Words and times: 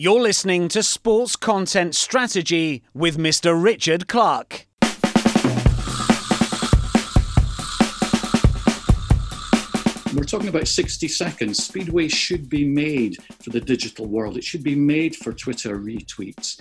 You're 0.00 0.20
listening 0.20 0.68
to 0.68 0.84
Sports 0.84 1.34
Content 1.34 1.92
Strategy 1.96 2.84
with 2.94 3.18
Mr. 3.18 3.60
Richard 3.60 4.06
Clark. 4.06 4.68
We're 10.14 10.22
talking 10.22 10.46
about 10.46 10.68
60 10.68 11.08
seconds. 11.08 11.64
Speedway 11.64 12.06
should 12.06 12.48
be 12.48 12.64
made 12.64 13.16
for 13.42 13.50
the 13.50 13.60
digital 13.60 14.06
world. 14.06 14.36
It 14.36 14.44
should 14.44 14.62
be 14.62 14.76
made 14.76 15.16
for 15.16 15.32
Twitter 15.32 15.76
retweets. 15.76 16.60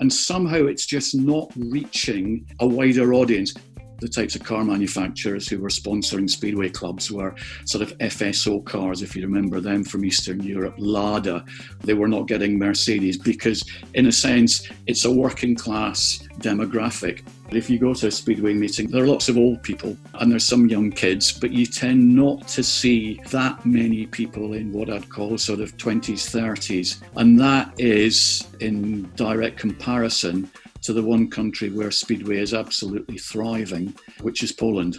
And 0.00 0.12
somehow 0.12 0.66
it's 0.66 0.84
just 0.84 1.14
not 1.14 1.50
reaching 1.56 2.46
a 2.60 2.66
wider 2.66 3.14
audience 3.14 3.54
the 3.98 4.08
types 4.08 4.34
of 4.34 4.42
car 4.42 4.64
manufacturers 4.64 5.48
who 5.48 5.58
were 5.58 5.68
sponsoring 5.68 6.28
speedway 6.28 6.68
clubs 6.68 7.10
were 7.10 7.34
sort 7.64 7.82
of 7.82 7.96
FSO 7.98 8.64
cars, 8.64 9.02
if 9.02 9.16
you 9.16 9.22
remember 9.22 9.60
them 9.60 9.84
from 9.84 10.04
Eastern 10.04 10.42
Europe, 10.42 10.74
Lada. 10.78 11.44
They 11.82 11.94
were 11.94 12.08
not 12.08 12.28
getting 12.28 12.58
Mercedes 12.58 13.18
because, 13.18 13.64
in 13.94 14.06
a 14.06 14.12
sense, 14.12 14.68
it's 14.86 15.04
a 15.04 15.12
working 15.12 15.54
class 15.54 16.26
demographic. 16.38 17.22
If 17.50 17.70
you 17.70 17.78
go 17.78 17.94
to 17.94 18.08
a 18.08 18.10
speedway 18.10 18.54
meeting, 18.54 18.90
there 18.90 19.04
are 19.04 19.06
lots 19.06 19.28
of 19.28 19.36
old 19.36 19.62
people 19.62 19.96
and 20.14 20.30
there's 20.30 20.44
some 20.44 20.68
young 20.68 20.90
kids, 20.90 21.32
but 21.32 21.52
you 21.52 21.66
tend 21.66 22.16
not 22.16 22.48
to 22.48 22.62
see 22.62 23.20
that 23.30 23.64
many 23.64 24.06
people 24.06 24.54
in 24.54 24.72
what 24.72 24.90
I'd 24.90 25.08
call 25.08 25.38
sort 25.38 25.60
of 25.60 25.76
20s, 25.76 26.28
30s. 26.30 27.02
And 27.16 27.38
that 27.40 27.72
is 27.78 28.48
in 28.60 29.10
direct 29.14 29.58
comparison 29.58 30.50
to 30.84 30.92
the 30.92 31.02
one 31.02 31.30
country 31.30 31.70
where 31.70 31.90
Speedway 31.90 32.38
is 32.38 32.52
absolutely 32.52 33.16
thriving, 33.16 33.94
which 34.20 34.42
is 34.42 34.52
Poland. 34.52 34.98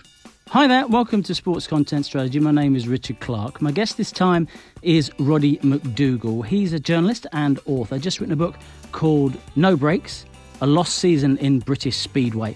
Hi 0.49 0.67
there, 0.67 0.87
welcome 0.87 1.21
to 1.23 1.35
Sports 1.35 1.67
Content 1.67 2.05
Strategy. 2.05 2.39
My 2.39 2.51
name 2.51 2.75
is 2.75 2.87
Richard 2.87 3.19
Clark. 3.19 3.61
My 3.61 3.71
guest 3.71 3.97
this 3.97 4.11
time 4.11 4.47
is 4.81 5.11
Roddy 5.19 5.57
McDougall. 5.57 6.43
He's 6.43 6.73
a 6.73 6.79
journalist 6.79 7.27
and 7.33 7.59
author, 7.67 7.99
just 7.99 8.19
written 8.19 8.33
a 8.33 8.35
book 8.35 8.55
called 8.93 9.37
No 9.55 9.77
Brakes 9.77 10.25
A 10.61 10.65
Lost 10.65 10.95
Season 10.97 11.37
in 11.37 11.59
British 11.59 11.97
Speedway. 11.97 12.55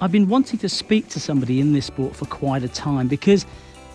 I've 0.00 0.12
been 0.12 0.28
wanting 0.28 0.58
to 0.60 0.68
speak 0.70 1.08
to 1.08 1.20
somebody 1.20 1.60
in 1.60 1.74
this 1.74 1.86
sport 1.86 2.16
for 2.16 2.24
quite 2.24 2.62
a 2.62 2.68
time 2.68 3.06
because, 3.06 3.44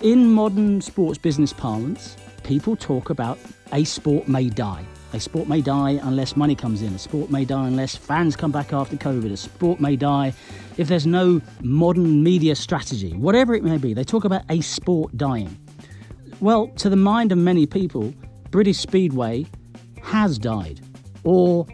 in 0.02 0.32
modern 0.32 0.82
sports 0.82 1.18
business 1.18 1.52
parlance, 1.52 2.16
people 2.44 2.76
talk 2.76 3.10
about 3.10 3.40
a 3.74 3.84
sport 3.86 4.28
may 4.28 4.50
die. 4.50 4.86
A 5.14 5.20
sport 5.20 5.48
may 5.48 5.62
die 5.62 6.00
unless 6.04 6.36
money 6.36 6.56
comes 6.56 6.82
in. 6.82 6.94
A 6.94 7.00
sport 7.00 7.30
may 7.30 7.46
die 7.46 7.68
unless 7.68 7.96
fans 7.96 8.36
come 8.36 8.52
back 8.52 8.74
after 8.74 8.98
COVID. 8.98 9.32
A 9.32 9.38
sport 9.38 9.80
may 9.80 9.96
die 9.96 10.34
if 10.78 10.88
there's 10.88 11.08
no 11.08 11.42
modern 11.62 12.24
media 12.24 12.56
strategy. 12.56 13.14
Whatever 13.14 13.56
it 13.56 13.64
may 13.64 13.78
be, 13.78 13.94
they 13.94 14.04
talk 14.04 14.26
about 14.26 14.44
a 14.50 14.62
sport 14.62 15.16
dying. 15.16 15.58
Well, 16.42 16.68
to 16.78 16.90
the 16.90 16.98
mind 16.98 17.32
of 17.32 17.38
many 17.38 17.66
people, 17.66 18.14
British 18.52 18.78
Speedway 18.78 19.46
has 20.02 20.38
died, 20.38 20.82
or 21.24 21.66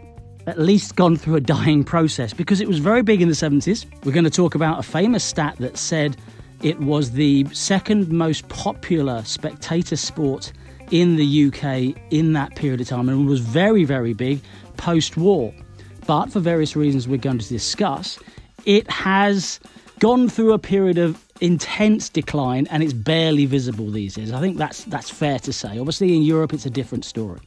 at 0.46 0.58
least 0.58 0.96
gone 0.96 1.16
through 1.16 1.36
a 1.36 1.40
dying 1.40 1.84
process 1.84 2.32
because 2.32 2.60
it 2.60 2.68
was 2.68 2.78
very 2.78 3.02
big 3.02 3.22
in 3.22 3.28
the 3.28 3.34
70s. 3.34 3.86
We're 4.04 4.12
going 4.12 4.24
to 4.24 4.30
talk 4.30 4.54
about 4.54 4.78
a 4.78 4.82
famous 4.82 5.24
stat 5.24 5.56
that 5.58 5.76
said 5.76 6.16
it 6.62 6.78
was 6.80 7.12
the 7.12 7.46
second 7.52 8.08
most 8.08 8.48
popular 8.48 9.24
spectator 9.24 9.96
sport 9.96 10.52
in 10.92 11.16
the 11.16 11.46
UK 11.46 11.96
in 12.10 12.34
that 12.34 12.54
period 12.54 12.80
of 12.80 12.86
time 12.86 13.08
and 13.08 13.26
was 13.26 13.40
very, 13.40 13.82
very 13.84 14.12
big 14.12 14.40
post 14.76 15.16
war. 15.16 15.52
But 16.06 16.26
for 16.26 16.38
various 16.38 16.76
reasons 16.76 17.08
we're 17.08 17.16
going 17.16 17.38
to 17.38 17.48
discuss, 17.48 18.18
it 18.66 18.88
has 18.90 19.58
gone 19.98 20.28
through 20.28 20.52
a 20.52 20.58
period 20.58 20.98
of 20.98 21.24
intense 21.40 22.08
decline 22.08 22.68
and 22.70 22.82
it's 22.82 22.92
barely 22.92 23.46
visible 23.46 23.90
these 23.90 24.14
days. 24.14 24.32
I 24.32 24.40
think 24.40 24.58
that's 24.58 24.84
that's 24.84 25.10
fair 25.10 25.38
to 25.40 25.52
say. 25.52 25.78
Obviously 25.78 26.14
in 26.14 26.22
Europe 26.22 26.52
it's 26.52 26.66
a 26.66 26.70
different 26.70 27.04
story. 27.04 27.40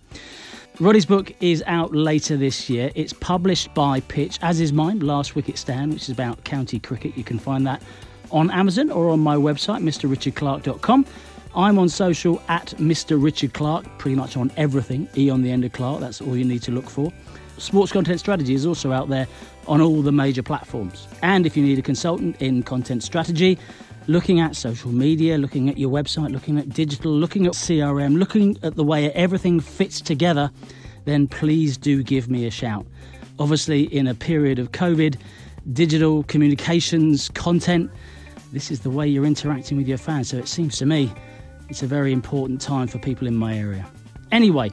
Roddy's 0.80 1.06
book 1.06 1.32
is 1.40 1.64
out 1.68 1.96
later 1.96 2.36
this 2.36 2.70
year. 2.70 2.92
It's 2.96 3.14
published 3.14 3.74
by 3.74 4.02
Pitch, 4.02 4.40
as 4.42 4.60
is 4.60 4.74
mine, 4.74 5.00
Last 5.00 5.34
Wicket 5.34 5.58
Stand, 5.58 5.94
which 5.94 6.04
is 6.04 6.10
about 6.10 6.44
county 6.44 6.80
cricket. 6.80 7.18
You 7.18 7.24
can 7.24 7.40
find 7.40 7.66
that 7.66 7.82
on 8.30 8.52
Amazon 8.52 8.92
or 8.92 9.10
on 9.10 9.22
my 9.22 9.38
website, 9.38 9.82
mrrichardclark.com. 9.82 11.06
I'm 11.56 11.80
on 11.80 11.88
social 11.88 12.42
at 12.50 12.68
Mr. 12.78 13.22
Richard 13.22 13.54
Clark, 13.54 13.86
pretty 13.98 14.16
much 14.16 14.36
on 14.36 14.52
everything. 14.58 15.08
E 15.18 15.30
on 15.30 15.42
the 15.42 15.52
end 15.52 15.64
of 15.64 15.72
Clark, 15.72 16.02
that's 16.02 16.20
all 16.20 16.36
you 16.36 16.44
need 16.44 16.62
to 16.64 16.72
look 16.72 16.90
for. 16.90 17.14
Sports 17.58 17.94
Content 17.94 18.20
Strategy 18.20 18.54
is 18.54 18.66
also 18.66 18.92
out 18.92 19.08
there 19.08 19.26
on 19.68 19.80
all 19.80 20.02
the 20.02 20.12
major 20.12 20.44
platforms. 20.44 21.08
And 21.22 21.46
if 21.46 21.56
you 21.56 21.64
need 21.64 21.80
a 21.80 21.82
consultant 21.82 22.42
in 22.42 22.64
content 22.64 23.04
strategy, 23.04 23.58
looking 24.08 24.42
at 24.42 24.58
social 24.58 24.92
media, 24.92 25.38
looking 25.38 25.70
at 25.70 25.78
your 25.78 25.90
website, 25.90 26.32
looking 26.32 26.58
at 26.60 26.70
digital, 26.70 27.12
looking 27.12 27.46
at 27.46 27.54
CRM, 27.54 28.20
looking 28.20 28.58
at 28.62 28.76
the 28.76 28.84
way 28.84 29.12
everything 29.14 29.62
fits 29.62 30.02
together, 30.02 30.52
then 31.06 31.26
please 31.28 31.78
do 31.78 32.04
give 32.04 32.30
me 32.30 32.46
a 32.46 32.52
shout. 32.52 32.86
Obviously, 33.40 33.84
in 33.84 34.08
a 34.08 34.14
period 34.14 34.60
of 34.60 34.74
COVID, 34.74 35.18
digital 35.72 36.24
communications, 36.24 37.30
content, 37.30 37.90
this 38.52 38.72
is 38.72 38.82
the 38.82 38.90
way 38.90 39.08
you're 39.08 39.26
interacting 39.26 39.78
with 39.78 39.88
your 39.88 39.98
fans. 39.98 40.30
So 40.30 40.38
it 40.38 40.48
seems 40.48 40.78
to 40.80 40.86
me 40.86 41.14
it's 41.70 41.84
a 41.84 41.88
very 41.88 42.14
important 42.14 42.62
time 42.62 42.88
for 42.88 43.00
people 43.00 43.28
in 43.28 43.36
my 43.36 43.58
area. 43.58 43.86
Anyway, 44.32 44.72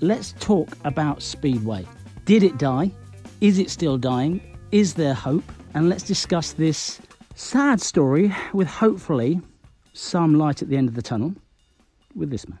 let's 0.00 0.32
talk 0.40 0.68
about 0.84 1.22
Speedway. 1.22 1.86
Did 2.24 2.42
it 2.42 2.58
die? 2.58 2.90
Is 3.40 3.58
it 3.58 3.70
still 3.70 3.98
dying? 3.98 4.40
Is 4.72 4.94
there 4.94 5.14
hope? 5.14 5.44
And 5.74 5.88
let's 5.88 6.02
discuss 6.02 6.52
this 6.52 7.00
sad 7.34 7.80
story 7.80 8.34
with 8.52 8.68
hopefully 8.68 9.40
some 9.92 10.34
light 10.34 10.62
at 10.62 10.68
the 10.68 10.76
end 10.76 10.88
of 10.88 10.94
the 10.94 11.02
tunnel 11.02 11.34
with 12.14 12.30
this 12.30 12.48
man. 12.48 12.58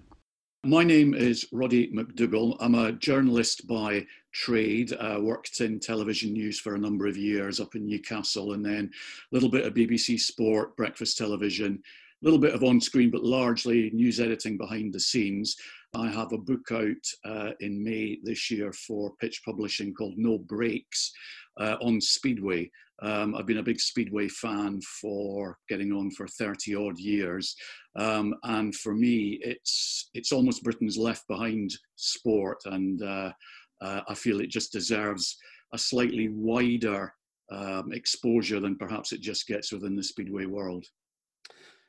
My 0.66 0.82
name 0.82 1.12
is 1.12 1.46
Roddy 1.52 1.92
McDougall. 1.92 2.56
I'm 2.58 2.74
a 2.74 2.92
journalist 2.92 3.66
by 3.66 4.06
trade. 4.32 4.94
Uh, 4.98 5.18
worked 5.20 5.60
in 5.60 5.78
television 5.78 6.32
news 6.32 6.58
for 6.58 6.74
a 6.74 6.78
number 6.78 7.06
of 7.06 7.16
years 7.16 7.60
up 7.60 7.74
in 7.74 7.86
Newcastle, 7.86 8.54
and 8.54 8.64
then 8.64 8.90
a 8.90 9.34
little 9.34 9.50
bit 9.50 9.66
of 9.66 9.74
BBC 9.74 10.18
Sport, 10.18 10.74
breakfast 10.76 11.18
television, 11.18 11.82
little 12.22 12.38
bit 12.38 12.54
of 12.54 12.64
on 12.64 12.80
screen, 12.80 13.10
but 13.10 13.24
largely 13.24 13.90
news 13.90 14.20
editing 14.20 14.56
behind 14.56 14.92
the 14.92 15.00
scenes. 15.00 15.56
I 15.94 16.08
have 16.08 16.32
a 16.32 16.38
book 16.38 16.72
out 16.72 17.06
uh, 17.24 17.50
in 17.60 17.82
May 17.82 18.18
this 18.22 18.50
year 18.50 18.72
for 18.72 19.12
Pitch 19.20 19.42
Publishing 19.44 19.94
called 19.94 20.14
No 20.16 20.38
Brakes 20.38 21.12
uh, 21.60 21.76
on 21.80 22.00
Speedway. 22.00 22.70
Um, 23.02 23.34
I've 23.34 23.46
been 23.46 23.58
a 23.58 23.62
big 23.62 23.80
Speedway 23.80 24.28
fan 24.28 24.80
for 25.00 25.58
getting 25.68 25.92
on 25.92 26.10
for 26.10 26.26
30 26.26 26.74
odd 26.74 26.98
years. 26.98 27.54
Um, 27.96 28.34
and 28.44 28.74
for 28.74 28.94
me, 28.94 29.38
it's, 29.42 30.10
it's 30.14 30.32
almost 30.32 30.64
Britain's 30.64 30.96
left 30.96 31.26
behind 31.28 31.70
sport. 31.96 32.58
And 32.64 33.02
uh, 33.02 33.32
uh 33.80 34.00
I 34.08 34.14
feel 34.14 34.40
it 34.40 34.50
just 34.50 34.72
deserves 34.72 35.36
a 35.72 35.78
slightly 35.78 36.28
wider 36.28 37.12
um, 37.50 37.92
exposure 37.92 38.60
than 38.60 38.76
perhaps 38.76 39.12
it 39.12 39.20
just 39.20 39.46
gets 39.46 39.72
within 39.72 39.96
the 39.96 40.02
Speedway 40.02 40.46
world. 40.46 40.86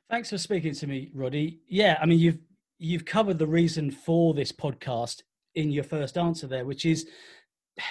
Thanks 0.10 0.30
for 0.30 0.38
speaking 0.38 0.76
to 0.76 0.88
me, 0.88 1.10
Roddy. 1.16 1.62
Yeah, 1.68 1.98
I 2.00 2.06
mean 2.06 2.20
you've 2.20 2.38
you've 2.78 3.06
covered 3.06 3.40
the 3.40 3.48
reason 3.48 3.90
for 3.90 4.36
this 4.36 4.52
podcast 4.52 5.24
in 5.56 5.72
your 5.72 5.84
first 5.84 6.16
answer 6.16 6.46
there, 6.46 6.64
which 6.64 6.86
is 6.86 7.08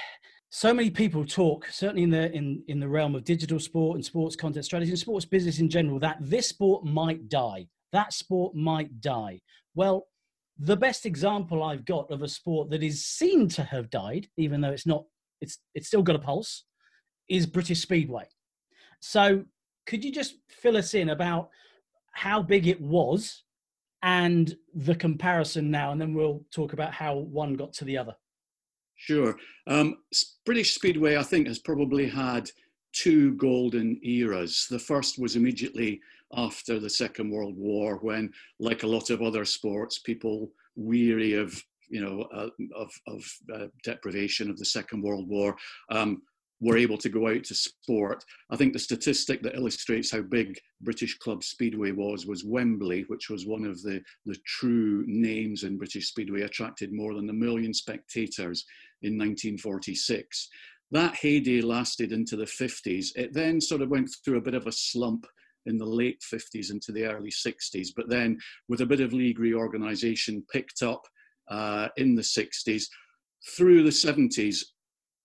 so 0.50 0.72
many 0.72 0.91
people 0.91 1.25
talk, 1.25 1.66
certainly 1.70 2.04
in 2.04 2.10
the 2.10 2.30
in, 2.32 2.62
in 2.69 2.78
the 2.78 2.88
realm 2.88 3.16
of 3.16 3.25
digital 3.25 3.58
sport 3.58 3.97
and 3.97 4.04
sports 4.04 4.36
content 4.36 4.64
strategy 4.64 4.92
and 4.92 4.98
sports 4.98 5.25
business 5.25 5.58
in 5.58 5.69
general, 5.69 5.98
that 5.98 6.19
this 6.20 6.48
sport 6.48 6.84
might 6.84 7.28
die. 7.28 7.66
That 7.91 8.12
sport 8.12 8.54
might 8.54 9.00
die. 9.00 9.41
Well, 9.75 10.06
the 10.56 10.76
best 10.76 11.06
example 11.06 11.64
I've 11.64 11.84
got 11.84 12.12
of 12.12 12.22
a 12.22 12.28
sport 12.28 12.70
that 12.70 12.84
is 12.84 13.04
seen 13.04 13.48
to 13.50 13.64
have 13.64 13.91
died, 13.91 14.28
even 14.36 14.60
though 14.60 14.70
it's 14.70 14.86
not, 14.86 15.04
it's 15.41 15.58
it's 15.75 15.88
still 15.88 16.02
got 16.02 16.14
a 16.14 16.20
pulse, 16.20 16.62
is 17.28 17.44
British 17.44 17.81
Speedway. 17.81 18.28
So 19.00 19.46
could 19.84 20.04
you 20.04 20.12
just 20.12 20.36
fill 20.48 20.76
us 20.76 20.94
in 20.94 21.08
about 21.08 21.50
how 22.14 22.42
big 22.42 22.66
it 22.66 22.80
was 22.80 23.42
and 24.02 24.56
the 24.75 24.94
comparison 24.94 25.70
now, 25.70 25.92
and 25.92 26.00
then 26.00 26.14
we'll 26.14 26.44
talk 26.50 26.72
about 26.72 26.92
how 26.92 27.16
one 27.16 27.54
got 27.54 27.72
to 27.72 27.84
the 27.84 27.97
other. 27.97 28.14
Sure. 28.97 29.37
Um, 29.66 29.96
British 30.44 30.75
Speedway, 30.75 31.16
I 31.16 31.22
think, 31.22 31.49
has 31.49 31.58
probably 31.58 32.08
had 32.08 32.50
two 32.93 33.34
golden 33.34 33.99
eras. 34.05 34.66
The 34.70 34.78
first 34.78 35.19
was 35.19 35.37
immediately 35.37 36.00
after 36.37 36.78
the 36.78 36.90
Second 36.90 37.31
World 37.31 37.56
War, 37.56 37.96
when, 37.96 38.32
like 38.58 38.82
a 38.82 38.87
lot 38.87 39.11
of 39.11 39.22
other 39.22 39.44
sports, 39.44 39.99
people 39.99 40.50
weary 40.76 41.34
of 41.34 41.62
you 41.88 42.00
know 42.00 42.22
uh, 42.34 42.49
of, 42.75 42.90
of 43.06 43.25
uh, 43.55 43.66
deprivation 43.82 44.50
of 44.50 44.58
the 44.58 44.64
Second 44.64 45.02
World 45.02 45.28
War 45.28 45.56
um, 45.90 46.22
were 46.60 46.76
able 46.76 46.96
to 46.98 47.08
go 47.08 47.28
out 47.28 47.44
to 47.44 47.54
sport. 47.54 48.24
I 48.50 48.56
think 48.56 48.72
the 48.72 48.78
statistic 48.78 49.42
that 49.42 49.56
illustrates 49.56 50.10
how 50.10 50.22
big 50.22 50.58
British 50.80 51.18
Club 51.18 51.42
Speedway 51.42 51.90
was 51.90 52.26
was 52.26 52.44
Wembley, 52.44 53.04
which 53.08 53.28
was 53.28 53.46
one 53.46 53.64
of 53.64 53.82
the, 53.82 54.02
the 54.24 54.36
true 54.46 55.04
names 55.06 55.64
in 55.64 55.76
British 55.76 56.08
Speedway, 56.08 56.42
attracted 56.42 56.92
more 56.92 57.14
than 57.14 57.28
a 57.28 57.34
million 57.34 57.74
spectators 57.74 58.64
in 59.02 59.18
1946. 59.18 60.48
That 60.90 61.16
heyday 61.16 61.60
lasted 61.60 62.12
into 62.12 62.36
the 62.36 62.44
50s. 62.44 63.08
It 63.16 63.32
then 63.32 63.60
sort 63.60 63.82
of 63.82 63.90
went 63.90 64.10
through 64.24 64.38
a 64.38 64.42
bit 64.42 64.54
of 64.54 64.66
a 64.66 64.72
slump 64.72 65.26
in 65.66 65.78
the 65.78 65.84
late 65.84 66.22
50s 66.22 66.70
into 66.70 66.92
the 66.92 67.04
early 67.04 67.30
60s, 67.30 67.88
but 67.96 68.08
then 68.08 68.38
with 68.68 68.82
a 68.82 68.86
bit 68.86 69.00
of 69.00 69.12
league 69.12 69.38
reorganisation 69.38 70.44
picked 70.52 70.82
up 70.82 71.02
uh, 71.48 71.88
in 71.96 72.14
the 72.14 72.22
60s 72.22 72.84
through 73.56 73.82
the 73.82 73.90
70s, 73.90 74.64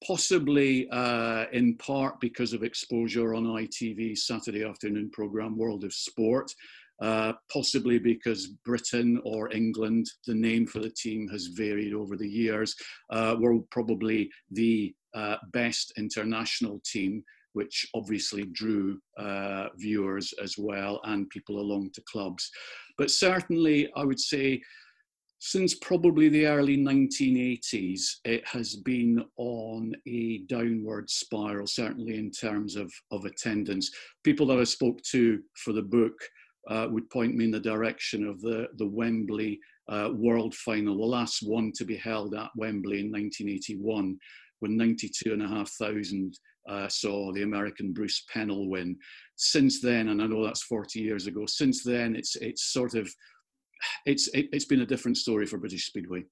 possibly 0.05 0.87
uh, 0.89 1.45
in 1.51 1.75
part 1.77 2.19
because 2.19 2.53
of 2.53 2.63
exposure 2.63 3.35
on 3.35 3.43
ITV's 3.43 4.25
Saturday 4.25 4.63
afternoon 4.63 5.09
programme 5.11 5.57
World 5.57 5.83
of 5.83 5.93
Sport, 5.93 6.51
uh, 7.01 7.33
possibly 7.51 7.97
because 7.97 8.47
Britain 8.65 9.21
or 9.23 9.51
England, 9.53 10.09
the 10.27 10.33
name 10.33 10.65
for 10.65 10.79
the 10.79 10.89
team 10.89 11.27
has 11.29 11.47
varied 11.47 11.93
over 11.93 12.17
the 12.17 12.27
years, 12.27 12.75
uh, 13.09 13.35
were 13.39 13.59
probably 13.71 14.29
the 14.51 14.93
uh, 15.13 15.37
best 15.53 15.93
international 15.97 16.81
team, 16.85 17.23
which 17.53 17.87
obviously 17.93 18.45
drew 18.45 18.99
uh, 19.17 19.67
viewers 19.77 20.33
as 20.41 20.57
well 20.57 21.01
and 21.05 21.29
people 21.29 21.59
along 21.59 21.89
to 21.93 22.01
clubs. 22.01 22.49
But 22.97 23.11
certainly, 23.11 23.89
I 23.95 24.03
would 24.03 24.19
say 24.19 24.61
since 25.39 25.73
probably 25.75 26.27
the 26.27 26.45
early 26.45 26.77
1980s, 26.77 28.17
it 28.25 28.45
has 28.45 28.75
been 28.75 29.23
on 29.37 29.93
a 30.05 30.39
downward 30.49 31.09
spiral, 31.09 31.65
certainly 31.65 32.17
in 32.17 32.29
terms 32.29 32.75
of, 32.75 32.91
of 33.11 33.23
attendance. 33.23 33.89
People 34.23 34.45
that 34.47 34.59
I 34.59 34.65
spoke 34.65 35.01
to 35.11 35.39
for 35.55 35.71
the 35.71 35.81
book 35.81 36.13
uh, 36.69 36.87
would 36.91 37.09
point 37.09 37.35
me 37.35 37.45
in 37.45 37.51
the 37.51 37.59
direction 37.59 38.27
of 38.27 38.41
the, 38.41 38.67
the 38.77 38.85
Wembley 38.85 39.59
uh, 39.87 40.09
World 40.13 40.53
Final, 40.53 40.97
the 40.97 41.03
last 41.03 41.41
one 41.41 41.71
to 41.75 41.85
be 41.85 41.95
held 41.95 42.35
at 42.35 42.49
Wembley 42.57 42.99
in 42.99 43.11
1981, 43.11 44.17
when 44.59 44.77
92,500 44.77 46.33
uh, 46.67 46.87
saw 46.89 47.31
the 47.31 47.43
American 47.43 47.93
Bruce 47.93 48.25
Penhall 48.31 48.67
win. 48.69 48.97
Since 49.37 49.81
then, 49.81 50.09
and 50.09 50.21
I 50.21 50.27
know 50.27 50.45
that's 50.45 50.63
40 50.63 50.99
years 50.99 51.27
ago, 51.27 51.45
since 51.45 51.81
then 51.81 52.15
it's, 52.15 52.35
it's 52.35 52.73
sort 52.73 52.95
of, 52.95 53.09
it's, 54.05 54.27
it, 54.29 54.47
it's 54.51 54.65
been 54.65 54.81
a 54.81 54.85
different 54.85 55.17
story 55.17 55.45
for 55.45 55.57
British 55.57 55.85
Speedway 55.85 56.23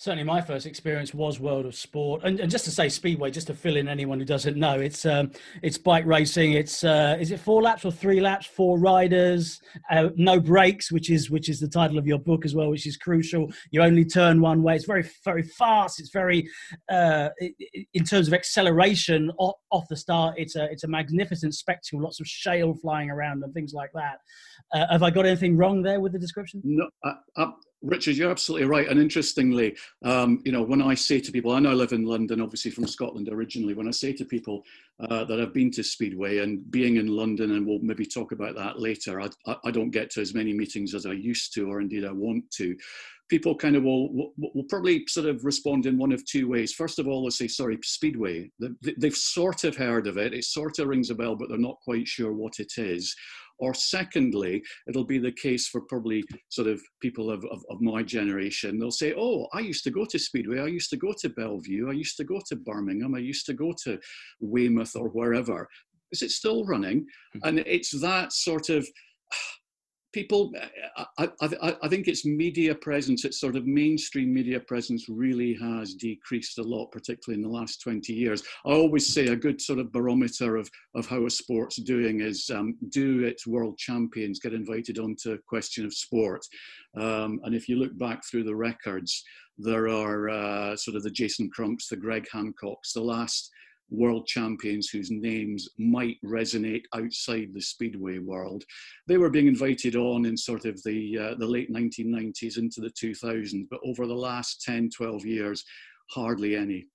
certainly 0.00 0.24
my 0.24 0.40
first 0.40 0.64
experience 0.64 1.12
was 1.12 1.38
World 1.38 1.66
of 1.66 1.74
Sport, 1.74 2.22
and, 2.24 2.40
and, 2.40 2.50
just 2.50 2.64
to 2.64 2.70
say 2.70 2.88
Speedway, 2.88 3.30
just 3.30 3.48
to 3.48 3.54
fill 3.54 3.76
in 3.76 3.86
anyone 3.86 4.18
who 4.18 4.24
doesn't 4.24 4.56
know, 4.56 4.80
it's 4.80 5.04
um, 5.04 5.30
it's 5.62 5.76
bike 5.76 6.06
racing. 6.06 6.52
It's 6.52 6.82
uh, 6.82 7.18
is 7.20 7.30
it 7.30 7.38
four 7.38 7.60
laps 7.60 7.84
or 7.84 7.92
three 7.92 8.18
laps? 8.18 8.46
Four 8.46 8.78
riders, 8.78 9.60
uh, 9.90 10.08
no 10.16 10.40
brakes, 10.40 10.90
which 10.90 11.10
is 11.10 11.30
which 11.30 11.50
is 11.50 11.60
the 11.60 11.68
title 11.68 11.98
of 11.98 12.06
your 12.06 12.18
book 12.18 12.46
as 12.46 12.54
well, 12.54 12.70
which 12.70 12.86
is 12.86 12.96
crucial. 12.96 13.52
You 13.72 13.82
only 13.82 14.06
turn 14.06 14.40
one 14.40 14.62
way. 14.62 14.74
It's 14.74 14.86
very 14.86 15.04
very 15.22 15.42
fast. 15.42 16.00
It's 16.00 16.10
very 16.10 16.48
uh, 16.90 17.28
in 17.92 18.04
terms 18.04 18.26
of 18.26 18.32
acceleration 18.32 19.30
off, 19.38 19.56
off, 19.70 19.84
the 19.90 19.96
start. 19.96 20.34
It's 20.38 20.56
a 20.56 20.64
it's 20.70 20.84
a 20.84 20.88
magnificent 20.88 21.54
spectacle. 21.54 22.02
Lots 22.02 22.20
of 22.20 22.26
shale 22.26 22.72
flying 22.72 23.10
around 23.10 23.44
and 23.44 23.52
things 23.52 23.74
like 23.74 23.90
that. 23.94 24.16
Uh, 24.72 24.86
have 24.92 25.02
I 25.02 25.10
got 25.10 25.26
anything 25.26 25.58
wrong 25.58 25.82
there 25.82 26.00
with 26.00 26.12
the 26.12 26.18
description? 26.18 26.62
No, 26.64 26.88
Richard, 27.82 28.16
you're 28.16 28.30
absolutely 28.30 28.68
right. 28.68 28.88
And 28.88 29.00
interestingly, 29.00 29.76
um, 30.04 30.42
you 30.44 30.52
know, 30.52 30.62
when 30.62 30.82
I 30.82 30.94
say 30.94 31.18
to 31.20 31.32
people, 31.32 31.52
I 31.52 31.60
know 31.60 31.70
I 31.70 31.74
live 31.74 31.92
in 31.92 32.04
London, 32.04 32.40
obviously 32.40 32.70
from 32.70 32.86
Scotland 32.86 33.28
originally, 33.30 33.74
when 33.74 33.88
I 33.88 33.92
say 33.92 34.12
to 34.12 34.24
people 34.24 34.64
uh, 35.00 35.24
that 35.24 35.40
I've 35.40 35.54
been 35.54 35.70
to 35.72 35.82
Speedway 35.82 36.38
and 36.38 36.70
being 36.70 36.96
in 36.96 37.06
London, 37.06 37.52
and 37.52 37.66
we'll 37.66 37.78
maybe 37.80 38.04
talk 38.04 38.32
about 38.32 38.54
that 38.56 38.80
later, 38.80 39.20
I, 39.20 39.28
I 39.64 39.70
don't 39.70 39.90
get 39.90 40.10
to 40.10 40.20
as 40.20 40.34
many 40.34 40.52
meetings 40.52 40.94
as 40.94 41.06
I 41.06 41.12
used 41.12 41.54
to, 41.54 41.70
or 41.70 41.80
indeed 41.80 42.04
I 42.04 42.12
want 42.12 42.50
to. 42.52 42.76
People 43.30 43.54
kind 43.54 43.76
of 43.76 43.84
will, 43.84 44.12
will, 44.12 44.32
will 44.36 44.64
probably 44.64 45.06
sort 45.06 45.28
of 45.28 45.44
respond 45.44 45.86
in 45.86 45.96
one 45.96 46.12
of 46.12 46.24
two 46.26 46.48
ways. 46.48 46.74
First 46.74 46.98
of 46.98 47.06
all, 47.08 47.22
they'll 47.22 47.30
say, 47.30 47.48
sorry, 47.48 47.78
Speedway. 47.82 48.50
They've 48.98 49.14
sort 49.14 49.64
of 49.64 49.76
heard 49.76 50.06
of 50.06 50.18
it. 50.18 50.34
It 50.34 50.44
sort 50.44 50.80
of 50.80 50.88
rings 50.88 51.10
a 51.10 51.14
bell, 51.14 51.36
but 51.36 51.48
they're 51.48 51.56
not 51.56 51.80
quite 51.80 52.08
sure 52.08 52.32
what 52.32 52.58
it 52.58 52.72
is. 52.76 53.14
Or 53.60 53.74
secondly, 53.74 54.62
it'll 54.88 55.04
be 55.04 55.18
the 55.18 55.32
case 55.32 55.68
for 55.68 55.82
probably 55.82 56.24
sort 56.48 56.66
of 56.66 56.80
people 57.00 57.30
of, 57.30 57.44
of, 57.46 57.62
of, 57.70 57.80
my 57.80 58.02
generation. 58.02 58.78
They'll 58.78 58.90
say, 58.90 59.14
oh, 59.16 59.46
I 59.52 59.60
used 59.60 59.84
to 59.84 59.90
go 59.90 60.04
to 60.06 60.18
Speedway, 60.18 60.60
I 60.60 60.66
used 60.66 60.90
to 60.90 60.96
go 60.96 61.12
to 61.20 61.28
Belle 61.28 61.58
Vue, 61.58 61.88
I 61.88 61.92
used 61.92 62.16
to 62.16 62.24
go 62.24 62.40
to 62.48 62.56
Birmingham, 62.56 63.14
I 63.14 63.18
used 63.18 63.46
to 63.46 63.54
go 63.54 63.72
to 63.84 63.98
Weymouth 64.40 64.96
or 64.96 65.08
wherever. 65.08 65.68
Is 66.12 66.22
it 66.22 66.30
still 66.30 66.64
running? 66.64 67.00
Mm-hmm. 67.00 67.48
And 67.48 67.58
it's 67.60 67.98
that 68.00 68.32
sort 68.32 68.68
of 68.70 68.88
people, 70.12 70.52
I, 71.18 71.28
I, 71.40 71.76
I, 71.82 71.88
think 71.88 72.08
its 72.08 72.24
media 72.24 72.74
presence, 72.74 73.24
its 73.24 73.40
sort 73.40 73.56
of 73.56 73.66
mainstream 73.66 74.32
media 74.32 74.60
presence 74.60 75.06
really 75.08 75.54
has 75.54 75.94
decreased 75.94 76.58
a 76.58 76.62
lot, 76.62 76.90
particularly 76.90 77.42
in 77.42 77.48
the 77.48 77.56
last 77.56 77.80
20 77.82 78.12
years. 78.12 78.42
I 78.66 78.70
always 78.70 79.12
say 79.12 79.28
a 79.28 79.36
good 79.36 79.60
sort 79.60 79.78
of 79.78 79.92
barometer 79.92 80.56
of, 80.56 80.70
of 80.94 81.06
how 81.06 81.26
a 81.26 81.30
sport's 81.30 81.76
doing 81.76 82.20
is 82.20 82.50
um, 82.50 82.76
do 82.90 83.24
its 83.24 83.46
world 83.46 83.78
champions 83.78 84.40
get 84.40 84.54
invited 84.54 84.98
onto 84.98 85.38
Question 85.46 85.84
of 85.84 85.94
Sport? 85.94 86.44
Um, 86.96 87.40
and 87.44 87.54
if 87.54 87.68
you 87.68 87.76
look 87.76 87.96
back 87.98 88.22
through 88.24 88.44
the 88.44 88.56
records, 88.56 89.22
there 89.58 89.88
are 89.88 90.28
uh, 90.28 90.76
sort 90.76 90.96
of 90.96 91.02
the 91.02 91.10
Jason 91.10 91.50
Crumps, 91.50 91.88
the 91.88 91.96
Greg 91.96 92.26
Hancocks, 92.32 92.92
the 92.94 93.02
last 93.02 93.50
world 93.90 94.26
champions 94.26 94.88
whose 94.88 95.10
names 95.10 95.68
might 95.78 96.16
resonate 96.24 96.84
outside 96.94 97.48
the 97.52 97.60
speedway 97.60 98.18
world. 98.18 98.64
They 99.06 99.18
were 99.18 99.30
being 99.30 99.46
invited 99.46 99.96
on 99.96 100.26
in 100.26 100.36
sort 100.36 100.64
of 100.64 100.82
the, 100.82 101.18
uh, 101.18 101.34
the 101.38 101.46
late 101.46 101.72
1990s 101.72 102.58
into 102.58 102.80
the 102.80 102.90
2000s, 102.90 103.66
but 103.70 103.80
over 103.84 104.06
the 104.06 104.14
last 104.14 104.62
10, 104.62 104.90
12 104.90 105.24
years, 105.24 105.64
hardly 106.10 106.56
any. 106.56 106.86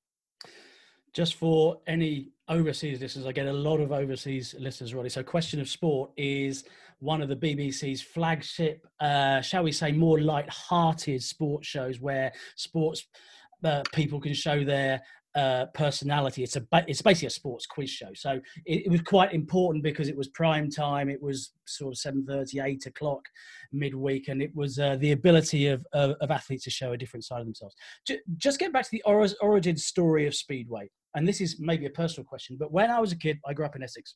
Just 1.14 1.36
for 1.36 1.80
any 1.88 2.32
overseas 2.50 3.00
listeners, 3.00 3.26
I 3.26 3.32
get 3.32 3.48
a 3.48 3.54
lot 3.54 3.80
of 3.80 3.94
overseas 3.94 4.54
listeners, 4.60 4.94
Roddy. 4.94 5.08
So, 5.08 5.24
Question 5.24 5.62
of 5.62 5.70
Sport 5.70 6.12
is 6.18 6.66
one 7.00 7.22
of 7.22 7.30
the 7.30 7.36
BBC's 7.38 8.02
flagship, 8.02 8.86
uh, 9.00 9.40
shall 9.40 9.64
we 9.64 9.72
say, 9.72 9.94
more 9.94 10.20
light-hearted 10.20 11.24
sports 11.24 11.68
shows 11.68 12.02
where 12.02 12.34
sports 12.58 13.08
uh, 13.64 13.84
people 13.94 14.20
can 14.20 14.34
show 14.34 14.64
their 14.64 15.02
uh, 15.36 15.66
personality. 15.74 16.44
It's 16.44 16.56
a 16.56 16.66
it's 16.88 17.02
basically 17.02 17.28
a 17.28 17.32
sports 17.32 17.66
quiz 17.66 17.90
show. 17.90 18.10
So 18.16 18.40
it, 18.66 18.86
it, 18.86 18.90
was 18.90 19.02
quite 19.02 19.34
important 19.34 19.84
because 19.84 20.08
it 20.08 20.16
was 20.16 20.30
prime 20.30 20.70
time. 20.70 21.10
It 21.10 21.22
was 21.22 21.52
sort 21.66 21.94
of 21.94 22.16
7:30, 22.16 22.64
8 22.64 22.86
o'clock 22.86 23.22
midweek, 23.74 24.30
and 24.30 24.42
it 24.42 24.56
was 24.56 24.80
uh, 24.80 24.96
the 24.96 25.12
ability 25.12 25.68
of, 25.68 25.86
of, 25.94 26.12
of 26.22 26.32
athletes 26.32 26.64
to 26.64 26.70
show 26.70 26.94
a 26.94 26.98
different 26.98 27.26
side 27.26 27.42
of 27.42 27.46
themselves. 27.46 27.76
Just, 28.08 28.20
just 28.38 28.60
get 28.60 28.72
back 28.72 28.86
to 28.86 28.92
the 28.92 29.04
origin 29.42 29.76
story 29.76 30.26
of 30.26 30.34
speedway, 30.34 30.90
and 31.16 31.28
this 31.28 31.42
is 31.42 31.58
maybe 31.60 31.86
a 31.86 31.90
personal 31.90 32.26
question, 32.26 32.56
but 32.58 32.72
when 32.72 32.90
I 32.90 33.00
was 33.00 33.12
a 33.12 33.18
kid, 33.18 33.38
I 33.46 33.54
grew 33.54 33.66
up 33.66 33.76
in 33.76 33.84
Essex, 33.84 34.16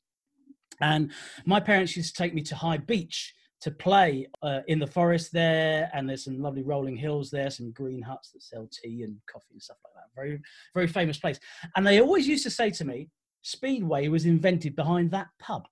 and 0.80 1.12
my 1.46 1.60
parents 1.60 1.98
used 1.98 2.16
to 2.16 2.24
take 2.24 2.34
me 2.34 2.44
to 2.44 2.56
High 2.56 2.78
Beach 2.78 3.34
to 3.62 3.72
play 3.72 4.28
uh, 4.42 4.62
in 4.68 4.80
the 4.80 4.88
forest 4.88 5.32
there, 5.34 5.90
and 5.94 6.08
there's 6.08 6.24
some 6.24 6.42
lovely 6.42 6.64
rolling 6.64 6.96
hills 6.96 7.30
there, 7.30 7.50
some 7.50 7.72
green 7.72 8.02
huts 8.02 8.32
that 8.32 8.42
sell 8.42 8.70
tea 8.72 9.04
and 9.04 9.18
coffee 9.32 9.54
and 9.54 9.62
stuff 9.62 9.78
like 9.84 9.94
that. 9.96 10.10
Very, 10.16 10.40
very 10.74 10.88
famous 10.88 11.18
place. 11.18 11.40
And 11.76 11.86
they 11.86 12.00
always 12.00 12.28
used 12.28 12.44
to 12.44 12.50
say 12.50 12.70
to 12.72 12.86
me, 12.86 13.10
Speedway 13.42 14.08
was 14.08 14.26
invented 14.26 14.76
behind 14.76 15.12
that 15.12 15.28
pub. 15.40 15.68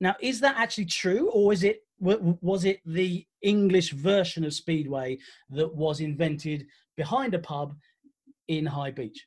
Now, 0.00 0.14
is 0.20 0.40
that 0.40 0.56
actually 0.56 0.86
true, 0.86 1.30
or 1.30 1.52
is 1.52 1.64
it 1.64 1.80
was 2.00 2.64
it 2.64 2.80
the 2.86 3.26
English 3.42 3.92
version 3.92 4.44
of 4.44 4.54
Speedway 4.54 5.18
that 5.50 5.74
was 5.74 6.00
invented 6.00 6.64
behind 6.96 7.34
a 7.34 7.40
pub 7.40 7.74
in 8.46 8.64
High 8.66 8.92
Beach? 8.92 9.26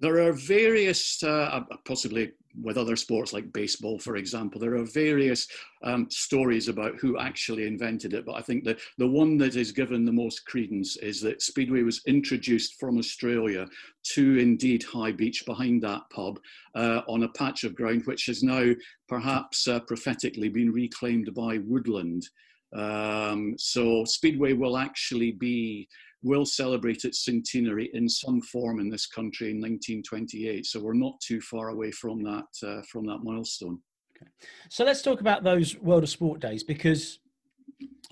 There 0.00 0.20
are 0.26 0.32
various, 0.32 1.22
uh, 1.22 1.62
possibly 1.84 2.32
with 2.62 2.78
other 2.78 2.96
sports 2.96 3.32
like 3.32 3.52
baseball, 3.52 3.98
for 3.98 4.16
example, 4.16 4.60
there 4.60 4.76
are 4.76 4.84
various 4.84 5.46
um, 5.82 6.08
stories 6.10 6.68
about 6.68 6.96
who 6.96 7.18
actually 7.18 7.66
invented 7.66 8.14
it. 8.14 8.24
But 8.24 8.36
I 8.36 8.42
think 8.42 8.64
that 8.64 8.78
the 8.98 9.06
one 9.06 9.36
that 9.38 9.56
is 9.56 9.72
given 9.72 10.04
the 10.04 10.12
most 10.12 10.46
credence 10.46 10.96
is 10.96 11.20
that 11.22 11.42
Speedway 11.42 11.82
was 11.82 12.02
introduced 12.06 12.78
from 12.80 12.98
Australia 12.98 13.66
to 14.14 14.38
indeed 14.38 14.82
High 14.82 15.12
Beach 15.12 15.44
behind 15.46 15.82
that 15.82 16.02
pub 16.10 16.38
uh, 16.74 17.02
on 17.08 17.24
a 17.24 17.28
patch 17.30 17.64
of 17.64 17.74
ground 17.74 18.02
which 18.06 18.26
has 18.26 18.42
now 18.42 18.72
perhaps 19.08 19.68
uh, 19.68 19.80
prophetically 19.80 20.48
been 20.48 20.72
reclaimed 20.72 21.34
by 21.34 21.58
woodland. 21.58 22.26
Um, 22.74 23.54
so 23.58 24.04
Speedway 24.04 24.52
will 24.52 24.76
actually 24.76 25.32
be 25.32 25.88
will 26.26 26.44
celebrate 26.44 27.04
its 27.04 27.24
centenary 27.24 27.88
in 27.94 28.08
some 28.08 28.42
form 28.42 28.80
in 28.80 28.90
this 28.90 29.06
country 29.06 29.50
in 29.50 29.58
1928. 29.58 30.66
So 30.66 30.80
we're 30.80 30.92
not 30.92 31.20
too 31.20 31.40
far 31.40 31.68
away 31.68 31.92
from 31.92 32.22
that 32.24 32.46
uh, 32.66 32.82
from 32.90 33.06
that 33.06 33.20
milestone. 33.22 33.78
Okay. 34.16 34.30
So 34.68 34.84
let's 34.84 35.02
talk 35.02 35.20
about 35.20 35.44
those 35.44 35.78
World 35.78 36.02
of 36.02 36.10
Sport 36.10 36.40
days 36.40 36.64
because, 36.64 37.20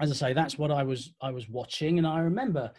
as 0.00 0.10
I 0.12 0.14
say, 0.14 0.32
that's 0.32 0.56
what 0.56 0.70
I 0.70 0.84
was 0.84 1.12
I 1.20 1.30
was 1.30 1.48
watching, 1.48 1.98
and 1.98 2.06
I 2.06 2.20
remember. 2.20 2.72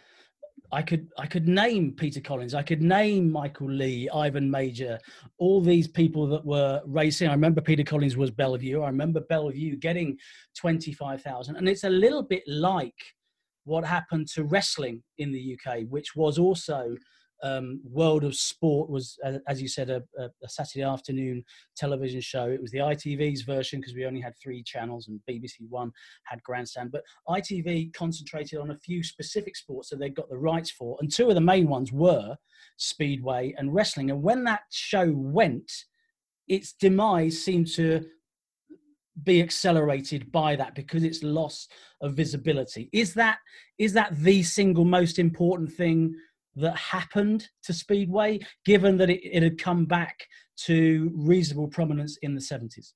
I 0.72 0.82
could 0.82 1.08
I 1.16 1.26
could 1.26 1.46
name 1.46 1.92
Peter 1.92 2.20
Collins, 2.20 2.52
I 2.52 2.62
could 2.62 2.82
name 2.82 3.30
Michael 3.30 3.70
Lee, 3.70 4.08
Ivan 4.12 4.50
Mauger, 4.50 4.98
all 5.38 5.60
these 5.60 5.86
people 5.86 6.26
that 6.26 6.44
were 6.44 6.82
racing. 6.86 7.28
I 7.28 7.32
remember 7.32 7.60
Peter 7.60 7.84
Collins 7.84 8.16
was 8.16 8.32
Belle 8.32 8.56
Vue. 8.56 8.82
I 8.82 8.88
remember 8.88 9.20
Belle 9.20 9.50
Vue 9.50 9.76
getting 9.76 10.18
twenty 10.58 10.92
five 10.92 11.22
thousand, 11.22 11.54
and 11.54 11.68
it's 11.68 11.84
a 11.84 11.90
little 11.90 12.22
bit 12.22 12.42
like 12.48 13.00
what 13.66 13.84
happened 13.84 14.28
to 14.28 14.44
wrestling 14.44 15.02
in 15.18 15.32
the 15.32 15.58
UK, 15.58 15.80
which 15.88 16.16
was 16.16 16.38
also 16.38 16.96
um, 17.42 17.80
World 17.84 18.24
of 18.24 18.34
Sport 18.34 18.88
was, 18.88 19.18
as 19.46 19.60
you 19.60 19.68
said, 19.68 19.90
a, 19.90 20.02
a, 20.18 20.48
Saturday 20.48 20.82
afternoon 20.82 21.44
television 21.76 22.20
show. 22.20 22.46
It 22.46 22.62
was 22.62 22.70
the 22.70 22.78
ITV's 22.78 23.42
version 23.42 23.80
because 23.80 23.94
we 23.94 24.06
only 24.06 24.22
had 24.22 24.34
three 24.42 24.62
channels 24.62 25.08
and 25.08 25.20
BBC 25.28 25.68
One 25.68 25.92
had 26.24 26.42
Grandstand. 26.42 26.92
But 26.92 27.02
ITV 27.28 27.92
concentrated 27.92 28.58
on 28.58 28.70
a 28.70 28.78
few 28.78 29.02
specific 29.02 29.54
sports 29.56 29.90
that 29.90 29.98
they 29.98 30.08
got 30.08 30.30
the 30.30 30.38
rights 30.38 30.70
for. 30.70 30.96
And 31.00 31.12
two 31.12 31.28
of 31.28 31.34
the 31.34 31.40
main 31.42 31.68
ones 31.68 31.92
were 31.92 32.36
Speedway 32.78 33.54
and 33.58 33.74
wrestling. 33.74 34.10
And 34.10 34.22
when 34.22 34.44
that 34.44 34.62
show 34.70 35.12
went, 35.14 35.70
its 36.48 36.72
demise 36.72 37.44
seemed 37.44 37.66
to 37.74 38.06
be 39.22 39.42
accelerated 39.42 40.30
by 40.30 40.56
that 40.56 40.74
because 40.74 41.02
it's 41.02 41.22
loss 41.22 41.68
of 42.02 42.14
visibility 42.14 42.88
is 42.92 43.14
that 43.14 43.38
is 43.78 43.92
that 43.92 44.14
the 44.18 44.42
single 44.42 44.84
most 44.84 45.18
important 45.18 45.72
thing 45.72 46.14
that 46.54 46.76
happened 46.76 47.48
to 47.62 47.72
speedway 47.72 48.38
given 48.64 48.96
that 48.96 49.10
it, 49.10 49.20
it 49.24 49.42
had 49.42 49.58
come 49.58 49.84
back 49.86 50.26
to 50.56 51.10
reasonable 51.14 51.68
prominence 51.68 52.18
in 52.22 52.34
the 52.34 52.40
70s 52.40 52.92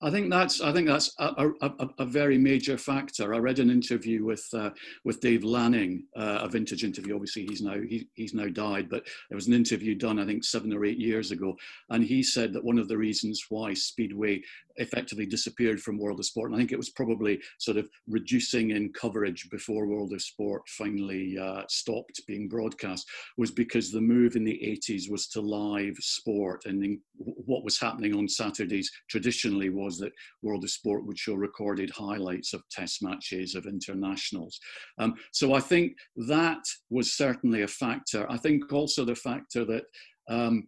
I 0.00 0.10
think 0.10 0.30
that's 0.30 0.60
I 0.60 0.72
think 0.72 0.86
that's 0.86 1.12
a, 1.18 1.50
a, 1.60 1.88
a, 1.98 2.04
very 2.04 2.38
major 2.38 2.78
factor. 2.78 3.34
I 3.34 3.38
read 3.38 3.58
an 3.58 3.68
interview 3.68 4.24
with 4.24 4.46
uh, 4.52 4.70
with 5.04 5.20
Dave 5.20 5.42
Lanning, 5.42 6.04
uh, 6.16 6.38
a 6.42 6.48
vintage 6.48 6.84
interview. 6.84 7.14
Obviously, 7.16 7.46
he's 7.46 7.62
now 7.62 7.80
he, 7.80 8.08
he's 8.14 8.32
now 8.32 8.46
died, 8.46 8.88
but 8.88 9.04
there 9.28 9.36
was 9.36 9.48
an 9.48 9.54
interview 9.54 9.96
done 9.96 10.20
I 10.20 10.24
think 10.24 10.44
seven 10.44 10.72
or 10.72 10.84
eight 10.84 10.98
years 10.98 11.32
ago, 11.32 11.56
and 11.90 12.04
he 12.04 12.22
said 12.22 12.52
that 12.52 12.62
one 12.62 12.78
of 12.78 12.86
the 12.86 12.96
reasons 12.96 13.46
why 13.48 13.74
Speedway 13.74 14.40
effectively 14.78 15.26
disappeared 15.26 15.80
from 15.80 15.98
World 15.98 16.18
of 16.18 16.26
Sport, 16.26 16.50
and 16.50 16.56
I 16.56 16.60
think 16.60 16.72
it 16.72 16.78
was 16.78 16.90
probably 16.90 17.40
sort 17.58 17.76
of 17.76 17.88
reducing 18.06 18.70
in 18.70 18.92
coverage 18.92 19.48
before 19.50 19.86
World 19.86 20.12
of 20.12 20.22
Sport 20.22 20.62
finally 20.68 21.36
uh, 21.38 21.62
stopped 21.68 22.20
being 22.26 22.48
broadcast, 22.48 23.08
was 23.36 23.50
because 23.50 23.90
the 23.90 24.00
move 24.00 24.36
in 24.36 24.44
the 24.44 24.60
80s 24.64 25.10
was 25.10 25.26
to 25.28 25.40
live 25.40 25.96
sport, 25.98 26.64
and 26.66 26.98
what 27.16 27.64
was 27.64 27.78
happening 27.78 28.14
on 28.14 28.28
Saturdays 28.28 28.90
traditionally 29.08 29.70
was 29.70 29.88
was 29.88 29.98
that 29.98 30.12
World 30.42 30.64
of 30.64 30.70
Sport 30.70 31.06
would 31.06 31.18
show 31.18 31.34
recorded 31.34 31.90
highlights 31.90 32.52
of 32.52 32.62
test 32.70 33.02
matches, 33.02 33.54
of 33.54 33.64
internationals. 33.64 34.60
Um, 34.98 35.14
so 35.32 35.54
I 35.54 35.60
think 35.60 35.92
that 36.28 36.62
was 36.90 37.16
certainly 37.16 37.62
a 37.62 37.68
factor. 37.68 38.30
I 38.30 38.36
think 38.36 38.70
also 38.70 39.04
the 39.04 39.14
factor 39.14 39.64
that 39.64 39.84
um, 40.28 40.66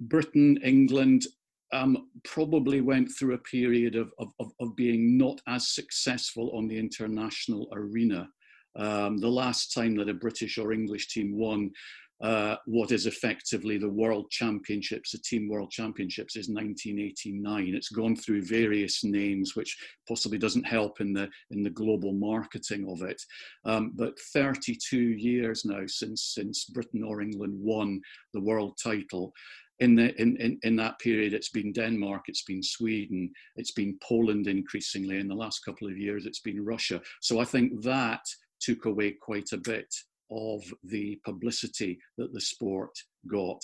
Britain, 0.00 0.58
England, 0.64 1.26
um, 1.72 2.08
probably 2.24 2.80
went 2.80 3.10
through 3.10 3.34
a 3.34 3.38
period 3.38 3.96
of, 3.96 4.12
of, 4.18 4.32
of, 4.60 4.76
being 4.76 5.16
not 5.16 5.40
as 5.46 5.68
successful 5.68 6.50
on 6.54 6.66
the 6.66 6.78
international 6.78 7.68
arena. 7.72 8.28
Um, 8.76 9.18
the 9.18 9.28
last 9.28 9.72
time 9.72 9.96
that 9.96 10.08
a 10.08 10.14
British 10.14 10.58
or 10.58 10.72
English 10.72 11.08
team 11.08 11.36
won 11.36 11.70
uh, 12.20 12.56
what 12.66 12.92
is 12.92 13.06
effectively 13.06 13.78
the 13.78 13.88
World 13.88 14.30
Championships, 14.30 15.12
the 15.12 15.18
Team 15.18 15.48
World 15.48 15.70
Championships, 15.70 16.36
is 16.36 16.48
1989. 16.48 17.74
It's 17.74 17.88
gone 17.88 18.14
through 18.14 18.42
various 18.42 19.02
names, 19.02 19.56
which 19.56 19.74
possibly 20.06 20.36
doesn't 20.36 20.66
help 20.66 21.00
in 21.00 21.14
the 21.14 21.30
in 21.50 21.62
the 21.62 21.70
global 21.70 22.12
marketing 22.12 22.86
of 22.90 23.08
it. 23.08 23.20
Um, 23.64 23.92
but 23.96 24.18
32 24.34 24.98
years 24.98 25.64
now 25.64 25.82
since 25.86 26.34
since 26.34 26.66
Britain 26.66 27.02
or 27.02 27.22
England 27.22 27.54
won 27.58 28.02
the 28.34 28.40
world 28.42 28.78
title. 28.82 29.32
In, 29.80 29.94
the, 29.94 30.14
in, 30.20 30.36
in, 30.36 30.58
in 30.62 30.76
that 30.76 30.98
period, 30.98 31.32
it's 31.32 31.48
been 31.48 31.72
Denmark, 31.72 32.22
it's 32.26 32.44
been 32.44 32.62
Sweden, 32.62 33.30
it's 33.56 33.72
been 33.72 33.98
Poland 34.02 34.46
increasingly. 34.46 35.18
In 35.18 35.28
the 35.28 35.34
last 35.34 35.64
couple 35.64 35.88
of 35.88 35.96
years, 35.96 36.26
it's 36.26 36.40
been 36.40 36.64
Russia. 36.64 37.00
So 37.20 37.40
I 37.40 37.44
think 37.44 37.82
that 37.82 38.20
took 38.60 38.84
away 38.84 39.12
quite 39.12 39.52
a 39.52 39.58
bit 39.58 39.92
of 40.30 40.62
the 40.84 41.20
publicity 41.24 41.98
that 42.18 42.32
the 42.32 42.40
sport 42.40 42.90
got. 43.30 43.60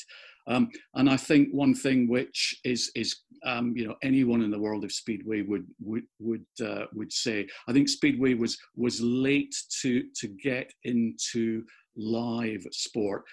Um, 0.49 0.69
and 0.95 1.09
I 1.11 1.17
think 1.17 1.49
one 1.51 1.75
thing 1.75 2.09
which 2.09 2.61
is 2.65 2.91
is 2.95 3.17
um, 3.45 3.73
you 3.77 3.87
know 3.87 3.97
anyone 4.03 4.43
in 4.43 4.51
the 4.51 4.59
world 4.59 4.85
of 4.85 4.93
speedway 4.93 5.43
would 5.43 5.67
would 5.81 6.05
would 6.21 6.47
uh, 6.65 6.87
would 6.93 7.13
say 7.13 7.47
I 7.69 7.73
think 7.73 7.89
speedway 7.89 8.35
was 8.35 8.57
was 8.77 9.01
late 9.01 9.55
to 9.83 10.05
to 10.21 10.29
get 10.29 10.73
into 10.85 11.65
live 11.97 12.65
sport. 12.71 13.25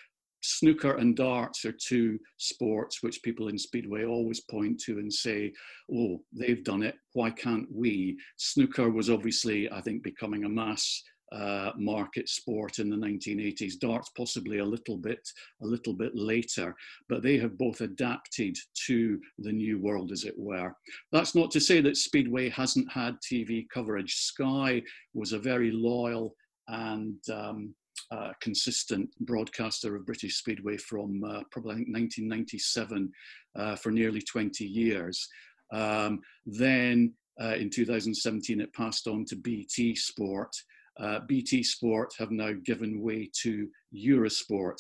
Snooker 0.44 0.98
and 0.98 1.16
darts 1.16 1.64
are 1.66 1.72
two 1.74 2.20
sports 2.38 3.02
which 3.02 3.24
people 3.24 3.48
in 3.48 3.58
Speedway 3.58 4.06
always 4.06 4.42
point 4.42 4.80
to 4.82 5.00
and 5.00 5.12
say, 5.12 5.54
oh, 5.94 6.22
they've 6.34 6.64
done 6.64 6.84
it, 6.84 6.96
why 7.14 7.30
can't 7.30 7.68
we? 7.72 8.18
Snooker 8.38 8.90
was 8.90 9.10
obviously, 9.10 9.72
I 9.72 9.82
think, 9.82 10.04
becoming 10.04 10.44
a 10.44 10.50
mass 10.50 11.02
uh, 11.32 11.72
market 11.78 12.30
sport 12.30 12.80
in 12.80 12.90
the 12.90 12.96
1980s. 12.96 13.80
Darts 13.80 14.12
possibly 14.16 14.60
a 14.60 14.66
little 14.66 14.98
bit, 14.98 15.28
a 15.62 15.66
little 15.66 15.94
bit 15.94 16.12
later, 16.14 16.76
but 17.10 17.24
they 17.24 17.38
have 17.38 17.58
both 17.58 17.82
adapted 17.82 18.56
to 18.86 19.20
the 19.40 19.52
new 19.52 19.80
world, 19.80 20.12
as 20.12 20.26
it 20.26 20.36
were. 20.38 20.76
That's 21.12 21.34
not 21.36 21.52
to 21.52 21.60
say 21.60 21.82
that 21.82 21.98
Speedway 21.98 22.50
hasn't 22.50 22.92
had 22.92 23.16
TV 23.22 23.66
coverage. 23.74 24.16
Sky 24.16 24.84
was 25.14 25.34
a 25.34 25.40
very 25.40 25.72
loyal 25.72 26.36
and 26.68 27.18
um, 27.32 27.74
uh, 28.12 28.32
consistent 28.42 29.10
broadcaster 29.22 29.96
of 29.96 30.06
British 30.06 30.38
Speedway 30.38 30.78
from 30.78 31.24
uh, 31.24 31.42
probably 31.52 31.76
1997 31.76 33.12
uh, 33.56 33.76
for 33.76 33.92
nearly 33.92 34.22
20 34.22 34.66
years. 34.66 35.28
Um, 35.72 36.22
then 36.46 37.14
uh, 37.42 37.56
in 37.56 37.70
2017, 37.70 38.62
it 38.62 38.74
passed 38.74 39.08
on 39.08 39.26
to 39.26 39.36
BT 39.36 39.96
Sport, 39.96 40.56
uh, 41.00 41.20
BT 41.28 41.64
Sport 41.64 42.14
have 42.20 42.32
now 42.32 42.52
given 42.64 43.02
way 43.02 43.30
to 43.42 43.68
Eurosport. 43.96 44.78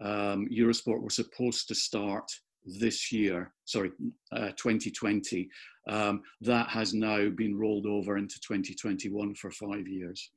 Um, 0.00 0.48
Eurosport 0.48 1.02
was 1.02 1.16
supposed 1.16 1.68
to 1.68 1.74
start 1.74 2.30
this 2.64 3.12
year, 3.12 3.52
sorry, 3.64 3.90
uh, 4.32 4.50
2020. 4.56 5.48
Um, 5.88 6.22
that 6.40 6.68
has 6.68 6.94
now 6.94 7.28
been 7.28 7.56
rolled 7.56 7.86
over 7.86 8.16
into 8.16 8.40
2021 8.40 9.34
for 9.34 9.50
five 9.50 9.86
years. 9.86 10.30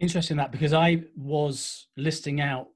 Interesting 0.00 0.38
that 0.38 0.50
because 0.50 0.72
I 0.72 1.02
was 1.14 1.88
listing 1.96 2.40
out 2.40 2.68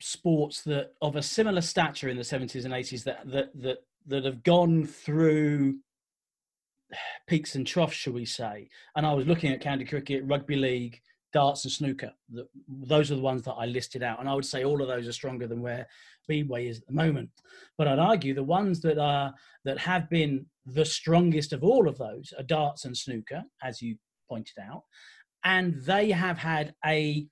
sports 0.00 0.62
that 0.62 0.94
of 1.02 1.14
a 1.16 1.22
similar 1.22 1.60
stature 1.60 2.08
in 2.08 2.16
the 2.16 2.22
70s 2.22 2.64
and 2.64 2.72
80s 2.72 3.04
that 3.04 3.30
that 3.30 3.50
that 3.60 3.78
that 4.06 4.24
have 4.24 4.42
gone 4.42 4.86
through 4.86 5.76
peaks 7.28 7.54
and 7.54 7.66
troughs, 7.66 7.94
shall 7.94 8.14
we 8.14 8.24
say? 8.24 8.68
And 8.96 9.06
I 9.06 9.12
was 9.12 9.26
looking 9.26 9.52
at 9.52 9.60
county 9.60 9.84
cricket, 9.84 10.24
rugby 10.24 10.56
league, 10.56 11.00
darts, 11.32 11.64
and 11.64 11.72
snooker. 11.72 12.12
Those 12.66 13.12
are 13.12 13.16
the 13.16 13.20
ones 13.20 13.42
that 13.42 13.52
I 13.52 13.66
listed 13.66 14.02
out, 14.02 14.18
and 14.18 14.28
I 14.28 14.34
would 14.34 14.46
say 14.46 14.64
all 14.64 14.80
of 14.80 14.88
those 14.88 15.06
are 15.06 15.12
stronger 15.12 15.46
than 15.46 15.60
where 15.60 15.86
Speedway 16.22 16.68
is 16.68 16.78
at 16.78 16.86
the 16.86 16.94
moment. 16.94 17.30
But 17.76 17.86
I'd 17.86 17.98
argue 17.98 18.34
the 18.34 18.42
ones 18.42 18.80
that 18.80 18.98
are 18.98 19.34
that 19.64 19.78
have 19.78 20.08
been 20.08 20.46
the 20.64 20.86
strongest 20.86 21.52
of 21.52 21.62
all 21.62 21.86
of 21.86 21.98
those 21.98 22.32
are 22.38 22.42
darts 22.44 22.86
and 22.86 22.96
snooker, 22.96 23.42
as 23.62 23.82
you 23.82 23.96
pointed 24.28 24.58
out, 24.60 24.84
and 25.44 25.74
they 25.82 26.10
have 26.10 26.38
had 26.38 26.74
a 26.84 27.26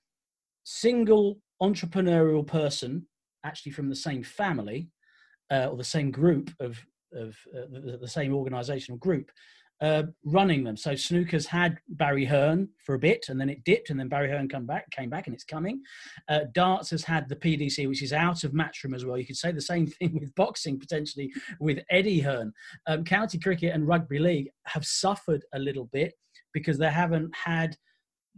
single 0.63 1.39
entrepreneurial 1.61 2.45
person, 2.45 3.07
actually 3.43 3.71
from 3.71 3.89
the 3.89 3.95
same 3.95 4.23
family 4.23 4.89
uh, 5.51 5.67
or 5.67 5.77
the 5.77 5.83
same 5.83 6.11
group 6.11 6.51
of 6.59 6.79
of 7.11 7.35
uh, 7.57 7.61
the, 7.71 7.97
the, 7.99 8.07
same 8.07 8.35
organizational 8.35 8.99
group 8.99 9.31
uh, 9.81 10.03
running 10.25 10.63
them. 10.63 10.75
So 10.75 10.95
snooker's 10.95 11.45
had 11.45 11.77
Barry 11.87 12.25
Hearn 12.25 12.69
for 12.85 12.95
a 12.95 12.99
bit, 12.99 13.25
and 13.29 13.39
then 13.39 13.49
it 13.49 13.63
dipped, 13.63 13.89
and 13.89 13.99
then 13.99 14.09
Barry 14.09 14.29
Hearn 14.29 14.49
come 14.49 14.65
back, 14.65 14.89
came 14.91 15.09
back, 15.09 15.27
and 15.27 15.33
it's 15.33 15.43
coming. 15.43 15.81
Uh, 16.27 16.41
darts 16.53 16.89
has 16.89 17.03
had 17.03 17.29
the 17.29 17.35
PDC, 17.35 17.87
which 17.87 18.03
is 18.03 18.13
out 18.13 18.43
of 18.43 18.51
Matchroom 18.51 18.95
as 18.95 19.05
well. 19.05 19.17
You 19.17 19.25
could 19.25 19.37
say 19.37 19.51
the 19.51 19.61
same 19.61 19.87
thing 19.99 20.19
with 20.19 20.35
boxing 20.35 20.79
potentially 20.79 21.31
with 21.59 21.79
Eddie 21.89 22.19
Hearn. 22.19 22.53
Um, 22.87 23.03
county 23.03 23.39
cricket 23.39 23.73
and 23.73 23.87
rugby 23.87 24.19
league 24.19 24.49
have 24.65 24.85
suffered 24.85 25.43
a 25.53 25.59
little 25.59 25.85
bit 25.85 26.13
because 26.53 26.77
they 26.77 26.91
haven't 26.91 27.33
had 27.35 27.75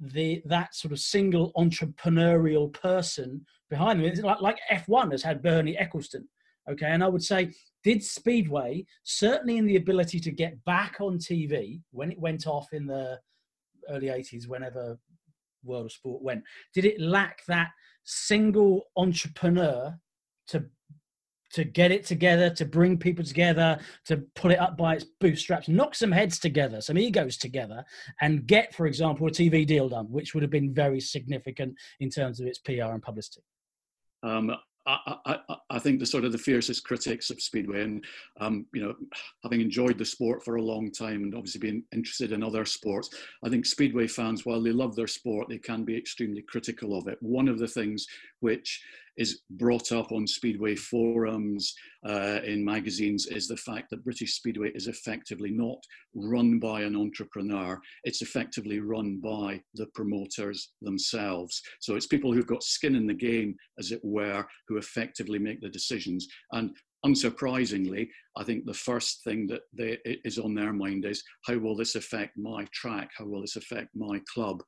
the 0.01 0.41
that 0.45 0.73
sort 0.75 0.91
of 0.91 0.99
single 0.99 1.51
entrepreneurial 1.55 2.73
person 2.73 3.45
behind 3.69 3.99
them. 3.99 4.07
It's 4.07 4.21
like, 4.21 4.41
like 4.41 4.57
F1 4.71 5.11
has 5.11 5.23
had 5.23 5.41
Bernie 5.41 5.77
Ecclestone. 5.79 6.25
Okay, 6.69 6.87
and 6.87 7.03
I 7.03 7.07
would 7.07 7.23
say 7.23 7.51
did 7.83 8.03
Speedway, 8.03 8.85
certainly 9.03 9.57
in 9.57 9.65
the 9.65 9.77
ability 9.77 10.19
to 10.19 10.31
get 10.31 10.63
back 10.65 10.97
on 10.99 11.17
TV 11.17 11.81
when 11.91 12.11
it 12.11 12.19
went 12.19 12.45
off 12.45 12.67
in 12.73 12.85
the 12.85 13.19
early 13.89 14.07
80s, 14.07 14.47
whenever 14.47 14.97
World 15.63 15.85
of 15.85 15.91
Sport 15.91 16.21
went, 16.21 16.43
did 16.73 16.85
it 16.85 16.99
lack 16.99 17.43
that 17.47 17.69
single 18.03 18.83
entrepreneur 18.95 19.95
to 20.47 20.65
to 21.53 21.63
get 21.63 21.91
it 21.91 22.05
together, 22.05 22.49
to 22.49 22.65
bring 22.65 22.97
people 22.97 23.23
together, 23.23 23.79
to 24.05 24.17
pull 24.35 24.51
it 24.51 24.59
up 24.59 24.77
by 24.77 24.95
its 24.95 25.05
bootstraps, 25.19 25.67
knock 25.67 25.95
some 25.95 26.11
heads 26.11 26.39
together, 26.39 26.81
some 26.81 26.97
egos 26.97 27.37
together, 27.37 27.83
and 28.21 28.47
get, 28.47 28.73
for 28.73 28.85
example, 28.87 29.27
a 29.27 29.31
TV 29.31 29.65
deal 29.65 29.89
done, 29.89 30.05
which 30.11 30.33
would 30.33 30.43
have 30.43 30.51
been 30.51 30.73
very 30.73 30.99
significant 30.99 31.75
in 31.99 32.09
terms 32.09 32.39
of 32.39 32.47
its 32.47 32.59
PR 32.59 32.91
and 32.93 33.01
publicity. 33.01 33.41
Um, 34.23 34.51
I, 34.87 35.15
I, 35.25 35.57
I, 35.69 35.79
think 35.79 35.99
the 35.99 36.05
sort 36.05 36.25
of 36.25 36.31
the 36.31 36.37
fiercest 36.37 36.83
critics 36.83 37.29
of 37.29 37.41
Speedway, 37.41 37.83
and 37.83 38.03
um, 38.39 38.65
you 38.73 38.81
know, 38.81 38.95
having 39.43 39.61
enjoyed 39.61 39.97
the 39.97 40.05
sport 40.05 40.43
for 40.43 40.55
a 40.55 40.61
long 40.61 40.91
time 40.91 41.23
and 41.23 41.35
obviously 41.35 41.59
being 41.59 41.83
interested 41.93 42.31
in 42.31 42.43
other 42.43 42.65
sports, 42.65 43.09
I 43.43 43.49
think 43.49 43.65
Speedway 43.65 44.07
fans, 44.07 44.45
while 44.45 44.61
they 44.61 44.71
love 44.71 44.95
their 44.95 45.07
sport, 45.07 45.49
they 45.49 45.59
can 45.59 45.83
be 45.83 45.97
extremely 45.97 46.41
critical 46.41 46.97
of 46.97 47.07
it. 47.07 47.17
One 47.21 47.47
of 47.47 47.59
the 47.59 47.67
things 47.67 48.07
which 48.39 48.83
is 49.17 49.41
brought 49.51 49.91
up 49.91 50.11
on 50.11 50.25
Speedway 50.25 50.75
forums, 50.75 51.73
uh, 52.07 52.39
in 52.43 52.63
magazines, 52.63 53.27
is 53.27 53.47
the 53.47 53.57
fact 53.57 53.89
that 53.89 54.03
British 54.03 54.35
Speedway 54.35 54.71
is 54.73 54.87
effectively 54.87 55.51
not 55.51 55.77
run 56.15 56.59
by 56.59 56.81
an 56.81 56.95
entrepreneur. 56.95 57.79
It's 58.03 58.21
effectively 58.21 58.79
run 58.79 59.19
by 59.23 59.61
the 59.75 59.87
promoters 59.93 60.71
themselves. 60.81 61.61
So 61.79 61.95
it's 61.95 62.07
people 62.07 62.33
who've 62.33 62.47
got 62.47 62.63
skin 62.63 62.95
in 62.95 63.07
the 63.07 63.13
game, 63.13 63.55
as 63.79 63.91
it 63.91 64.01
were, 64.03 64.45
who 64.67 64.77
effectively 64.77 65.39
make 65.39 65.61
the 65.61 65.69
decisions. 65.69 66.27
And 66.51 66.71
unsurprisingly, 67.05 68.07
I 68.37 68.43
think 68.43 68.65
the 68.65 68.73
first 68.73 69.23
thing 69.23 69.47
that 69.47 69.61
they, 69.73 69.97
is 70.05 70.37
on 70.37 70.53
their 70.53 70.73
mind 70.73 71.05
is 71.05 71.23
how 71.45 71.57
will 71.57 71.75
this 71.75 71.95
affect 71.95 72.37
my 72.37 72.65
track? 72.71 73.09
How 73.17 73.25
will 73.25 73.41
this 73.41 73.55
affect 73.55 73.89
my 73.95 74.21
club? 74.31 74.63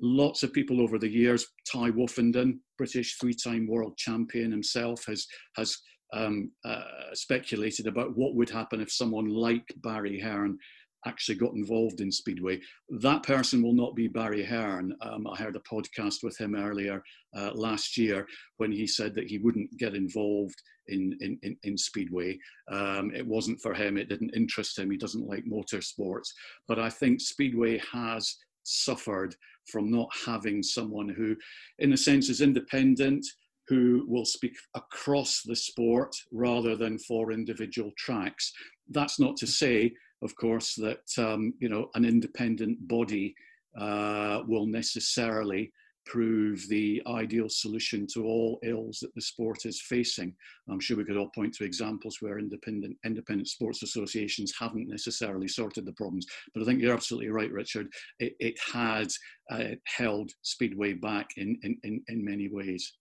Lots 0.00 0.42
of 0.42 0.52
people 0.52 0.80
over 0.80 0.98
the 0.98 1.08
years, 1.08 1.46
Tai 1.70 1.90
Woffinden, 1.90 2.58
British 2.78 3.18
three-time 3.18 3.66
world 3.66 3.96
champion 3.96 4.50
himself, 4.50 5.04
has 5.06 5.26
has 5.56 5.76
um, 6.12 6.50
uh, 6.64 6.82
speculated 7.12 7.86
about 7.86 8.16
what 8.16 8.34
would 8.34 8.50
happen 8.50 8.80
if 8.80 8.90
someone 8.90 9.28
like 9.28 9.64
Barry 9.82 10.18
Hearn 10.18 10.58
actually 11.06 11.36
got 11.36 11.54
involved 11.54 12.00
in 12.00 12.12
Speedway. 12.12 12.60
That 13.00 13.22
person 13.22 13.62
will 13.62 13.72
not 13.72 13.94
be 13.94 14.08
Barry 14.08 14.44
Hearn. 14.44 14.94
Um, 15.00 15.26
I 15.26 15.36
heard 15.36 15.56
a 15.56 15.60
podcast 15.60 16.22
with 16.22 16.38
him 16.38 16.54
earlier 16.54 17.02
uh, 17.36 17.52
last 17.54 17.96
year 17.96 18.26
when 18.58 18.72
he 18.72 18.86
said 18.86 19.14
that 19.14 19.26
he 19.26 19.38
wouldn't 19.38 19.76
get 19.78 19.94
involved 19.94 20.60
in, 20.88 21.16
in, 21.20 21.38
in, 21.42 21.56
in 21.62 21.78
Speedway. 21.78 22.38
Um, 22.70 23.12
it 23.14 23.26
wasn't 23.26 23.60
for 23.60 23.72
him, 23.72 23.96
it 23.96 24.08
didn't 24.08 24.36
interest 24.36 24.78
him, 24.78 24.90
he 24.90 24.98
doesn't 24.98 25.26
like 25.26 25.44
motorsports. 25.44 26.28
But 26.68 26.78
I 26.78 26.90
think 26.90 27.20
Speedway 27.20 27.80
has 27.92 28.36
suffered 28.64 29.34
from 29.66 29.90
not 29.90 30.08
having 30.26 30.62
someone 30.62 31.08
who, 31.08 31.36
in 31.78 31.92
a 31.92 31.96
sense, 31.96 32.28
is 32.28 32.40
independent, 32.40 33.26
who 33.68 34.04
will 34.08 34.24
speak 34.24 34.56
across 34.74 35.42
the 35.42 35.56
sport 35.56 36.14
rather 36.32 36.74
than 36.74 36.98
for 36.98 37.32
individual 37.32 37.92
tracks. 37.96 38.52
That's 38.88 39.20
not 39.20 39.36
to 39.38 39.46
say 39.46 39.92
of 40.22 40.34
course, 40.36 40.74
that 40.76 41.06
um, 41.18 41.54
you 41.60 41.68
know 41.68 41.90
an 41.94 42.04
independent 42.04 42.86
body 42.86 43.34
uh, 43.78 44.42
will 44.46 44.66
necessarily 44.66 45.72
prove 46.10 46.66
the 46.68 47.00
ideal 47.06 47.48
solution 47.48 48.04
to 48.12 48.24
all 48.24 48.58
ills 48.64 48.98
that 48.98 49.14
the 49.14 49.20
sport 49.20 49.64
is 49.64 49.80
facing. 49.80 50.34
I'm 50.68 50.80
sure 50.80 50.96
we 50.96 51.04
could 51.04 51.16
all 51.16 51.30
point 51.32 51.54
to 51.54 51.64
examples 51.64 52.16
where 52.18 52.40
independent 52.40 52.96
independent 53.04 53.48
sports 53.48 53.84
associations 53.84 54.52
haven't 54.58 54.88
necessarily 54.88 55.46
sorted 55.46 55.86
the 55.86 55.92
problems. 55.92 56.26
But 56.52 56.62
I 56.62 56.66
think 56.66 56.80
you're 56.80 56.94
absolutely 56.94 57.30
right, 57.30 57.52
Richard. 57.52 57.86
It, 58.18 58.34
it 58.40 58.58
had 58.72 59.08
uh, 59.52 59.76
held 59.86 60.32
Speedway 60.42 60.94
back 60.94 61.28
in, 61.36 61.56
in, 61.62 61.78
in, 61.84 62.02
in 62.08 62.24
many 62.24 62.48
ways. 62.48 62.92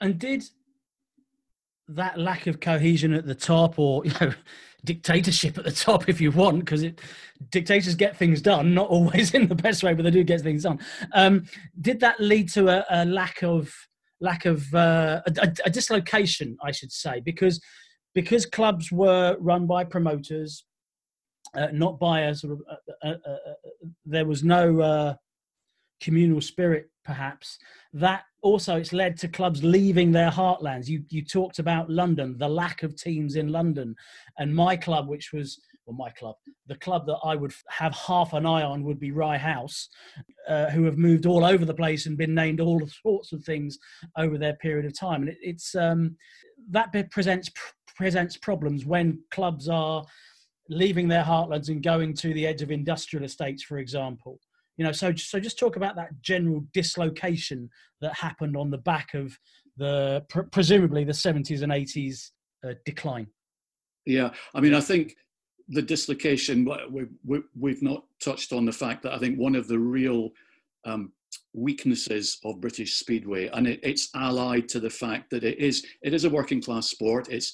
And 0.00 0.18
did 0.18 0.42
that 1.88 2.18
lack 2.18 2.46
of 2.46 2.60
cohesion 2.60 3.12
at 3.14 3.26
the 3.26 3.34
top 3.34 3.78
or 3.78 4.04
you 4.04 4.12
know 4.20 4.32
dictatorship 4.84 5.58
at 5.58 5.64
the 5.64 5.72
top 5.72 6.08
if 6.08 6.20
you 6.20 6.30
want 6.30 6.60
because 6.60 6.84
dictators 7.50 7.96
get 7.96 8.16
things 8.16 8.40
done 8.40 8.72
not 8.72 8.88
always 8.88 9.34
in 9.34 9.48
the 9.48 9.54
best 9.54 9.82
way 9.82 9.92
but 9.92 10.02
they 10.04 10.10
do 10.10 10.22
get 10.22 10.40
things 10.40 10.62
done. 10.62 10.78
Um, 11.14 11.44
did 11.80 12.00
that 12.00 12.20
lead 12.20 12.48
to 12.50 12.68
a, 12.68 12.84
a 12.90 13.04
lack 13.04 13.42
of 13.42 13.72
lack 14.20 14.46
of 14.46 14.72
uh, 14.74 15.22
a, 15.26 15.52
a, 15.64 15.70
dislocation 15.70 16.56
i 16.62 16.72
should 16.72 16.92
say? 16.92 17.20
Because 17.20 17.60
because 18.14 18.46
clubs 18.46 18.90
were 18.90 19.36
run 19.38 19.66
by 19.66 19.84
promoters 19.84 20.64
uh, 21.54 21.68
not 21.72 21.98
by 21.98 22.20
a 22.20 22.34
sort 22.34 22.52
of 22.52 22.62
uh, 22.70 23.08
uh, 23.08 23.30
uh, 23.30 23.54
there 24.04 24.26
was 24.26 24.44
no 24.44 25.16
communal 26.00 26.40
spirit 26.40 26.90
perhaps. 27.08 27.58
That 27.94 28.24
also 28.42 28.76
it's 28.76 28.92
led 28.92 29.16
to 29.20 29.28
clubs 29.28 29.64
leaving 29.64 30.12
their 30.12 30.30
heartlands. 30.30 30.88
You 30.88 31.02
you 31.08 31.24
talked 31.24 31.58
about 31.58 31.90
london 31.90 32.36
the 32.36 32.48
lack 32.48 32.82
of 32.82 32.94
teams 32.94 33.36
in 33.36 33.48
london. 33.48 33.96
And 34.38 34.54
my 34.54 34.76
club 34.76 35.08
which 35.08 35.32
was 35.32 35.58
well 35.86 35.96
my 35.96 36.10
club 36.10 36.36
the 36.66 36.76
club 36.76 37.06
that 37.06 37.18
i 37.24 37.34
would 37.34 37.54
have 37.70 37.94
half 37.94 38.34
an 38.34 38.44
eye 38.44 38.62
on 38.62 38.84
would 38.84 39.00
be 39.00 39.10
rye 39.10 39.38
house 39.38 39.88
uh, 40.46 40.68
who 40.68 40.84
have 40.84 40.98
moved 40.98 41.24
all 41.24 41.46
over 41.46 41.64
the 41.64 41.80
place 41.82 42.04
and 42.04 42.18
been 42.18 42.34
named 42.34 42.60
all 42.60 42.86
sorts 43.02 43.32
of 43.32 43.42
things 43.42 43.78
over 44.18 44.36
their 44.36 44.56
period 44.56 44.84
of 44.84 44.98
time. 44.98 45.22
And 45.22 45.30
it, 45.30 45.38
it's 45.40 45.74
um, 45.74 46.14
that 46.70 46.92
presents 47.10 47.48
presents 47.96 48.36
problems 48.36 48.84
when 48.84 49.18
clubs 49.30 49.66
are 49.66 50.04
leaving 50.68 51.08
their 51.08 51.24
heartlands 51.24 51.70
and 51.70 51.82
going 51.82 52.12
to 52.12 52.34
the 52.34 52.46
edge 52.46 52.60
of 52.60 52.70
industrial 52.70 53.24
estates 53.24 53.62
for 53.62 53.78
example 53.78 54.38
you 54.78 54.84
know 54.84 54.92
so 54.92 55.12
so 55.14 55.38
just 55.38 55.58
talk 55.58 55.76
about 55.76 55.96
that 55.96 56.10
general 56.22 56.64
dislocation 56.72 57.68
that 58.00 58.14
happened 58.14 58.56
on 58.56 58.70
the 58.70 58.78
back 58.78 59.12
of 59.12 59.38
the 59.76 60.24
pr- 60.30 60.42
presumably 60.42 61.04
the 61.04 61.12
70s 61.12 61.62
and 61.62 61.72
80s 61.72 62.30
uh, 62.64 62.74
decline. 62.86 63.26
Yeah 64.06 64.30
i 64.54 64.60
mean 64.60 64.74
i 64.74 64.80
think 64.80 65.16
the 65.68 65.82
dislocation 65.82 66.64
we, 66.90 67.04
we, 67.26 67.42
we've 67.58 67.82
not 67.82 68.04
touched 68.22 68.52
on 68.52 68.64
the 68.64 68.72
fact 68.72 69.02
that 69.02 69.12
i 69.12 69.18
think 69.18 69.36
one 69.36 69.54
of 69.54 69.68
the 69.68 69.78
real 69.78 70.30
um, 70.86 71.12
weaknesses 71.52 72.38
of 72.44 72.60
british 72.60 72.94
speedway 72.94 73.48
and 73.48 73.66
it, 73.66 73.80
it's 73.82 74.08
allied 74.14 74.68
to 74.68 74.80
the 74.80 74.88
fact 74.88 75.28
that 75.30 75.44
it 75.44 75.58
is 75.58 75.84
it 76.02 76.14
is 76.14 76.24
a 76.24 76.30
working 76.30 76.62
class 76.62 76.88
sport. 76.88 77.28
It's 77.28 77.52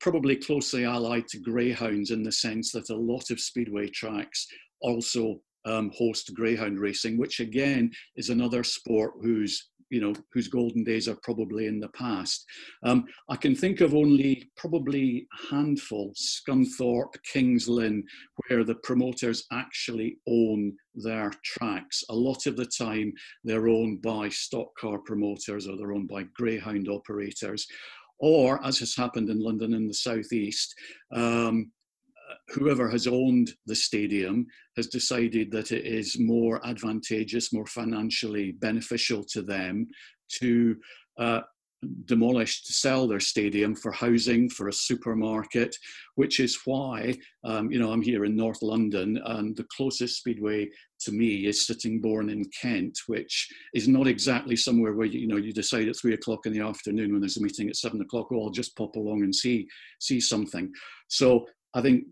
probably 0.00 0.36
closely 0.36 0.84
allied 0.84 1.26
to 1.28 1.38
greyhounds 1.38 2.12
in 2.12 2.22
the 2.22 2.30
sense 2.30 2.70
that 2.72 2.90
a 2.90 2.96
lot 2.96 3.30
of 3.30 3.40
speedway 3.40 3.88
tracks 3.88 4.46
also 4.80 5.40
um, 5.64 5.90
host 5.94 6.32
greyhound 6.34 6.78
racing, 6.78 7.18
which 7.18 7.40
again 7.40 7.90
is 8.16 8.30
another 8.30 8.64
sport 8.64 9.12
whose 9.22 9.68
you 9.92 10.00
know 10.00 10.14
whose 10.32 10.48
golden 10.48 10.82
days 10.82 11.06
are 11.06 11.18
probably 11.22 11.66
in 11.66 11.78
the 11.78 11.88
past. 11.90 12.46
Um, 12.82 13.04
I 13.28 13.36
can 13.36 13.54
think 13.54 13.82
of 13.82 13.94
only 13.94 14.50
probably 14.56 15.28
a 15.32 15.54
handful, 15.54 16.14
Scunthorpe, 16.16 17.14
Kings 17.30 17.68
Lynn, 17.68 18.02
where 18.48 18.64
the 18.64 18.76
promoters 18.76 19.44
actually 19.52 20.16
own 20.26 20.72
their 20.94 21.30
tracks. 21.44 22.02
A 22.08 22.14
lot 22.14 22.46
of 22.46 22.56
the 22.56 22.66
time, 22.66 23.12
they're 23.44 23.68
owned 23.68 24.00
by 24.00 24.30
stock 24.30 24.74
car 24.78 24.98
promoters 24.98 25.68
or 25.68 25.76
they're 25.76 25.92
owned 25.92 26.08
by 26.08 26.24
greyhound 26.34 26.88
operators. 26.88 27.66
Or, 28.18 28.64
as 28.64 28.78
has 28.78 28.94
happened 28.96 29.28
in 29.30 29.40
London 29.40 29.74
in 29.74 29.88
the 29.88 29.94
southeast, 29.94 30.74
um, 31.12 31.70
whoever 32.48 32.88
has 32.88 33.06
owned 33.06 33.50
the 33.66 33.74
stadium 33.74 34.46
has 34.76 34.86
decided 34.86 35.50
that 35.52 35.72
it 35.72 35.84
is 35.84 36.18
more 36.18 36.64
advantageous, 36.66 37.52
more 37.52 37.66
financially 37.66 38.52
beneficial 38.52 39.24
to 39.24 39.42
them 39.42 39.86
to 40.40 40.76
uh, 41.18 41.40
demolish 42.04 42.62
to 42.62 42.72
sell 42.72 43.08
their 43.08 43.20
stadium 43.20 43.74
for 43.74 43.90
housing 43.90 44.48
for 44.48 44.68
a 44.68 44.72
supermarket 44.72 45.74
which 46.14 46.38
is 46.38 46.60
why 46.64 47.16
um, 47.44 47.70
you 47.72 47.78
know 47.78 47.90
i'm 47.90 48.02
here 48.02 48.24
in 48.24 48.36
north 48.36 48.62
london 48.62 49.20
and 49.24 49.56
the 49.56 49.66
closest 49.76 50.18
speedway 50.18 50.68
to 51.00 51.10
me 51.10 51.46
is 51.46 51.66
sittingbourne 51.66 52.30
in 52.30 52.44
kent 52.60 52.96
which 53.08 53.48
is 53.74 53.88
not 53.88 54.06
exactly 54.06 54.54
somewhere 54.54 54.94
where 54.94 55.06
you, 55.06 55.20
you 55.20 55.26
know 55.26 55.36
you 55.36 55.52
decide 55.52 55.88
at 55.88 55.96
three 55.96 56.14
o'clock 56.14 56.46
in 56.46 56.52
the 56.52 56.60
afternoon 56.60 57.10
when 57.10 57.20
there's 57.20 57.38
a 57.38 57.42
meeting 57.42 57.68
at 57.68 57.76
seven 57.76 58.00
o'clock 58.00 58.28
oh 58.32 58.44
i'll 58.44 58.50
just 58.50 58.76
pop 58.76 58.94
along 58.94 59.22
and 59.22 59.34
see 59.34 59.66
see 59.98 60.20
something. 60.20 60.72
So 61.08 61.46
i 61.74 61.80
think 61.80 62.04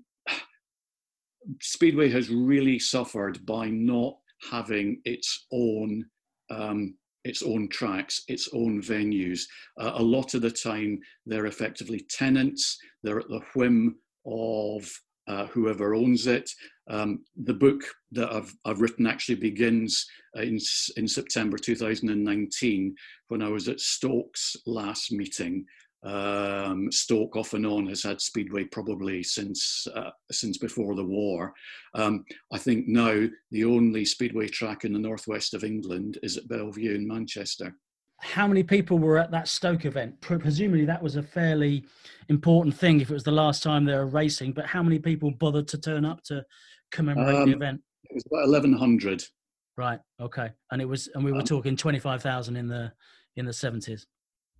Speedway 1.60 2.10
has 2.10 2.30
really 2.30 2.78
suffered 2.78 3.44
by 3.46 3.68
not 3.68 4.16
having 4.50 5.00
its 5.04 5.46
own 5.52 6.04
um, 6.50 6.94
its 7.24 7.42
own 7.42 7.68
tracks, 7.68 8.22
its 8.28 8.48
own 8.52 8.80
venues. 8.80 9.42
Uh, 9.78 9.92
a 9.94 10.02
lot 10.02 10.34
of 10.34 10.42
the 10.42 10.50
time, 10.50 10.98
they're 11.26 11.46
effectively 11.46 12.04
tenants. 12.08 12.78
They're 13.02 13.20
at 13.20 13.28
the 13.28 13.42
whim 13.54 13.96
of 14.24 14.90
uh, 15.28 15.46
whoever 15.46 15.94
owns 15.94 16.26
it. 16.26 16.50
Um, 16.88 17.24
the 17.44 17.54
book 17.54 17.82
that 18.12 18.32
I've, 18.32 18.52
I've 18.64 18.80
written 18.80 19.06
actually 19.06 19.36
begins 19.36 20.06
in, 20.34 20.58
in 20.96 21.06
September 21.06 21.56
2019 21.56 22.96
when 23.28 23.42
I 23.42 23.48
was 23.48 23.68
at 23.68 23.80
Stokes 23.80 24.56
last 24.66 25.12
meeting 25.12 25.66
um, 26.02 26.90
Stoke 26.90 27.36
off 27.36 27.52
and 27.52 27.66
on 27.66 27.86
has 27.88 28.02
had 28.02 28.20
Speedway 28.20 28.64
probably 28.64 29.22
since 29.22 29.86
uh, 29.94 30.10
since 30.30 30.56
before 30.56 30.94
the 30.94 31.04
war. 31.04 31.52
Um, 31.94 32.24
I 32.52 32.58
think 32.58 32.88
now 32.88 33.26
the 33.50 33.64
only 33.64 34.04
Speedway 34.04 34.48
track 34.48 34.84
in 34.84 34.92
the 34.92 34.98
northwest 34.98 35.54
of 35.54 35.64
England 35.64 36.18
is 36.22 36.36
at 36.36 36.48
Belle 36.48 36.72
Vue 36.72 36.94
in 36.94 37.06
Manchester. 37.06 37.76
How 38.22 38.46
many 38.46 38.62
people 38.62 38.98
were 38.98 39.18
at 39.18 39.30
that 39.30 39.48
Stoke 39.48 39.84
event? 39.84 40.20
Presumably 40.20 40.84
that 40.84 41.02
was 41.02 41.16
a 41.16 41.22
fairly 41.22 41.84
important 42.28 42.74
thing 42.74 43.00
if 43.00 43.10
it 43.10 43.14
was 43.14 43.24
the 43.24 43.30
last 43.30 43.62
time 43.62 43.84
they 43.84 43.94
were 43.94 44.06
racing. 44.06 44.52
But 44.52 44.66
how 44.66 44.82
many 44.82 44.98
people 44.98 45.30
bothered 45.30 45.68
to 45.68 45.78
turn 45.78 46.04
up 46.04 46.22
to 46.24 46.44
commemorate 46.92 47.36
um, 47.36 47.50
the 47.50 47.56
event? 47.56 47.80
It 48.04 48.14
was 48.14 48.24
about 48.30 48.44
eleven 48.44 48.72
hundred. 48.72 49.24
Right. 49.76 50.00
Okay. 50.20 50.50
And 50.70 50.82
it 50.82 50.84
was, 50.84 51.08
and 51.14 51.24
we 51.24 51.32
were 51.32 51.38
um, 51.38 51.44
talking 51.44 51.76
twenty 51.76 51.98
five 51.98 52.22
thousand 52.22 52.56
in 52.56 52.68
the 52.68 52.92
in 53.36 53.46
the 53.46 53.52
seventies. 53.52 54.06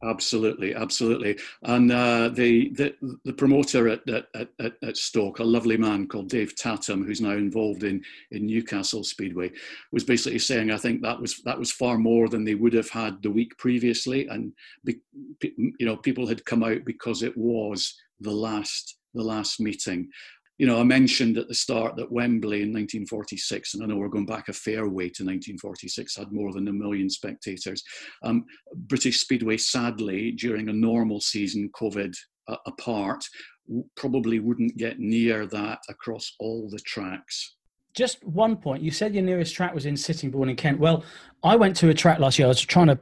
Absolutely, 0.03 0.75
absolutely. 0.75 1.39
And 1.63 1.93
uh, 1.93 2.31
the, 2.31 2.71
the, 2.71 3.19
the 3.25 3.35
promoter 3.35 3.89
at, 3.89 4.09
at, 4.09 4.29
at, 4.59 4.73
at, 4.83 4.97
Stoke, 4.97 5.41
a 5.41 5.45
lovely 5.45 5.77
man 5.77 6.09
called 6.09 6.31
Dave 6.31 6.55
Tattum, 6.57 7.05
who's 7.05 7.21
now 7.21 7.33
involved 7.33 7.85
in, 7.85 8.03
in 8.31 8.47
Newcastle 8.47 9.05
Speedway, 9.05 9.53
was 9.93 10.05
basically 10.05 10.39
saying, 10.39 10.71
I 10.71 10.79
think 10.79 11.03
that 11.03 11.21
was 11.21 11.43
that 11.43 11.59
was 11.59 11.71
far 11.71 11.99
more 11.99 12.31
than 12.31 12.45
they 12.45 12.55
would 12.55 12.73
have 12.73 12.89
had 12.89 13.23
the 13.23 13.31
week 13.31 13.59
previously, 13.59 14.27
and 14.29 14.55
be, 14.85 15.01
you 15.45 15.85
know 15.87 15.99
people 15.99 16.27
had 16.27 16.47
come 16.47 16.63
out 16.65 16.85
because 16.87 17.23
it 17.23 17.37
was 17.37 17.95
the 18.21 18.33
last 18.33 18.97
the 19.13 19.23
last 19.23 19.61
meeting 19.61 20.09
you 20.61 20.67
know, 20.67 20.79
I 20.79 20.83
mentioned 20.83 21.39
at 21.39 21.49
the 21.49 21.55
start 21.55 21.97
that 21.97 22.13
Wembley 22.13 22.59
in 22.59 22.69
1946, 22.69 23.73
and 23.73 23.83
I 23.83 23.87
know 23.87 23.97
we're 23.97 24.09
going 24.09 24.27
back 24.27 24.51
a 24.51 24.53
fair 24.53 24.87
way 24.87 25.05
to 25.05 25.25
1946, 25.25 26.17
had 26.17 26.33
more 26.33 26.53
than 26.53 26.69
a 26.69 26.73
million 26.73 27.09
spectators. 27.09 27.83
Um, 28.23 28.45
British 28.75 29.23
Speedway, 29.23 29.57
sadly, 29.57 30.33
during 30.33 30.69
a 30.69 30.73
normal 30.75 31.19
season, 31.19 31.71
COVID 31.75 32.15
uh, 32.49 32.57
apart, 32.67 33.25
probably 33.97 34.39
wouldn't 34.39 34.77
get 34.77 34.99
near 34.99 35.47
that 35.47 35.79
across 35.89 36.35
all 36.39 36.69
the 36.69 36.81
tracks. 36.81 37.57
Just 37.95 38.23
one 38.23 38.55
point. 38.55 38.83
You 38.83 38.91
said 38.91 39.15
your 39.15 39.25
nearest 39.25 39.55
track 39.55 39.75
was 39.75 39.87
in 39.87 39.97
Sittingbourne 39.97 40.51
in 40.51 40.57
Kent. 40.57 40.79
Well, 40.79 41.05
I 41.43 41.57
went 41.57 41.75
to 41.77 41.89
a 41.89 41.95
track 41.95 42.19
last 42.19 42.39
year. 42.39 42.45
I 42.45 42.49
was 42.49 42.61
trying 42.61 42.89
to 42.89 43.01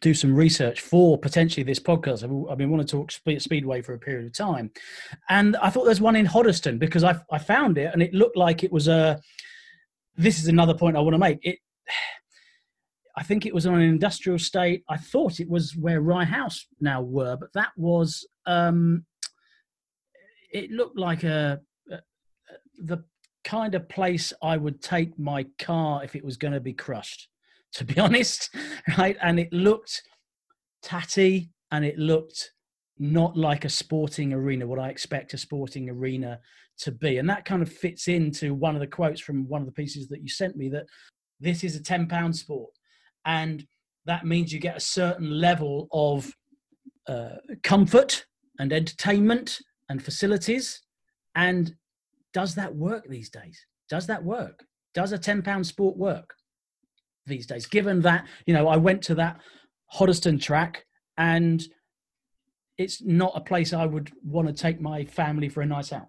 do 0.00 0.14
some 0.14 0.34
research 0.34 0.80
for 0.80 1.18
potentially 1.18 1.64
this 1.64 1.78
podcast. 1.78 2.22
I've 2.50 2.58
been 2.58 2.70
wanting 2.70 2.86
to 2.86 2.92
talk 2.92 3.10
Speedway 3.40 3.82
for 3.82 3.94
a 3.94 3.98
period 3.98 4.26
of 4.26 4.32
time, 4.32 4.70
and 5.28 5.56
I 5.56 5.70
thought 5.70 5.84
there's 5.84 6.00
one 6.00 6.16
in 6.16 6.26
Hoddesdon 6.26 6.78
because 6.78 7.04
I 7.04 7.18
I 7.30 7.38
found 7.38 7.78
it 7.78 7.90
and 7.92 8.02
it 8.02 8.14
looked 8.14 8.36
like 8.36 8.62
it 8.62 8.72
was 8.72 8.88
a. 8.88 9.20
This 10.16 10.38
is 10.38 10.48
another 10.48 10.74
point 10.74 10.96
I 10.96 11.00
want 11.00 11.14
to 11.14 11.18
make. 11.18 11.38
It, 11.42 11.58
I 13.16 13.22
think 13.22 13.46
it 13.46 13.54
was 13.54 13.66
on 13.66 13.74
an 13.74 13.82
industrial 13.82 14.38
state. 14.38 14.84
I 14.88 14.96
thought 14.96 15.40
it 15.40 15.48
was 15.48 15.76
where 15.76 16.00
Rye 16.00 16.24
House 16.24 16.66
now 16.80 17.02
were, 17.02 17.36
but 17.36 17.52
that 17.54 17.70
was. 17.76 18.26
Um, 18.46 19.04
it 20.52 20.70
looked 20.70 20.98
like 20.98 21.24
a, 21.24 21.60
a 21.90 21.98
the 22.78 23.04
kind 23.44 23.74
of 23.74 23.88
place 23.88 24.32
I 24.42 24.56
would 24.56 24.82
take 24.82 25.18
my 25.18 25.46
car 25.58 26.02
if 26.02 26.16
it 26.16 26.24
was 26.24 26.36
going 26.36 26.54
to 26.54 26.60
be 26.60 26.72
crushed 26.72 27.28
to 27.76 27.84
be 27.84 27.98
honest, 28.00 28.50
right? 28.98 29.16
And 29.22 29.38
it 29.38 29.52
looked 29.52 30.02
tatty 30.82 31.50
and 31.70 31.84
it 31.84 31.98
looked 31.98 32.52
not 32.98 33.36
like 33.36 33.64
a 33.64 33.68
sporting 33.68 34.32
arena, 34.32 34.66
what 34.66 34.78
I 34.78 34.88
expect 34.88 35.34
a 35.34 35.38
sporting 35.38 35.90
arena 35.90 36.40
to 36.78 36.92
be. 36.92 37.18
And 37.18 37.28
that 37.28 37.44
kind 37.44 37.62
of 37.62 37.70
fits 37.70 38.08
into 38.08 38.54
one 38.54 38.74
of 38.74 38.80
the 38.80 38.86
quotes 38.86 39.20
from 39.20 39.48
one 39.48 39.60
of 39.60 39.66
the 39.66 39.72
pieces 39.72 40.08
that 40.08 40.22
you 40.22 40.28
sent 40.28 40.56
me 40.56 40.68
that 40.70 40.86
this 41.40 41.62
is 41.62 41.76
a 41.76 41.82
£10 41.82 42.34
sport. 42.34 42.70
And 43.24 43.66
that 44.06 44.24
means 44.24 44.52
you 44.52 44.60
get 44.60 44.76
a 44.76 44.80
certain 44.80 45.40
level 45.40 45.88
of 45.92 46.32
uh, 47.08 47.36
comfort 47.62 48.24
and 48.58 48.72
entertainment 48.72 49.58
and 49.88 50.02
facilities. 50.02 50.80
And 51.34 51.74
does 52.32 52.54
that 52.54 52.74
work 52.74 53.06
these 53.08 53.30
days? 53.30 53.58
Does 53.88 54.06
that 54.06 54.24
work? 54.24 54.64
Does 54.94 55.12
a 55.12 55.18
£10 55.18 55.66
sport 55.66 55.96
work? 55.96 56.34
These 57.26 57.46
days, 57.46 57.66
given 57.66 58.00
that, 58.02 58.26
you 58.46 58.54
know, 58.54 58.68
I 58.68 58.76
went 58.76 59.02
to 59.04 59.14
that 59.16 59.40
Hoddesdon 59.94 60.40
track 60.40 60.84
and 61.18 61.62
it's 62.78 63.02
not 63.02 63.32
a 63.34 63.40
place 63.40 63.72
I 63.72 63.86
would 63.86 64.12
want 64.22 64.48
to 64.48 64.54
take 64.54 64.80
my 64.80 65.04
family 65.04 65.48
for 65.48 65.62
a 65.62 65.66
night 65.66 65.92
out. 65.92 66.08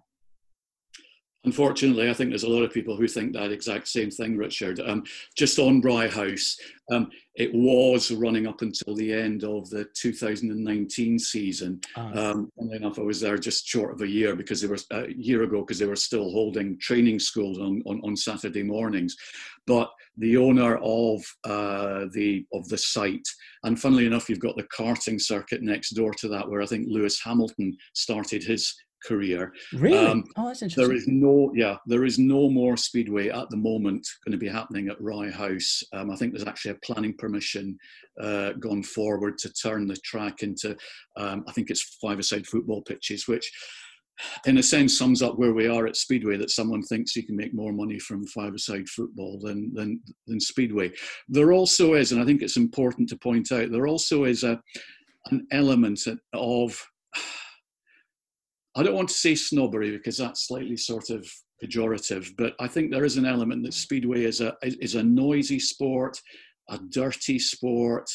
Unfortunately, 1.44 2.10
I 2.10 2.14
think 2.14 2.30
there's 2.30 2.42
a 2.42 2.48
lot 2.48 2.64
of 2.64 2.72
people 2.72 2.96
who 2.96 3.06
think 3.06 3.32
that 3.32 3.52
exact 3.52 3.86
same 3.86 4.10
thing, 4.10 4.36
Richard. 4.36 4.80
Um, 4.80 5.04
just 5.36 5.60
on 5.60 5.80
Rye 5.80 6.08
House, 6.08 6.56
um, 6.90 7.10
it 7.36 7.54
was 7.54 8.10
running 8.10 8.48
up 8.48 8.62
until 8.62 8.96
the 8.96 9.12
end 9.12 9.44
of 9.44 9.70
the 9.70 9.86
2019 9.94 11.18
season. 11.18 11.80
Ah. 11.96 12.12
Um, 12.12 12.50
enough, 12.72 12.98
I 12.98 13.02
was 13.02 13.20
there 13.20 13.38
just 13.38 13.68
short 13.68 13.92
of 13.92 14.00
a 14.00 14.08
year 14.08 14.34
because 14.34 14.60
they 14.60 14.66
were 14.66 14.78
a 14.90 15.12
year 15.12 15.44
ago 15.44 15.60
because 15.60 15.78
they 15.78 15.86
were 15.86 15.94
still 15.94 16.30
holding 16.32 16.76
training 16.80 17.20
schools 17.20 17.58
on, 17.58 17.82
on, 17.86 18.00
on 18.02 18.16
Saturday 18.16 18.64
mornings. 18.64 19.16
But 19.64 19.92
the 20.16 20.36
owner 20.36 20.78
of 20.78 21.22
uh, 21.44 22.06
the 22.14 22.44
of 22.52 22.68
the 22.68 22.78
site, 22.78 23.28
and 23.62 23.80
funnily 23.80 24.06
enough, 24.06 24.28
you've 24.28 24.40
got 24.40 24.56
the 24.56 24.66
karting 24.76 25.20
circuit 25.20 25.62
next 25.62 25.90
door 25.90 26.12
to 26.14 26.28
that, 26.28 26.48
where 26.48 26.62
I 26.62 26.66
think 26.66 26.88
Lewis 26.88 27.22
Hamilton 27.22 27.76
started 27.94 28.42
his 28.42 28.74
career. 29.04 29.52
Really? 29.72 29.98
Um, 29.98 30.24
oh, 30.36 30.46
that's 30.46 30.62
interesting. 30.62 30.88
There 30.88 30.96
is 30.96 31.06
no, 31.06 31.52
yeah, 31.54 31.76
there 31.86 32.04
is 32.04 32.18
no 32.18 32.48
more 32.50 32.76
speedway 32.76 33.28
at 33.28 33.48
the 33.50 33.56
moment 33.56 34.06
going 34.24 34.32
to 34.32 34.38
be 34.38 34.48
happening 34.48 34.88
at 34.88 35.00
Rye 35.00 35.30
House. 35.30 35.82
Um, 35.92 36.10
I 36.10 36.16
think 36.16 36.32
there's 36.32 36.46
actually 36.46 36.72
a 36.72 36.86
planning 36.86 37.14
permission 37.16 37.78
uh, 38.20 38.52
gone 38.54 38.82
forward 38.82 39.38
to 39.38 39.52
turn 39.52 39.86
the 39.86 39.96
track 39.96 40.42
into, 40.42 40.76
um, 41.16 41.44
I 41.48 41.52
think 41.52 41.70
it's 41.70 41.98
five-a-side 42.00 42.46
football 42.46 42.82
pitches, 42.82 43.28
which 43.28 43.50
in 44.46 44.58
a 44.58 44.62
sense 44.62 44.98
sums 44.98 45.22
up 45.22 45.38
where 45.38 45.52
we 45.52 45.68
are 45.68 45.86
at 45.86 45.96
speedway 45.96 46.36
that 46.36 46.50
someone 46.50 46.82
thinks 46.82 47.14
you 47.14 47.22
can 47.24 47.36
make 47.36 47.54
more 47.54 47.72
money 47.72 47.98
from 47.98 48.26
five-a-side 48.26 48.88
football 48.88 49.38
than, 49.38 49.72
than 49.74 50.00
than 50.26 50.40
speedway 50.40 50.90
there 51.28 51.52
also 51.52 51.94
is 51.94 52.10
and 52.10 52.20
i 52.20 52.24
think 52.24 52.42
it's 52.42 52.56
important 52.56 53.08
to 53.08 53.16
point 53.16 53.52
out 53.52 53.70
there 53.70 53.86
also 53.86 54.24
is 54.24 54.42
a 54.42 54.60
an 55.30 55.46
element 55.52 56.00
of 56.32 56.84
I 58.78 58.84
don't 58.84 58.94
want 58.94 59.08
to 59.08 59.14
say 59.14 59.34
snobbery 59.34 59.90
because 59.90 60.16
that's 60.16 60.46
slightly 60.46 60.76
sort 60.76 61.10
of 61.10 61.28
pejorative, 61.60 62.30
but 62.38 62.54
I 62.60 62.68
think 62.68 62.92
there 62.92 63.04
is 63.04 63.16
an 63.16 63.26
element 63.26 63.64
that 63.64 63.74
speedway 63.74 64.22
is 64.22 64.40
a 64.40 64.56
is 64.62 64.94
a 64.94 65.02
noisy 65.02 65.58
sport, 65.58 66.20
a 66.70 66.78
dirty 66.78 67.40
sport, 67.40 68.08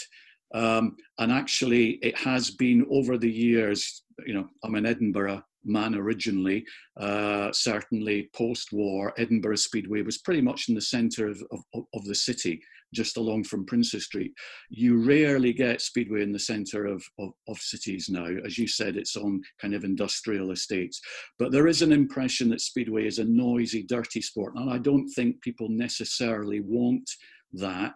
um, 0.56 0.96
and 1.20 1.34
actually 1.34 2.00
it 2.02 2.18
has 2.18 2.52
been 2.52 2.86
over 2.90 3.18
the 3.18 3.30
years. 3.30 4.04
You 4.26 4.36
know, 4.36 4.48
I'm 4.64 4.76
an 4.76 4.86
Edinburgh 4.86 5.44
man 5.66 5.96
originally. 5.96 6.66
Uh, 6.98 7.52
certainly 7.52 8.30
post-war, 8.34 9.14
Edinburgh 9.18 9.58
Speedway 9.58 10.02
was 10.02 10.20
pretty 10.20 10.42
much 10.42 10.70
in 10.70 10.76
the 10.76 10.82
centre 10.82 11.28
of, 11.28 11.44
of, 11.52 11.84
of, 11.94 12.06
the 12.06 12.16
city, 12.16 12.62
just 12.94 13.18
along 13.18 13.44
from 13.44 13.66
Princes 13.66 14.06
Street. 14.06 14.32
You 14.70 15.04
rarely 15.04 15.54
get 15.54 15.82
Speedway 15.82 16.24
in 16.24 16.32
the 16.32 16.40
centre 16.40 16.86
of, 16.86 17.04
of, 17.20 17.32
of 17.48 17.58
cities 17.58 18.10
now. 18.10 18.28
As 18.46 18.58
you 18.58 18.68
said, 18.68 18.96
it's 18.96 19.16
on 19.16 19.42
kind 19.62 19.74
of 19.74 19.84
industrial 19.84 20.52
estates. 20.52 21.02
But 21.40 21.52
there 21.52 21.68
is 21.68 21.82
an 21.82 21.92
impression 21.92 22.50
that 22.50 22.62
Speedway 22.62 23.08
is 23.08 23.20
a 23.20 23.26
noisy, 23.26 23.84
dirty 23.84 24.22
sport. 24.22 24.54
And 24.56 24.70
I 24.70 24.78
don't 24.78 25.10
think 25.10 25.42
people 25.42 25.68
necessarily 25.70 26.62
want 26.62 27.10
that 27.54 27.96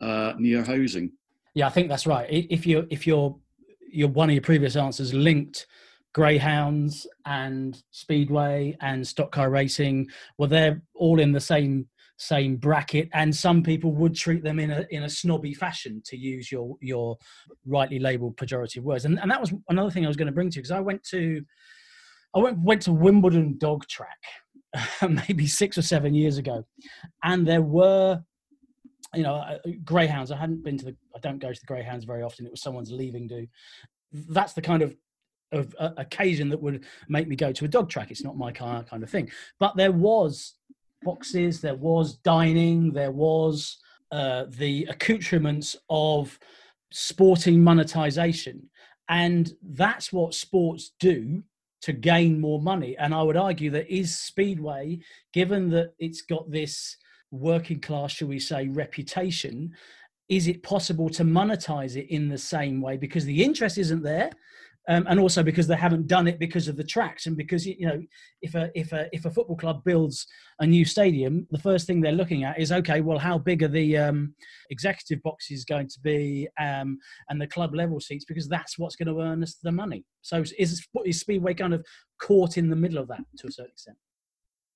uh, 0.00 0.34
near 0.38 0.64
housing. 0.64 1.12
Yeah, 1.54 1.66
I 1.66 1.70
think 1.70 1.88
that's 1.88 2.06
right. 2.06 2.26
If 2.30 2.66
you 2.66 2.86
if 2.90 3.06
you're 3.06 3.36
your 3.92 4.08
one 4.08 4.30
of 4.30 4.34
your 4.34 4.42
previous 4.42 4.74
answers 4.74 5.12
linked 5.12 5.66
greyhounds 6.14 7.06
and 7.26 7.82
speedway 7.90 8.76
and 8.80 9.06
stock 9.06 9.32
car 9.32 9.48
racing 9.48 10.06
well 10.36 10.48
they're 10.48 10.82
all 10.94 11.18
in 11.18 11.32
the 11.32 11.40
same 11.40 11.86
same 12.22 12.56
bracket 12.56 13.08
and 13.14 13.34
some 13.34 13.64
people 13.64 13.92
would 13.92 14.14
treat 14.14 14.44
them 14.44 14.60
in 14.60 14.70
a 14.70 14.86
in 14.90 15.02
a 15.02 15.08
snobby 15.08 15.52
fashion 15.52 16.00
to 16.04 16.16
use 16.16 16.52
your 16.52 16.76
your 16.80 17.18
rightly 17.66 17.98
labeled 17.98 18.36
pejorative 18.36 18.82
words 18.82 19.04
and, 19.04 19.18
and 19.18 19.28
that 19.28 19.40
was 19.40 19.52
another 19.68 19.90
thing 19.90 20.04
i 20.04 20.08
was 20.08 20.16
going 20.16 20.26
to 20.26 20.32
bring 20.32 20.48
to 20.48 20.56
you 20.56 20.62
because 20.62 20.70
i 20.70 20.78
went 20.78 21.02
to 21.02 21.42
i 22.34 22.38
went 22.38 22.56
went 22.60 22.80
to 22.80 22.92
wimbledon 22.92 23.58
dog 23.58 23.84
track 23.88 24.20
maybe 25.28 25.48
six 25.48 25.76
or 25.76 25.82
seven 25.82 26.14
years 26.14 26.38
ago 26.38 26.64
and 27.24 27.44
there 27.44 27.62
were 27.62 28.22
you 29.14 29.24
know 29.24 29.34
uh, 29.34 29.58
greyhounds 29.84 30.30
i 30.30 30.36
hadn't 30.36 30.62
been 30.62 30.78
to 30.78 30.84
the 30.84 30.96
i 31.16 31.18
don't 31.18 31.40
go 31.40 31.52
to 31.52 31.60
the 31.60 31.66
greyhounds 31.66 32.04
very 32.04 32.22
often 32.22 32.46
it 32.46 32.52
was 32.52 32.62
someone's 32.62 32.92
leaving 32.92 33.26
do 33.26 33.44
that's 34.12 34.52
the 34.52 34.62
kind 34.62 34.82
of 34.82 34.94
of 35.50 35.74
uh, 35.78 35.90
occasion 35.98 36.48
that 36.48 36.62
would 36.62 36.84
make 37.08 37.28
me 37.28 37.36
go 37.36 37.52
to 37.52 37.66
a 37.66 37.68
dog 37.68 37.90
track. 37.90 38.10
It's 38.10 38.24
not 38.24 38.38
my 38.38 38.50
kind 38.52 38.86
of 38.90 39.10
thing. 39.10 39.30
But 39.60 39.76
there 39.76 39.92
was 39.92 40.54
boxes, 41.04 41.60
there 41.60 41.74
was 41.74 42.14
dining, 42.18 42.92
there 42.92 43.10
was 43.10 43.78
uh, 44.10 44.44
the 44.48 44.86
accoutrements 44.88 45.76
of 45.88 46.38
sporting 46.90 47.62
monetization, 47.62 48.68
and 49.08 49.54
that's 49.62 50.12
what 50.12 50.34
sports 50.34 50.92
do 51.00 51.42
to 51.82 51.92
gain 51.92 52.40
more 52.40 52.60
money. 52.60 52.96
And 52.96 53.14
I 53.14 53.22
would 53.22 53.36
argue 53.36 53.70
that 53.70 53.92
is 53.92 54.16
Speedway, 54.16 55.00
given 55.32 55.68
that 55.70 55.94
it's 55.98 56.22
got 56.22 56.50
this 56.50 56.96
working 57.30 57.80
class, 57.80 58.12
shall 58.12 58.28
we 58.28 58.38
say, 58.38 58.68
reputation. 58.68 59.72
Is 60.28 60.46
it 60.46 60.62
possible 60.62 61.10
to 61.10 61.24
monetize 61.24 61.96
it 61.96 62.08
in 62.08 62.28
the 62.28 62.38
same 62.38 62.80
way? 62.80 62.96
Because 62.96 63.24
the 63.24 63.42
interest 63.42 63.78
isn't 63.78 64.02
there 64.02 64.30
um, 64.88 65.06
and 65.08 65.20
also 65.20 65.42
because 65.42 65.66
they 65.66 65.76
haven't 65.76 66.06
done 66.06 66.26
it 66.26 66.38
because 66.38 66.68
of 66.68 66.76
the 66.76 66.84
tracks 66.84 67.26
and 67.26 67.36
because 67.36 67.66
you 67.66 67.86
know 67.86 68.00
if 68.40 68.54
a 68.54 68.70
if 68.74 68.92
a 68.92 69.08
if 69.12 69.24
a 69.24 69.30
football 69.30 69.56
club 69.56 69.82
builds 69.84 70.26
a 70.60 70.66
new 70.66 70.84
stadium 70.84 71.46
the 71.50 71.58
first 71.58 71.86
thing 71.86 72.00
they're 72.00 72.12
looking 72.12 72.44
at 72.44 72.58
is 72.58 72.72
okay 72.72 73.00
well 73.00 73.18
how 73.18 73.38
big 73.38 73.62
are 73.62 73.68
the 73.68 73.96
um, 73.96 74.34
executive 74.70 75.22
boxes 75.22 75.64
going 75.64 75.88
to 75.88 76.00
be 76.00 76.48
um, 76.60 76.98
and 77.28 77.40
the 77.40 77.46
club 77.46 77.74
level 77.74 78.00
seats 78.00 78.24
because 78.24 78.48
that's 78.48 78.78
what's 78.78 78.96
going 78.96 79.08
to 79.08 79.20
earn 79.20 79.42
us 79.42 79.56
the 79.62 79.72
money. 79.72 80.04
So 80.22 80.42
is, 80.58 80.84
is 81.04 81.20
speedway 81.20 81.54
kind 81.54 81.74
of 81.74 81.84
caught 82.20 82.56
in 82.58 82.70
the 82.70 82.76
middle 82.76 82.98
of 82.98 83.08
that 83.08 83.20
to 83.38 83.46
a 83.46 83.50
certain 83.50 83.72
extent? 83.72 83.96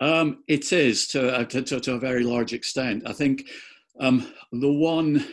Um, 0.01 0.45
it 0.47 0.73
is 0.73 1.07
to, 1.09 1.35
uh, 1.35 1.45
to, 1.45 1.63
to, 1.63 1.81
to, 1.81 1.95
a 1.95 1.99
very 1.99 2.23
large 2.23 2.53
extent. 2.53 3.03
I 3.07 3.13
think 3.13 3.49
um, 3.99 4.31
the 4.53 4.73
one 4.73 5.27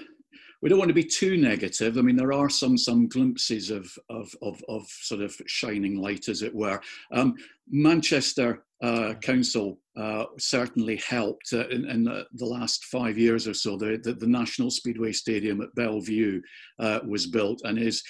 we 0.64 0.70
don't 0.70 0.80
want 0.80 0.88
to 0.88 0.94
be 0.94 1.04
too 1.04 1.36
negative. 1.36 1.98
I 1.98 2.02
mean, 2.02 2.16
there 2.16 2.32
are 2.32 2.50
some 2.50 2.78
some 2.78 3.10
glimpses 3.10 3.70
of 3.70 3.86
of 4.10 4.34
of, 4.42 4.64
of 4.70 4.88
sort 4.88 5.20
of 5.20 5.36
shining 5.46 5.98
light, 5.98 6.30
as 6.30 6.42
it 6.42 6.56
were. 6.56 6.80
Um, 7.12 7.36
Manchester 7.70 8.64
uh, 8.82 9.16
Council 9.16 9.78
uh, 9.98 10.26
certainly 10.40 10.96
helped 10.96 11.52
uh, 11.52 11.68
in, 11.68 11.90
in 11.90 12.06
the, 12.06 12.26
the, 12.36 12.46
last 12.46 12.86
five 12.86 13.18
years 13.18 13.46
or 13.48 13.54
so. 13.54 13.78
The, 13.78 14.00
the, 14.04 14.14
the 14.14 14.28
National 14.28 14.72
Speedway 14.72 15.12
Stadium 15.12 15.62
at 15.62 15.76
Belle 15.76 16.02
Vue 16.02 16.42
uh, 16.80 17.00
was 17.06 17.28
built 17.28 17.62
and 17.64 17.78
is 17.78 18.02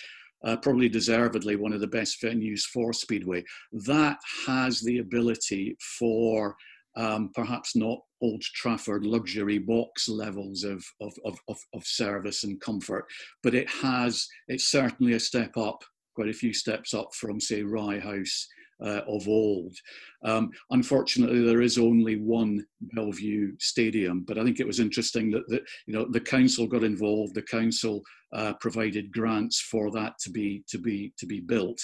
uh, 0.44 0.58
probably 0.58 0.90
deservedly 0.90 1.56
one 1.56 1.74
of 1.74 1.82
the 1.82 1.88
best 1.88 2.22
venues 2.22 2.62
for 2.62 2.94
Speedway. 2.94 3.44
That 3.86 4.18
has 4.46 4.82
the 4.82 5.00
ability 5.00 5.76
for 6.00 6.56
um, 6.96 7.32
perhaps 7.34 7.76
not 7.76 8.00
Old 8.22 8.42
Trafford 8.42 9.06
luxury 9.06 9.58
box 9.58 10.08
levels 10.08 10.64
of, 10.64 10.84
of, 11.02 11.14
of, 11.26 11.58
of, 11.74 11.86
service 11.86 12.44
and 12.44 12.60
comfort, 12.62 13.06
but 13.42 13.56
it 13.56 13.70
has, 13.70 14.28
it's 14.48 14.70
certainly 14.72 15.14
a 15.14 15.20
step 15.20 15.58
up, 15.58 15.84
quite 16.16 16.30
a 16.30 16.34
few 16.34 16.54
steps 16.54 16.94
up 16.94 17.14
from, 17.14 17.40
say, 17.40 17.64
Rye 17.64 18.00
House 18.00 18.48
uh, 18.84 19.02
of 19.08 19.28
old. 19.28 19.76
Um, 20.24 20.52
unfortunately, 20.72 21.44
there 21.44 21.62
is 21.62 21.78
only 21.78 22.18
one 22.18 22.66
Belle 22.94 23.12
Vue 23.12 23.54
Stadium, 23.60 24.24
but 24.28 24.38
I 24.38 24.44
think 24.44 24.60
it 24.60 24.68
was 24.68 24.80
interesting 24.80 25.32
that 25.32 25.48
the, 25.48 25.62
you 25.88 25.94
know 25.94 26.06
the 26.10 26.20
council 26.20 26.68
got 26.68 26.84
involved. 26.84 27.36
The 27.36 27.44
council 27.44 28.02
uh, 28.34 28.54
provided 28.60 29.12
grants 29.12 29.62
for 29.62 29.92
that 29.92 30.18
to 30.20 30.32
be 30.32 30.64
to 30.70 30.78
be 30.78 31.14
to 31.18 31.26
be 31.26 31.40
built, 31.40 31.80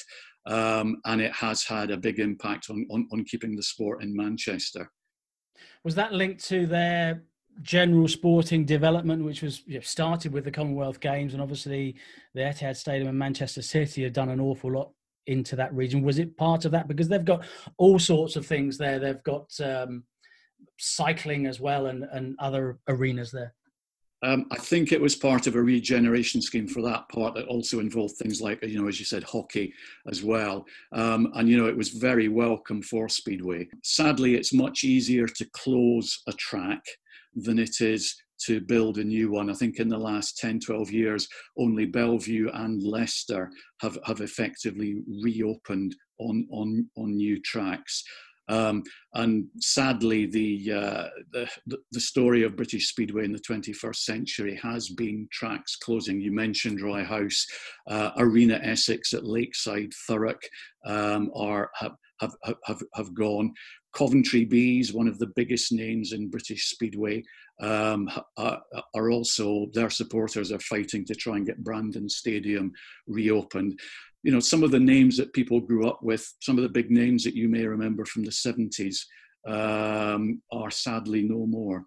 um, 0.45 0.98
and 1.06 1.22
it 1.22 1.34
has 1.34 1.63
had 1.63 1.91
a 1.91 1.98
big 1.98 2.19
impact 2.19 2.69
on, 2.69 2.86
on, 2.91 3.08
on 3.12 3.24
keeping 3.26 3.56
the 3.56 3.63
sport 3.63 4.04
in 4.04 4.15
Manchester. 4.15 4.89
Was 5.84 5.95
that 5.95 6.13
linked 6.13 6.43
to 6.50 6.65
their 6.65 7.24
general 7.62 8.08
sporting 8.08 8.65
development, 8.65 9.24
which 9.24 9.41
was 9.41 9.63
you 9.65 9.76
know, 9.76 9.82
started 9.82 10.32
with 10.32 10.45
the 10.45 10.52
Commonwealth 10.52 11.00
Games, 11.00 11.34
and 11.34 11.41
obviously 11.41 11.95
the 12.34 12.41
Etihad 12.41 12.76
Stadium 12.76 13.10
and 13.10 13.19
Manchester 13.19 13.62
City 13.62 14.04
have 14.04 14.13
done 14.13 14.30
an 14.30 14.39
awful 14.39 14.72
lot 14.72 14.91
into 15.28 15.56
that 15.56 15.74
region. 15.74 16.02
Was 16.02 16.19
it 16.19 16.38
part 16.38 16.65
of 16.65 16.72
that 16.72 16.88
because 16.88 17.08
they've 17.08 17.24
got 17.24 17.45
all 17.78 18.00
sorts 18.00 18.36
of 18.36 18.45
things 18.45 18.78
there? 18.78 19.00
They've 19.00 19.24
got 19.24 19.52
um, 19.60 20.04
cycling 20.78 21.45
as 21.45 21.60
well 21.60 21.88
and, 21.88 22.04
and 22.12 22.36
other 22.39 22.80
arenas 22.88 23.32
there. 23.32 23.54
Um, 24.21 24.45
I 24.51 24.58
think 24.58 24.91
it 24.91 24.99
was 24.99 25.15
part 25.15 25.47
of 25.47 25.55
a 25.55 25.62
regeneration 25.62 26.41
scheme 26.41 26.67
for 26.67 26.82
that 26.82 27.08
part 27.10 27.36
that 27.36 27.47
also 27.47 27.79
involved 27.79 28.17
things 28.17 28.41
like, 28.41 28.63
you 28.63 28.82
know, 28.82 28.88
as 28.88 28.99
you 28.99 29.05
said, 29.05 29.23
hockey 29.23 29.73
as 30.10 30.23
well. 30.23 30.65
Um, 30.91 31.32
and, 31.36 31.47
you 31.47 31.58
know, 31.58 31.67
it 31.67 31.77
was 31.77 31.89
very 31.89 32.27
welcome 32.27 32.82
for 32.82 33.08
Speedway. 33.08 33.69
Sadly, 33.84 34.36
it's 34.36 34.53
much 34.53 34.84
easier 34.84 35.25
to 35.25 35.49
close 35.53 36.21
a 36.27 36.34
track 36.34 36.84
than 37.34 37.60
it 37.60 37.79
is 37.79 38.15
to 38.39 38.62
build 38.62 38.97
a 38.97 39.03
new 39.03 39.32
one. 39.32 39.49
I 39.49 39.53
think 39.53 39.79
in 39.79 39.89
the 39.89 39.97
last 39.97 40.38
10, 40.38 40.60
12 40.62 40.91
years, 40.91 41.27
only 41.58 41.86
Belle 41.86 42.17
Vue 42.17 42.49
and 42.53 42.82
Leicester 42.84 43.51
have, 43.82 43.97
have 44.05 44.21
effectively 44.21 45.01
reopened 45.23 45.95
on, 46.19 46.47
on, 46.51 46.89
on 46.97 47.15
new 47.15 47.39
tracks. 47.41 48.03
Um, 48.49 48.83
and 49.13 49.47
sadly, 49.59 50.25
the, 50.25 50.73
uh, 50.73 51.07
the, 51.31 51.77
the 51.91 51.99
story 51.99 52.43
of 52.43 52.55
British 52.55 52.89
Speedway 52.89 53.23
in 53.23 53.31
the 53.31 53.39
21st 53.39 53.95
century 53.95 54.59
has 54.62 54.89
been 54.89 55.27
tracks 55.31 55.75
closing. 55.75 56.19
You 56.19 56.31
mentioned 56.31 56.81
Rye 56.81 57.03
House, 57.03 57.45
uh, 57.88 58.12
Arena 58.17 58.59
Essex 58.62 59.13
at 59.13 59.25
Lakeside, 59.25 59.91
Thurrock 60.09 60.41
um, 60.85 61.31
are 61.35 61.69
have, 61.75 61.95
have, 62.19 62.35
have, 62.65 62.81
have 62.95 63.13
gone. 63.13 63.53
Coventry 63.93 64.45
Bees, 64.45 64.93
one 64.93 65.07
of 65.07 65.17
the 65.19 65.31
biggest 65.35 65.71
names 65.71 66.13
in 66.13 66.29
British 66.29 66.69
Speedway, 66.69 67.23
um, 67.59 68.09
are, 68.38 68.62
are, 68.93 69.09
also, 69.09 69.67
their 69.73 69.89
supporters 69.89 70.51
are 70.51 70.59
fighting 70.59 71.05
to 71.05 71.15
try 71.15 71.38
and 71.38 71.45
get 71.45 71.63
Brandon 71.63 72.07
Stadium 72.07 72.71
reopened. 73.07 73.79
You 74.23 74.32
know, 74.32 74.39
some 74.39 74.63
of 74.63 74.71
the 74.71 74.79
names 74.79 75.17
that 75.17 75.34
people 75.34 75.60
grew 75.60 75.88
up 75.88 76.03
with, 76.03 76.34
some 76.41 76.58
of 76.58 76.63
the 76.63 76.69
big 76.69 76.91
names 76.91 77.23
that 77.23 77.36
you 77.36 77.47
may 77.47 77.65
remember 77.65 78.05
from 78.05 78.23
the 78.23 78.32
70s, 78.32 78.97
um, 79.47 80.41
are 80.51 80.71
sadly 80.71 81.23
no 81.23 81.45
more. 81.45 81.86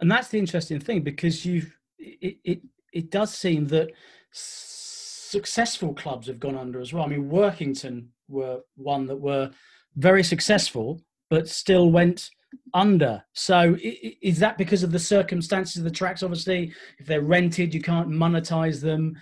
And 0.00 0.10
that's 0.10 0.28
the 0.28 0.38
interesting 0.38 0.80
thing 0.80 1.02
because 1.02 1.44
you've, 1.44 1.76
it, 1.98 2.38
it, 2.44 2.60
it 2.92 3.10
does 3.10 3.32
seem 3.32 3.66
that 3.68 3.90
successful 4.32 5.94
clubs 5.94 6.26
have 6.26 6.40
gone 6.40 6.56
under 6.56 6.80
as 6.80 6.92
well. 6.92 7.04
I 7.04 7.08
mean, 7.08 7.30
Workington 7.30 8.08
were 8.28 8.60
one 8.76 9.06
that 9.06 9.20
were 9.20 9.50
very 9.96 10.24
successful, 10.24 11.00
but 11.28 11.48
still 11.48 11.90
went 11.90 12.30
under. 12.74 13.22
So 13.34 13.76
is 13.80 14.38
that 14.38 14.58
because 14.58 14.82
of 14.82 14.92
the 14.92 14.98
circumstances 14.98 15.76
of 15.76 15.84
the 15.84 15.90
tracks? 15.90 16.22
Obviously, 16.22 16.72
if 16.98 17.06
they're 17.06 17.22
rented, 17.22 17.74
you 17.74 17.80
can't 17.80 18.08
monetize 18.08 18.80
them 18.80 19.16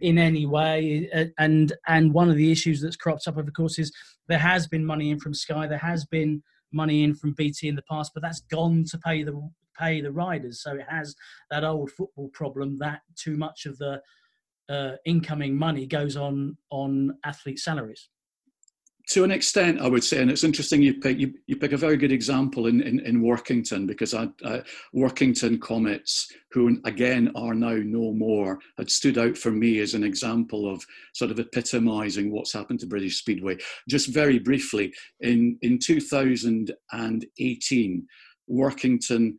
in 0.00 0.18
any 0.18 0.46
way. 0.46 1.10
And 1.38 1.72
and 1.86 2.12
one 2.12 2.30
of 2.30 2.36
the 2.36 2.52
issues 2.52 2.80
that's 2.80 2.96
cropped 2.96 3.26
up, 3.28 3.36
of 3.36 3.52
course, 3.52 3.78
is 3.78 3.92
there 4.28 4.38
has 4.38 4.66
been 4.66 4.84
money 4.84 5.10
in 5.10 5.18
from 5.18 5.34
Sky, 5.34 5.66
there 5.66 5.78
has 5.78 6.04
been 6.04 6.42
money 6.72 7.04
in 7.04 7.14
from 7.14 7.32
BT 7.32 7.68
in 7.68 7.76
the 7.76 7.82
past, 7.90 8.12
but 8.14 8.22
that's 8.22 8.40
gone 8.40 8.84
to 8.90 8.98
pay 8.98 9.22
the 9.22 9.50
pay 9.78 10.00
the 10.00 10.12
riders. 10.12 10.62
So 10.62 10.74
it 10.74 10.86
has 10.88 11.14
that 11.50 11.64
old 11.64 11.90
football 11.90 12.28
problem 12.30 12.78
that 12.78 13.00
too 13.14 13.36
much 13.36 13.66
of 13.66 13.78
the 13.78 14.00
uh, 14.68 14.96
incoming 15.04 15.56
money 15.56 15.86
goes 15.86 16.16
on 16.16 16.56
on 16.70 17.16
athlete 17.24 17.58
salaries 17.58 18.08
to 19.08 19.22
an 19.22 19.30
extent, 19.30 19.80
I 19.80 19.88
would 19.88 20.02
say, 20.02 20.20
and 20.20 20.28
it's 20.30 20.42
interesting 20.42 20.82
you 20.82 20.94
pick 20.94 21.16
you, 21.18 21.32
you 21.46 21.54
pick 21.56 21.70
a 21.72 21.76
very 21.76 21.96
good 21.96 22.10
example 22.10 22.66
in, 22.66 22.80
in, 22.80 22.98
in 23.00 23.22
Workington 23.22 23.86
because 23.86 24.14
I, 24.14 24.28
Workington 24.94 25.60
Comets, 25.60 26.32
who 26.50 26.80
again 26.84 27.30
are 27.36 27.54
now 27.54 27.76
no 27.76 28.12
more, 28.12 28.58
had 28.78 28.90
stood 28.90 29.16
out 29.16 29.38
for 29.38 29.52
me 29.52 29.78
as 29.78 29.94
an 29.94 30.02
example 30.02 30.68
of 30.68 30.84
sort 31.14 31.30
of 31.30 31.38
epitomising 31.38 32.32
what's 32.32 32.52
happened 32.52 32.80
to 32.80 32.86
British 32.86 33.18
Speedway. 33.18 33.58
Just 33.88 34.08
very 34.08 34.40
briefly, 34.40 34.92
in 35.20 35.56
in 35.62 35.78
2018, 35.78 38.06
Workington 38.48 39.36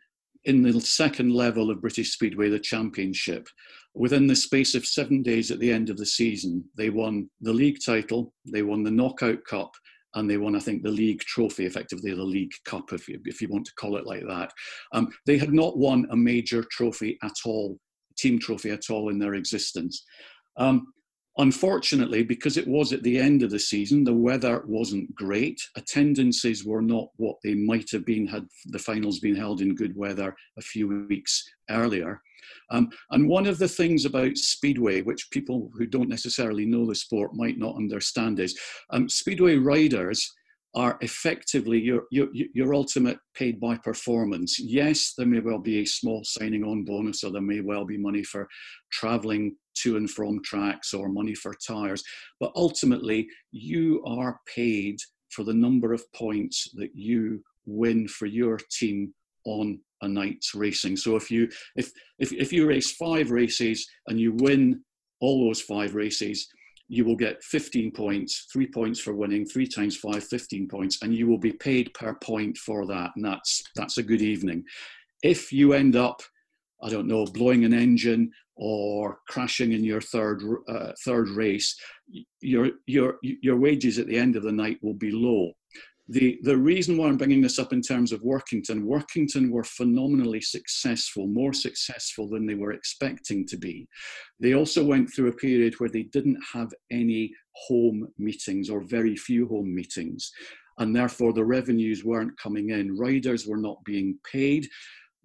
in 0.47 0.61
the 0.61 0.79
second 0.79 1.33
level 1.33 1.69
of 1.69 1.81
British 1.81 2.13
Speedway, 2.13 2.49
the 2.49 2.57
championship, 2.57 3.47
within 3.93 4.27
the 4.27 4.35
space 4.35 4.75
of 4.75 4.85
seven 4.85 5.21
days 5.21 5.51
at 5.51 5.59
the 5.59 5.71
end 5.71 5.89
of 5.89 5.97
the 5.97 6.05
season, 6.05 6.63
they 6.77 6.89
won 6.89 7.29
the 7.41 7.51
league 7.51 7.79
title, 7.85 8.33
they 8.51 8.61
won 8.61 8.81
the 8.81 8.89
knockout 8.89 9.43
cup, 9.43 9.71
and 10.15 10.29
they 10.29 10.37
won, 10.37 10.55
I 10.55 10.59
think, 10.59 10.83
the 10.83 10.89
league 10.89 11.19
trophy, 11.19 11.65
effectively 11.65 12.13
the 12.13 12.23
league 12.23 12.53
cup, 12.63 12.93
if 12.93 13.09
you, 13.09 13.19
if 13.25 13.41
you 13.41 13.49
want 13.49 13.65
to 13.65 13.73
call 13.77 13.97
it 13.97 14.07
like 14.07 14.23
that. 14.25 14.51
Um, 14.93 15.09
they 15.25 15.37
had 15.37 15.53
not 15.53 15.77
won 15.77 16.07
a 16.11 16.15
major 16.15 16.63
trophy 16.71 17.17
at 17.23 17.35
all, 17.45 17.77
team 18.17 18.39
trophy 18.39 18.71
at 18.71 18.89
all 18.89 19.09
in 19.09 19.19
their 19.19 19.33
existence. 19.33 20.05
Um, 20.55 20.87
Unfortunately, 21.39 22.23
because 22.23 22.57
it 22.57 22.67
was 22.67 22.93
at 22.93 23.03
the 23.03 23.19
end 23.19 23.43
of 23.43 23.51
the 23.51 23.59
season, 23.59 24.03
the 24.03 24.13
weather 24.13 24.63
wasn't 24.65 25.13
great. 25.13 25.61
Attendances 25.75 26.65
were 26.65 26.81
not 26.81 27.09
what 27.17 27.37
they 27.43 27.53
might 27.53 27.91
have 27.91 28.05
been 28.05 28.25
had 28.25 28.47
the 28.65 28.79
finals 28.79 29.19
been 29.19 29.35
held 29.35 29.61
in 29.61 29.75
good 29.75 29.95
weather 29.95 30.35
a 30.57 30.61
few 30.61 31.05
weeks 31.07 31.47
earlier. 31.69 32.21
Um, 32.71 32.89
and 33.11 33.29
one 33.29 33.45
of 33.45 33.59
the 33.59 33.67
things 33.67 34.05
about 34.05 34.35
Speedway, 34.37 35.01
which 35.01 35.29
people 35.31 35.69
who 35.75 35.85
don't 35.85 36.09
necessarily 36.09 36.65
know 36.65 36.85
the 36.85 36.95
sport 36.95 37.35
might 37.35 37.57
not 37.57 37.75
understand, 37.75 38.39
is 38.39 38.57
um, 38.89 39.07
Speedway 39.07 39.57
riders 39.57 40.33
are 40.75 40.97
effectively 41.01 41.79
your, 41.79 42.03
your, 42.11 42.27
your 42.33 42.73
ultimate 42.73 43.17
paid 43.33 43.59
by 43.59 43.77
performance. 43.77 44.59
Yes, 44.59 45.13
there 45.17 45.25
may 45.25 45.39
well 45.39 45.59
be 45.59 45.79
a 45.79 45.85
small 45.85 46.23
signing 46.23 46.63
on 46.63 46.83
bonus, 46.83 47.23
or 47.23 47.31
there 47.31 47.41
may 47.41 47.61
well 47.61 47.85
be 47.85 47.97
money 47.97 48.23
for 48.23 48.47
traveling 48.91 49.55
to 49.81 49.97
and 49.97 50.09
from 50.09 50.41
tracks 50.43 50.93
or 50.93 51.09
money 51.09 51.35
for 51.35 51.53
tires, 51.65 52.03
but 52.39 52.51
ultimately, 52.55 53.27
you 53.51 54.03
are 54.05 54.39
paid 54.53 54.97
for 55.29 55.43
the 55.43 55.53
number 55.53 55.93
of 55.93 56.11
points 56.13 56.69
that 56.75 56.91
you 56.93 57.43
win 57.65 58.07
for 58.07 58.25
your 58.25 58.57
team 58.71 59.13
on 59.45 59.79
a 60.01 60.07
night's 60.07 60.53
racing. 60.53 60.95
So 60.95 61.15
if 61.15 61.31
you 61.31 61.49
if 61.75 61.91
if, 62.19 62.31
if 62.31 62.53
you 62.53 62.67
race 62.67 62.91
five 62.91 63.31
races 63.31 63.87
and 64.07 64.19
you 64.19 64.33
win 64.33 64.83
all 65.19 65.45
those 65.45 65.61
five 65.61 65.95
races, 65.95 66.47
you 66.89 67.03
will 67.03 67.15
get 67.15 67.43
15 67.43 67.91
points, 67.91 68.47
three 68.51 68.67
points 68.67 68.99
for 68.99 69.13
winning, 69.13 69.45
three 69.45 69.67
times 69.67 69.97
five, 69.97 70.23
15 70.23 70.67
points, 70.67 70.99
and 71.01 71.13
you 71.13 71.27
will 71.27 71.37
be 71.37 71.51
paid 71.51 71.93
per 71.93 72.15
point 72.15 72.57
for 72.57 72.85
that. 72.85 73.11
And 73.15 73.25
that's, 73.25 73.61
that's 73.75 73.97
a 73.97 74.03
good 74.03 74.21
evening. 74.21 74.63
If 75.21 75.51
you 75.51 75.73
end 75.73 75.95
up, 75.95 76.21
I 76.81 76.89
don't 76.89 77.07
know, 77.07 77.25
blowing 77.25 77.65
an 77.65 77.73
engine 77.73 78.31
or 78.55 79.19
crashing 79.27 79.73
in 79.73 79.83
your 79.83 80.01
third, 80.01 80.41
uh, 80.69 80.91
third 81.03 81.29
race, 81.29 81.75
your, 82.39 82.71
your, 82.85 83.17
your 83.21 83.57
wages 83.57 83.99
at 83.99 84.07
the 84.07 84.17
end 84.17 84.35
of 84.35 84.43
the 84.43 84.51
night 84.51 84.77
will 84.81 84.93
be 84.93 85.11
low 85.11 85.51
the, 86.09 86.39
the 86.43 86.55
reason 86.55 86.95
why 86.97 87.07
I'm 87.07 87.17
bringing 87.17 87.41
this 87.41 87.59
up 87.59 87.73
in 87.73 87.81
terms 87.81 88.13
of 88.13 88.21
Workington, 88.21 88.83
Workington 88.83 89.49
were 89.49 89.65
phenomenally 89.65 90.39
successful, 90.39 91.27
more 91.27 91.51
successful 91.51 92.29
than 92.29 92.45
they 92.45 92.55
were 92.55 92.71
expecting 92.71 93.45
to 93.47 93.57
be. 93.57 93.87
They 94.39 94.53
also 94.53 94.85
went 94.85 95.13
through 95.13 95.27
a 95.27 95.33
period 95.33 95.73
where 95.79 95.89
they 95.89 96.03
didn't 96.03 96.41
have 96.53 96.69
any 96.91 97.33
home 97.67 98.07
meetings 98.17 98.69
or 98.69 98.81
very 98.81 99.17
few 99.17 99.47
home 99.47 99.75
meetings, 99.75 100.31
and 100.77 100.95
therefore 100.95 101.33
the 101.33 101.43
revenues 101.43 102.05
weren't 102.05 102.39
coming 102.39 102.69
in. 102.69 102.97
Riders 102.97 103.45
were 103.45 103.57
not 103.57 103.83
being 103.83 104.17
paid. 104.31 104.67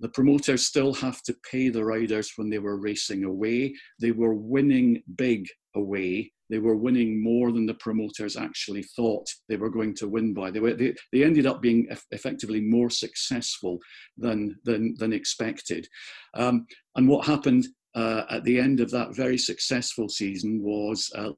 the 0.02 0.08
promoters 0.08 0.66
still 0.66 0.92
have 0.92 1.22
to 1.22 1.34
pay 1.48 1.68
the 1.68 1.84
riders 1.84 2.32
when 2.36 2.50
they 2.50 2.58
were 2.58 2.76
racing 2.76 3.22
away. 3.24 3.72
They 4.00 4.10
were 4.10 4.34
winning 4.34 5.00
big 5.14 5.46
away. 5.76 6.32
They 6.52 6.58
were 6.58 6.76
winning 6.76 7.22
more 7.22 7.50
than 7.50 7.64
the 7.64 7.72
promoters 7.72 8.36
actually 8.36 8.82
thought 8.82 9.26
they 9.48 9.56
were 9.56 9.70
going 9.70 9.94
to 9.94 10.06
win 10.06 10.34
by. 10.34 10.50
They, 10.50 10.60
were, 10.60 10.74
they, 10.74 10.94
they 11.10 11.24
ended 11.24 11.46
up 11.46 11.62
being 11.62 11.86
eff- 11.90 12.04
effectively 12.10 12.60
more 12.60 12.90
successful 12.90 13.78
than, 14.18 14.54
than, 14.64 14.94
than 14.98 15.14
expected. 15.14 15.88
Um, 16.34 16.66
and 16.94 17.08
what 17.08 17.26
happened 17.26 17.68
uh, 17.94 18.24
at 18.28 18.44
the 18.44 18.58
end 18.58 18.80
of 18.80 18.90
that 18.90 19.16
very 19.16 19.38
successful 19.38 20.10
season 20.10 20.62
was 20.62 21.10
uh, 21.16 21.30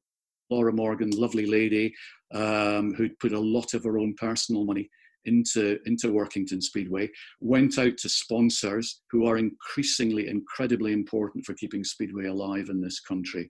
Laura 0.51 0.73
Morgan, 0.73 1.11
lovely 1.11 1.47
lady, 1.47 1.95
um, 2.35 2.93
who'd 2.95 3.17
put 3.21 3.35
a 3.35 3.39
lot 3.39 3.73
of 3.73 3.85
her 3.85 3.99
own 3.99 4.15
personal 4.19 4.65
money 4.65 4.91
into, 5.27 5.79
into 5.87 6.09
Workington 6.09 6.61
Speedway, 6.61 7.09
went 7.41 7.79
out 7.79 7.97
to 7.99 8.09
sponsors 8.09 9.03
who 9.13 9.27
are 9.27 9.39
increasingly 9.39 10.27
incredibly 10.27 10.93
important 10.93 11.45
for 11.45 11.55
keeping 11.55 11.85
Speedway 11.85 12.27
alive 12.27 12.69
in 12.69 12.81
this 12.81 12.99
country. 12.99 13.49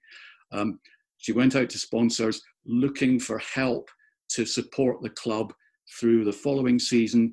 Um, 0.52 0.78
she 1.24 1.32
went 1.32 1.56
out 1.56 1.70
to 1.70 1.78
sponsors 1.78 2.42
looking 2.66 3.18
for 3.18 3.38
help 3.38 3.88
to 4.28 4.44
support 4.44 5.00
the 5.00 5.08
club 5.08 5.54
through 5.98 6.22
the 6.22 6.32
following 6.32 6.78
season. 6.78 7.32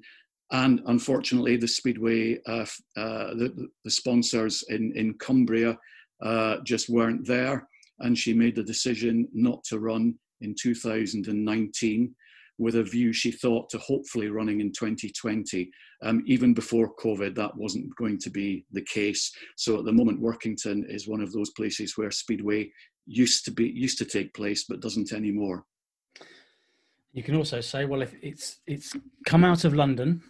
And 0.54 0.82
unfortunately, 0.86 1.58
the 1.58 1.68
Speedway, 1.68 2.40
uh, 2.48 2.66
uh, 2.96 3.34
the, 3.36 3.68
the, 3.84 3.92
sponsors 3.92 4.64
in, 4.70 4.94
in 4.96 5.16
Cumbria 5.16 5.78
uh, 6.24 6.60
just 6.64 6.88
weren't 6.88 7.28
there. 7.28 7.68
And 8.00 8.18
she 8.18 8.34
made 8.34 8.56
the 8.56 8.64
decision 8.64 9.28
not 9.34 9.62
to 9.66 9.80
run 9.80 10.16
in 10.40 10.56
2019 10.58 12.16
with 12.60 12.76
a 12.76 12.84
view 12.84 13.12
she 13.12 13.32
thought 13.32 13.70
to 13.72 13.78
hopefully 13.80 14.30
running 14.30 14.62
in 14.62 14.72
2020. 14.72 15.70
Um, 16.04 16.24
even 16.26 16.54
before 16.54 16.96
COVID, 16.96 17.36
that 17.36 17.58
wasn't 17.58 17.94
going 17.98 18.20
to 18.20 18.30
be 18.30 18.66
the 18.72 18.84
case. 18.84 19.34
So 19.58 19.80
at 19.80 19.86
the 19.86 19.92
moment, 19.92 20.22
Workington 20.22 20.84
is 20.88 21.10
one 21.10 21.22
of 21.22 21.34
those 21.34 21.50
places 21.52 21.98
where 21.98 22.12
Speedway 22.12 22.72
used 23.06 23.46
to 23.46 23.52
be 23.52 23.68
used 23.68 23.98
to 24.00 24.06
take 24.06 24.34
place, 24.34 24.66
but 24.68 24.82
doesn't 24.82 25.12
anymore. 25.12 25.66
You 27.14 27.24
can 27.24 27.36
also 27.36 27.62
say, 27.62 27.86
well, 27.86 28.02
if 28.02 28.14
it's 28.22 28.60
it's 28.68 28.96
come 29.26 29.44
out 29.44 29.66
of 29.66 29.74
London 29.74 30.22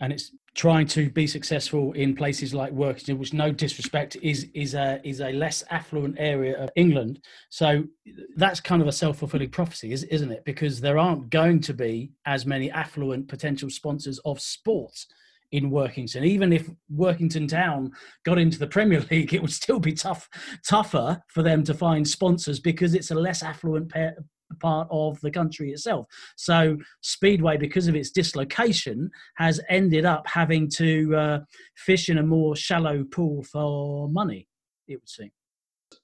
and 0.00 0.12
it's 0.12 0.32
trying 0.54 0.86
to 0.86 1.10
be 1.10 1.26
successful 1.26 1.92
in 1.92 2.14
places 2.14 2.54
like 2.54 2.72
Workington, 2.72 3.18
which 3.18 3.32
no 3.32 3.52
disrespect 3.52 4.16
is 4.22 4.48
is 4.54 4.74
a 4.74 5.00
is 5.04 5.20
a 5.20 5.32
less 5.32 5.64
affluent 5.70 6.16
area 6.18 6.56
of 6.62 6.70
England. 6.76 7.20
So 7.50 7.84
that's 8.36 8.60
kind 8.60 8.80
of 8.80 8.88
a 8.88 8.92
self 8.92 9.18
fulfilling 9.18 9.50
prophecy, 9.50 9.92
isn't 9.92 10.30
it? 10.30 10.44
Because 10.44 10.80
there 10.80 10.98
aren't 10.98 11.30
going 11.30 11.60
to 11.62 11.74
be 11.74 12.12
as 12.24 12.46
many 12.46 12.70
affluent 12.70 13.28
potential 13.28 13.68
sponsors 13.68 14.18
of 14.20 14.40
sports 14.40 15.06
in 15.54 15.70
Workington. 15.70 16.24
Even 16.24 16.52
if 16.52 16.68
Workington 16.92 17.48
Town 17.48 17.92
got 18.24 18.38
into 18.38 18.58
the 18.58 18.66
Premier 18.66 19.00
League, 19.10 19.32
it 19.32 19.40
would 19.40 19.52
still 19.52 19.78
be 19.78 19.92
tough 19.92 20.28
tougher 20.66 21.22
for 21.28 21.42
them 21.42 21.62
to 21.62 21.72
find 21.72 22.06
sponsors 22.06 22.58
because 22.58 22.94
it's 22.94 23.12
a 23.12 23.14
less 23.14 23.42
affluent 23.42 23.92
part 24.60 24.88
of 24.90 25.20
the 25.20 25.30
country 25.30 25.70
itself. 25.70 26.06
So 26.36 26.76
Speedway, 27.02 27.56
because 27.56 27.86
of 27.86 27.94
its 27.94 28.10
dislocation, 28.10 29.10
has 29.36 29.60
ended 29.68 30.04
up 30.04 30.26
having 30.26 30.68
to 30.70 31.16
uh, 31.16 31.38
fish 31.76 32.08
in 32.08 32.18
a 32.18 32.22
more 32.22 32.56
shallow 32.56 33.04
pool 33.04 33.44
for 33.44 34.08
money. 34.08 34.48
It 34.88 34.96
would 34.96 35.08
seem. 35.08 35.30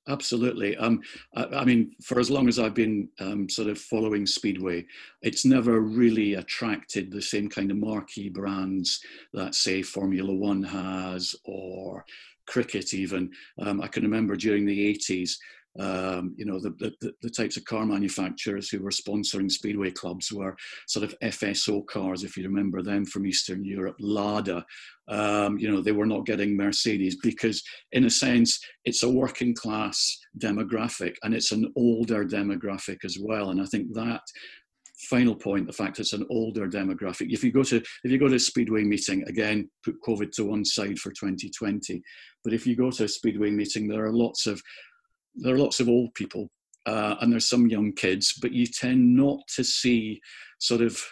Absolutely. 0.08 0.76
Um, 0.76 1.02
I, 1.36 1.44
I, 1.44 1.64
mean, 1.64 1.92
for 2.02 2.18
as 2.18 2.30
long 2.30 2.48
as 2.48 2.58
I've 2.58 2.74
been 2.74 3.08
um, 3.20 3.48
sort 3.48 3.68
of 3.68 3.78
following 3.78 4.26
Speedway, 4.26 4.86
it's 5.22 5.44
never 5.44 5.80
really 5.80 6.34
attracted 6.34 7.10
the 7.10 7.22
same 7.22 7.48
kind 7.48 7.70
of 7.70 7.76
marquee 7.76 8.28
brands 8.28 9.00
that, 9.32 9.54
say, 9.54 9.82
Formula 9.82 10.32
One 10.32 10.62
has 10.62 11.34
or 11.44 12.04
cricket, 12.46 12.94
even. 12.94 13.30
Um, 13.58 13.80
I 13.80 13.86
can 13.86 14.02
remember 14.02 14.36
during 14.36 14.66
the 14.66 14.94
80s, 14.94 15.34
um, 15.78 16.34
you 16.36 16.44
know, 16.44 16.58
the, 16.58 16.70
the, 17.00 17.12
the, 17.22 17.30
types 17.30 17.56
of 17.56 17.64
car 17.64 17.86
manufacturers 17.86 18.68
who 18.68 18.82
were 18.82 18.90
sponsoring 18.90 19.50
speedway 19.50 19.90
clubs 19.92 20.32
were 20.32 20.56
sort 20.88 21.04
of 21.04 21.14
FSO 21.20 21.86
cars, 21.86 22.24
if 22.24 22.36
you 22.36 22.42
remember 22.42 22.82
them 22.82 23.04
from 23.04 23.24
Eastern 23.24 23.64
Europe, 23.64 23.94
Lada. 24.00 24.64
Um, 25.06 25.58
you 25.58 25.70
know, 25.70 25.80
they 25.80 25.92
were 25.92 26.06
not 26.06 26.26
getting 26.26 26.56
Mercedes 26.56 27.16
because, 27.22 27.62
in 27.92 28.04
a 28.04 28.10
sense, 28.10 28.58
it's 28.84 29.04
a 29.04 29.10
working 29.10 29.54
class 29.54 30.18
demographic 30.38 31.14
and 31.22 31.34
it's 31.34 31.52
an 31.52 31.72
older 31.76 32.24
demographic 32.24 33.04
as 33.04 33.16
well. 33.20 33.50
And 33.50 33.60
I 33.60 33.64
think 33.66 33.94
that 33.94 34.22
final 35.08 35.34
point 35.34 35.66
the 35.66 35.72
fact 35.72 35.98
it's 35.98 36.12
an 36.12 36.26
older 36.28 36.68
demographic 36.68 37.28
if 37.30 37.42
you 37.42 37.50
go 37.50 37.62
to 37.62 37.76
if 37.76 38.10
you 38.10 38.18
go 38.18 38.28
to 38.28 38.34
a 38.34 38.38
speedway 38.38 38.82
meeting 38.84 39.24
again 39.28 39.68
put 39.82 39.94
covid 40.06 40.30
to 40.30 40.44
one 40.44 40.62
side 40.62 40.98
for 40.98 41.10
2020 41.10 42.02
but 42.44 42.52
if 42.52 42.66
you 42.66 42.76
go 42.76 42.90
to 42.90 43.04
a 43.04 43.08
speedway 43.08 43.50
meeting 43.50 43.88
there 43.88 44.04
are 44.04 44.12
lots 44.12 44.46
of 44.46 44.60
there 45.40 45.54
are 45.54 45.58
lots 45.58 45.80
of 45.80 45.88
old 45.88 46.14
people 46.14 46.48
uh, 46.86 47.16
and 47.20 47.32
there's 47.32 47.48
some 47.48 47.68
young 47.68 47.92
kids, 47.92 48.34
but 48.40 48.52
you 48.52 48.66
tend 48.66 49.16
not 49.16 49.40
to 49.56 49.64
see 49.64 50.20
sort 50.58 50.80
of 50.80 51.02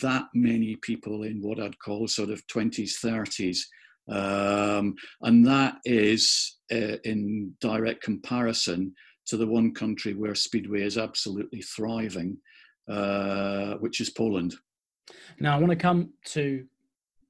that 0.00 0.26
many 0.34 0.76
people 0.76 1.24
in 1.24 1.42
what 1.42 1.60
I'd 1.60 1.78
call 1.78 2.08
sort 2.08 2.30
of 2.30 2.46
20s, 2.46 3.04
30s. 3.04 3.58
Um, 4.08 4.94
and 5.22 5.44
that 5.46 5.78
is 5.84 6.58
uh, 6.72 6.98
in 7.04 7.54
direct 7.60 8.02
comparison 8.02 8.94
to 9.26 9.36
the 9.36 9.46
one 9.46 9.74
country 9.74 10.14
where 10.14 10.34
Speedway 10.34 10.82
is 10.82 10.96
absolutely 10.96 11.60
thriving, 11.62 12.38
uh, 12.88 13.74
which 13.74 14.00
is 14.00 14.10
Poland. 14.10 14.54
Now, 15.40 15.56
I 15.56 15.58
want 15.58 15.70
to 15.70 15.76
come 15.76 16.10
to 16.26 16.64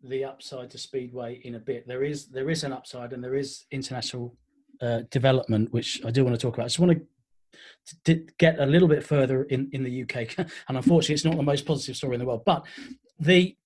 the 0.05 0.25
upside 0.25 0.71
to 0.71 0.79
Speedway 0.79 1.40
in 1.45 1.55
a 1.55 1.59
bit. 1.59 1.88
There 1.88 2.05
is 2.05 2.27
there 2.27 2.51
is 2.51 2.62
an 2.64 2.73
upside, 2.73 3.12
and 3.12 3.25
there 3.25 3.35
is 3.35 3.64
international 3.71 4.37
uh, 4.81 5.01
development, 5.11 5.73
which 5.73 6.01
I 6.05 6.11
do 6.11 6.25
want 6.25 6.39
to 6.39 6.41
talk 6.41 6.55
about. 6.55 6.65
I 6.65 6.69
just 6.69 6.79
want 6.79 6.93
to, 6.93 7.07
get 8.39 8.59
a 8.59 8.67
little 8.67 8.89
bit 8.89 9.05
further 9.05 9.45
in, 9.45 9.71
in 9.73 9.85
the 9.85 10.03
UK, 10.03 10.37
and 10.69 10.77
unfortunately, 10.77 11.15
it's 11.15 11.25
not 11.25 11.37
the 11.37 11.43
most 11.43 11.65
positive 11.65 11.97
story 11.97 12.15
in 12.15 12.21
the 12.21 12.27
world. 12.27 12.43
But 12.45 12.67
the 13.19 13.57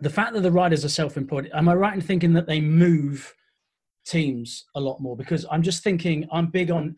the 0.00 0.10
fact 0.10 0.34
that 0.34 0.42
the 0.42 0.52
riders 0.52 0.84
are 0.84 0.90
self-employed, 0.90 1.50
am 1.52 1.68
I 1.68 1.74
right 1.74 1.94
in 1.94 2.00
thinking 2.00 2.32
that 2.34 2.46
they 2.46 2.60
move 2.60 3.34
teams 4.06 4.66
a 4.74 4.80
lot 4.80 5.00
more? 5.00 5.16
Because 5.16 5.44
I'm 5.50 5.62
just 5.62 5.82
thinking, 5.82 6.28
I'm 6.30 6.46
big 6.46 6.70
on 6.70 6.96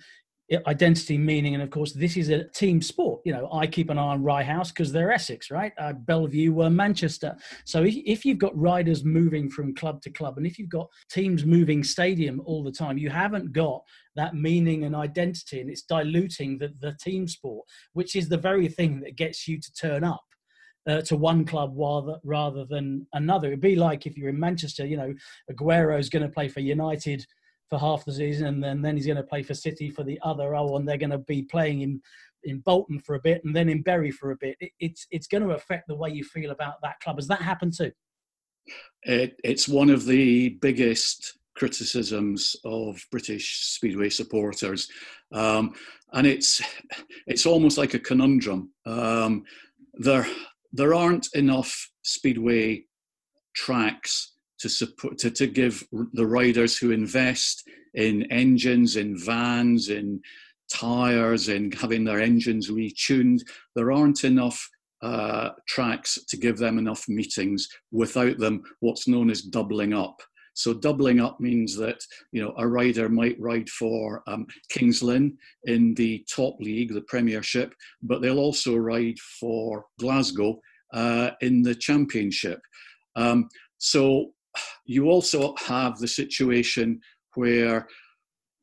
identity, 0.67 1.17
meaning, 1.17 1.55
and 1.55 1.63
of 1.63 1.71
course, 1.71 1.93
this 1.93 2.17
is 2.17 2.29
a 2.29 2.45
team 2.45 2.83
sport. 2.83 3.21
You 3.25 3.33
know, 3.33 3.49
I 3.53 3.67
keep 3.67 3.89
an 3.89 3.99
eye 3.99 4.03
on 4.03 4.23
Rye 4.23 4.43
House 4.43 4.71
because 4.71 4.93
they're 4.93 5.13
Essex, 5.13 5.51
right? 5.51 5.73
Uh, 5.79 5.93
Belle 5.93 6.27
Vue 6.27 6.53
were 6.53 6.71
Manchester. 6.71 7.37
So 7.65 7.85
if, 7.85 7.95
if 8.05 8.25
you've 8.25 8.39
got 8.39 8.59
riders 8.59 9.05
moving 9.05 9.49
from 9.49 9.75
club 9.75 10.03
to 10.03 10.11
club, 10.11 10.39
and 10.39 10.47
if 10.47 10.59
you've 10.59 10.69
got 10.69 10.89
teams 11.11 11.45
moving 11.47 11.85
stadium 11.85 12.43
all 12.45 12.65
the 12.65 12.73
time, 12.73 12.99
you 12.99 13.11
haven't 13.11 13.53
got 13.53 13.83
that 14.17 14.35
meaning 14.35 14.85
and 14.85 14.97
identity, 14.97 15.61
and 15.61 15.71
it's 15.71 15.83
diluting 15.83 16.59
the, 16.59 16.75
the 16.81 16.97
team 17.01 17.29
sport, 17.29 17.67
which 17.93 18.17
is 18.17 18.29
the 18.29 18.37
very 18.37 18.67
thing 18.67 19.01
that 19.01 19.17
gets 19.17 19.47
you 19.47 19.61
to 19.61 19.73
turn 19.73 20.05
up. 20.05 20.25
Uh, 20.89 21.03
to 21.03 21.15
one 21.15 21.45
club 21.45 21.75
rather 21.77 22.17
rather 22.25 22.65
than 22.65 23.07
another. 23.13 23.49
It'd 23.49 23.61
be 23.61 23.77
like 23.77 24.07
if 24.07 24.17
you're 24.17 24.31
in 24.31 24.41
Manchester, 24.41 24.87
you 24.87 24.97
know, 24.97 25.13
Aguero's 25.51 26.09
going 26.09 26.23
to 26.23 26.33
play 26.33 26.49
for 26.49 26.61
United 26.61 27.25
for 27.71 27.79
half 27.79 28.05
the 28.05 28.13
season, 28.13 28.49
and 28.49 28.63
then, 28.63 28.83
then 28.83 28.97
he's 28.97 29.07
going 29.07 29.17
to 29.17 29.23
play 29.23 29.43
for 29.43 29.55
City 29.55 29.89
for 29.89 30.03
the 30.03 30.19
other. 30.23 30.55
Oh, 30.55 30.77
and 30.77 30.87
they're 30.87 30.99
going 30.99 31.11
to 31.11 31.19
be 31.19 31.43
playing 31.43 31.81
in 31.81 32.03
in 32.45 32.59
Bolton 32.61 32.99
for 32.99 33.15
a 33.15 33.21
bit, 33.21 33.43
and 33.45 33.55
then 33.55 33.69
in 33.69 33.83
Bury 33.83 34.11
for 34.11 34.33
a 34.33 34.37
bit. 34.37 34.57
It, 34.61 34.73
it's 34.81 35.07
it's 35.11 35.27
going 35.27 35.43
to 35.43 35.55
affect 35.55 35.89
the 35.89 35.95
way 35.95 36.11
you 36.11 36.25
feel 36.25 36.51
about 36.51 36.75
that 36.83 37.01
club. 37.01 37.17
Has 37.17 37.29
that 37.29 37.41
happened 37.41 37.75
too? 37.77 37.93
It, 39.05 39.41
it's 39.43 39.69
one 39.69 39.89
of 39.89 40.05
the 40.05 40.51
biggest 40.61 41.39
criticisms 41.55 42.57
of 42.65 43.01
British 43.11 43.61
Speedway 43.61 44.11
supporters, 44.11 44.89
um, 45.33 45.75
and 46.13 46.27
it's 46.27 46.61
it's 47.27 47.47
almost 47.47 47.79
like 47.79 47.95
a 47.95 47.99
conundrum. 47.99 48.73
Um, 48.85 49.45
there 49.95 50.27
there 50.73 50.95
aren't 50.95 51.29
enough 51.35 51.91
Speedway 52.03 52.85
tracks 53.55 54.33
to 54.61 54.69
support 54.69 55.19
to, 55.19 55.31
to 55.31 55.47
give 55.47 55.83
the 56.13 56.27
riders 56.27 56.77
who 56.77 56.91
invest 56.91 57.69
in 57.95 58.31
engines, 58.31 58.97
in 58.97 59.19
vans, 59.19 59.89
in 59.89 60.21
tires, 60.73 61.49
in 61.49 61.73
having 61.73 62.05
their 62.05 62.21
engines 62.21 62.71
retuned. 62.71 63.41
There 63.75 63.91
aren't 63.91 64.25
enough 64.25 64.69
uh, 65.03 65.51
tracks 65.67 66.19
to 66.29 66.37
give 66.37 66.59
them 66.59 66.79
enough 66.79 67.09
meetings 67.09 67.69
without 67.91 68.39
them 68.39 68.63
what's 68.81 69.09
known 69.09 69.31
as 69.31 69.43
doubling 69.43 69.95
up. 69.95 70.21
So 70.55 70.75
doubling 70.75 71.21
up 71.21 71.41
means 71.41 71.77
that 71.77 72.01
you 72.33 72.43
know 72.43 72.55
a 72.59 72.67
rider 72.67 73.09
might 73.09 73.41
ride 73.41 73.69
for 73.71 74.23
um, 74.27 74.47
Kings 74.69 75.03
Lynn 75.03 75.39
in 75.65 75.95
the 75.95 76.25
top 76.33 76.57
league, 76.61 76.93
the 76.93 77.03
Premiership, 77.03 77.73
but 78.03 78.21
they'll 78.21 78.39
also 78.39 78.77
ride 78.77 79.19
for 79.41 79.87
Glasgow 79.99 80.61
uh, 80.93 81.31
in 81.41 81.63
the 81.63 81.75
Championship. 81.75 82.61
Um, 83.17 83.49
so 83.79 84.33
you 84.85 85.07
also 85.07 85.55
have 85.59 85.99
the 85.99 86.09
situation 86.09 87.01
where 87.35 87.87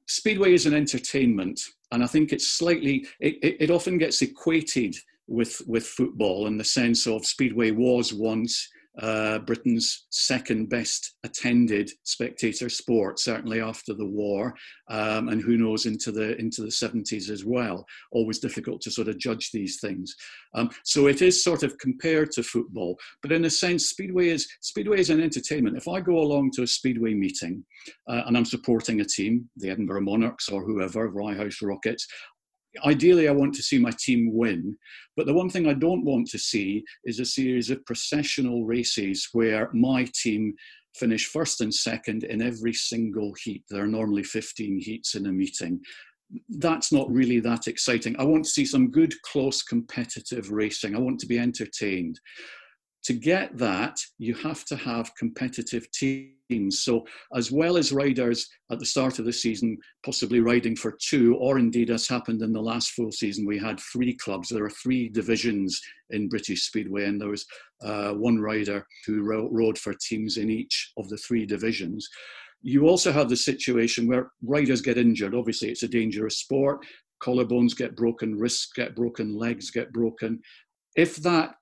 speedway 0.08 0.54
is 0.54 0.66
an 0.66 0.74
entertainment 0.74 1.60
and 1.92 2.04
i 2.04 2.08
think 2.08 2.32
it's 2.32 2.50
slightly 2.50 3.06
it, 3.20 3.36
it, 3.42 3.58
it, 3.60 3.72
often 3.72 3.98
gets 3.98 4.22
equated 4.22 4.96
with 5.28 5.62
with 5.68 5.86
football 5.86 6.48
in 6.48 6.58
the 6.58 6.64
sense 6.64 7.08
of 7.08 7.26
speedway 7.26 7.72
was 7.72 8.14
once 8.14 8.68
uh, 9.02 9.40
Britain's 9.40 10.08
second 10.10 10.70
best 10.70 11.16
attended 11.24 11.92
spectator 12.04 12.70
sport, 12.70 13.20
certainly 13.20 13.62
after 13.62 13.94
the 13.94 14.06
war, 14.06 14.56
um, 14.90 15.30
and 15.30 15.42
who 15.42 15.58
knows 15.58 15.86
into 15.86 16.12
the 16.12 16.36
into 16.38 16.62
the 16.62 16.68
70s 16.68 17.30
as 17.30 17.46
well. 17.46 17.86
Always 18.12 18.40
difficult 18.40 18.82
to 18.82 18.92
sort 18.92 19.08
of 19.08 19.18
judge 19.20 19.52
these 19.52 19.80
things. 19.80 20.16
Um, 20.56 20.70
so 20.84 21.08
it 21.08 21.22
is 21.22 21.44
sort 21.44 21.64
of 21.64 21.78
compared 21.78 22.32
to 22.32 22.44
football, 22.44 22.98
but 23.22 23.32
in 23.32 23.46
a 23.46 23.50
sense, 23.50 23.90
speedway 23.90 24.30
is 24.30 24.48
speedway 24.62 25.00
is 25.00 25.10
an 25.10 25.22
entertainment. 25.22 25.78
If 25.78 25.88
I 25.88 26.02
go 26.02 26.18
along 26.18 26.52
to 26.52 26.64
a 26.64 26.68
speedway 26.68 27.14
meeting 27.14 27.64
uh, 28.10 28.24
and 28.26 28.36
I'm 28.36 28.46
supporting 28.46 29.02
a 29.02 29.06
team, 29.06 29.50
the 29.58 29.70
Edinburgh 29.70 30.02
Monarchs 30.02 30.50
or 30.50 30.64
whoever, 30.64 31.10
Rye 31.10 31.36
House 31.36 31.62
Rockets, 31.62 32.08
ideally 32.86 33.28
I 33.28 33.32
want 33.32 33.54
to 33.56 33.64
see 33.64 33.80
my 33.80 33.92
team 33.98 34.32
win. 34.34 34.78
But 35.16 35.26
the 35.26 35.34
one 35.34 35.50
thing 35.50 35.68
I 35.68 35.74
don't 35.74 36.06
want 36.06 36.28
to 36.28 36.40
see 36.40 36.84
is 37.06 37.20
a 37.20 37.26
series 37.26 37.70
of 37.70 37.86
processional 37.86 38.66
races 38.66 39.28
where 39.34 39.70
my 39.74 40.08
team 40.14 40.54
finish 40.96 41.28
first 41.28 41.62
and 41.62 41.74
second 41.74 42.24
in 42.24 42.42
every 42.42 42.74
single 42.74 43.34
heat. 43.44 43.64
There 43.70 43.84
are 43.84 43.88
normally 43.88 44.24
15 44.24 44.80
heats 44.80 45.16
in 45.16 45.28
a 45.28 45.32
meeting. 45.32 45.80
That's 46.50 46.92
not 46.92 47.10
really 47.12 47.40
that 47.42 47.68
exciting. 47.68 48.16
I 48.20 48.24
want 48.24 48.46
to 48.46 48.52
see 48.52 48.66
some 48.66 48.92
good, 48.92 49.14
close, 49.22 49.62
competitive 49.62 50.52
racing. 50.52 50.96
I 50.96 51.00
want 51.00 51.20
to 51.20 51.28
be 51.28 51.40
entertained. 51.40 52.20
To 53.04 53.14
get 53.14 53.58
that, 53.58 54.00
you 54.18 54.34
have 54.36 54.66
to 54.66 54.76
have 54.76 55.16
competitive 55.16 55.90
teams. 55.92 56.34
So, 56.72 57.06
as 57.36 57.52
well 57.52 57.78
as 57.78 57.92
riders 57.92 58.48
at 58.72 58.80
the 58.80 58.86
start 58.86 59.20
of 59.20 59.26
the 59.26 59.34
season, 59.34 59.78
possibly 60.06 60.40
riding 60.40 60.76
for 60.76 60.98
two, 61.02 61.36
or 61.36 61.60
indeed, 61.60 61.90
as 61.90 62.08
happened 62.08 62.42
in 62.42 62.54
the 62.54 62.62
last 62.62 62.92
full 62.92 63.12
season, 63.12 63.46
we 63.46 63.58
had 63.60 63.80
three 63.80 64.14
clubs. 64.16 64.50
There 64.50 64.66
are 64.66 64.70
three 64.70 65.10
divisions 65.10 65.80
in 66.10 66.30
British 66.30 66.64
Speedway, 66.64 67.06
and 67.06 67.20
there 67.20 67.30
was 67.30 67.46
uh, 67.82 68.14
one 68.14 68.40
rider 68.40 68.86
who 69.06 69.22
rode 69.22 69.78
for 69.78 69.94
teams 69.94 70.38
in 70.38 70.50
each 70.50 70.92
of 70.98 71.10
the 71.10 71.18
three 71.18 71.46
divisions. 71.46 72.08
You 72.62 72.88
also 72.88 73.12
have 73.12 73.30
the 73.30 73.38
situation 73.38 74.08
where 74.08 74.32
riders 74.42 74.82
get 74.82 74.98
injured. 74.98 75.36
Obviously, 75.36 75.70
it's 75.70 75.84
a 75.84 75.88
dangerous 75.88 76.40
sport. 76.40 76.86
Collarbones 77.22 77.76
get 77.76 77.96
broken, 77.96 78.38
wrists 78.38 78.72
get 78.76 78.96
broken, 78.96 79.38
legs 79.38 79.72
get 79.72 79.92
broken. 79.92 80.40
If 80.96 81.18
that 81.18 81.56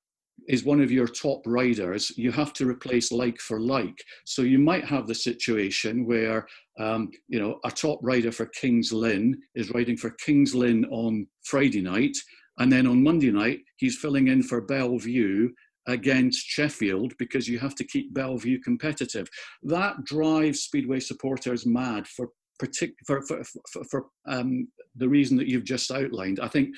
is 0.48 0.64
one 0.64 0.82
of 0.82 0.92
your 0.92 1.08
top 1.08 1.42
riders, 1.46 2.12
you 2.18 2.32
have 2.32 2.54
to 2.54 2.68
replace 2.68 3.12
like 3.12 3.40
for 3.40 3.60
like. 3.60 3.98
So 4.26 4.42
you 4.42 4.60
might 4.60 4.86
have 4.86 5.08
the 5.08 5.16
situation 5.16 6.06
where, 6.06 6.48
um, 6.80 7.10
you 7.28 7.40
know, 7.40 7.60
a 7.64 7.72
top 7.72 8.00
rider 8.04 8.32
for 8.32 8.46
Kings 8.48 8.92
Lynn 8.94 9.38
is 9.56 9.72
riding 9.72 9.98
for 9.98 10.12
Kings 10.12 10.54
Lynn 10.54 10.86
on 10.86 11.28
Friday 11.44 11.82
night, 11.82 12.18
and 12.60 12.72
then 12.72 12.88
on 12.88 13.04
Monday 13.04 13.32
night 13.32 13.60
he's 13.78 13.98
filling 13.98 14.28
in 14.28 14.44
for 14.44 14.62
Belle 14.62 14.98
Vue 14.98 15.52
against 15.88 16.46
Sheffield 16.46 17.14
because 17.20 17.48
you 17.48 17.60
have 17.60 17.76
to 17.76 17.84
keep 17.84 18.14
Belle 18.14 18.38
Vue 18.38 18.60
competitive. 18.60 19.28
That 19.64 20.04
drives 20.04 20.62
Speedway 20.62 21.00
supporters 21.00 21.66
mad 21.66 22.08
for 22.08 22.30
partic- 22.62 22.96
for, 23.06 23.22
for, 23.24 23.44
for, 23.44 23.84
for 23.84 24.06
um, 24.28 24.68
the 24.96 25.08
reason 25.08 25.38
that 25.38 25.48
you've 25.48 25.66
just 25.66 25.92
outlined. 25.92 26.40
I 26.40 26.48
think 26.48 26.70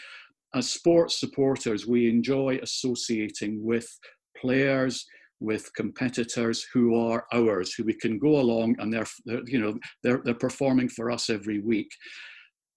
as 0.53 0.69
sports 0.69 1.19
supporters, 1.19 1.85
we 1.85 2.09
enjoy 2.09 2.59
associating 2.61 3.63
with 3.63 3.87
players, 4.35 5.05
with 5.39 5.73
competitors 5.75 6.65
who 6.73 6.95
are 6.95 7.25
ours, 7.33 7.73
who 7.73 7.83
we 7.83 7.93
can 7.93 8.17
go 8.17 8.39
along 8.39 8.75
and 8.79 8.91
they're, 8.91 9.05
they're, 9.25 9.41
you 9.45 9.59
know 9.59 9.77
they're, 10.03 10.21
they're 10.23 10.33
performing 10.33 10.89
for 10.89 11.11
us 11.11 11.29
every 11.29 11.59
week. 11.59 11.89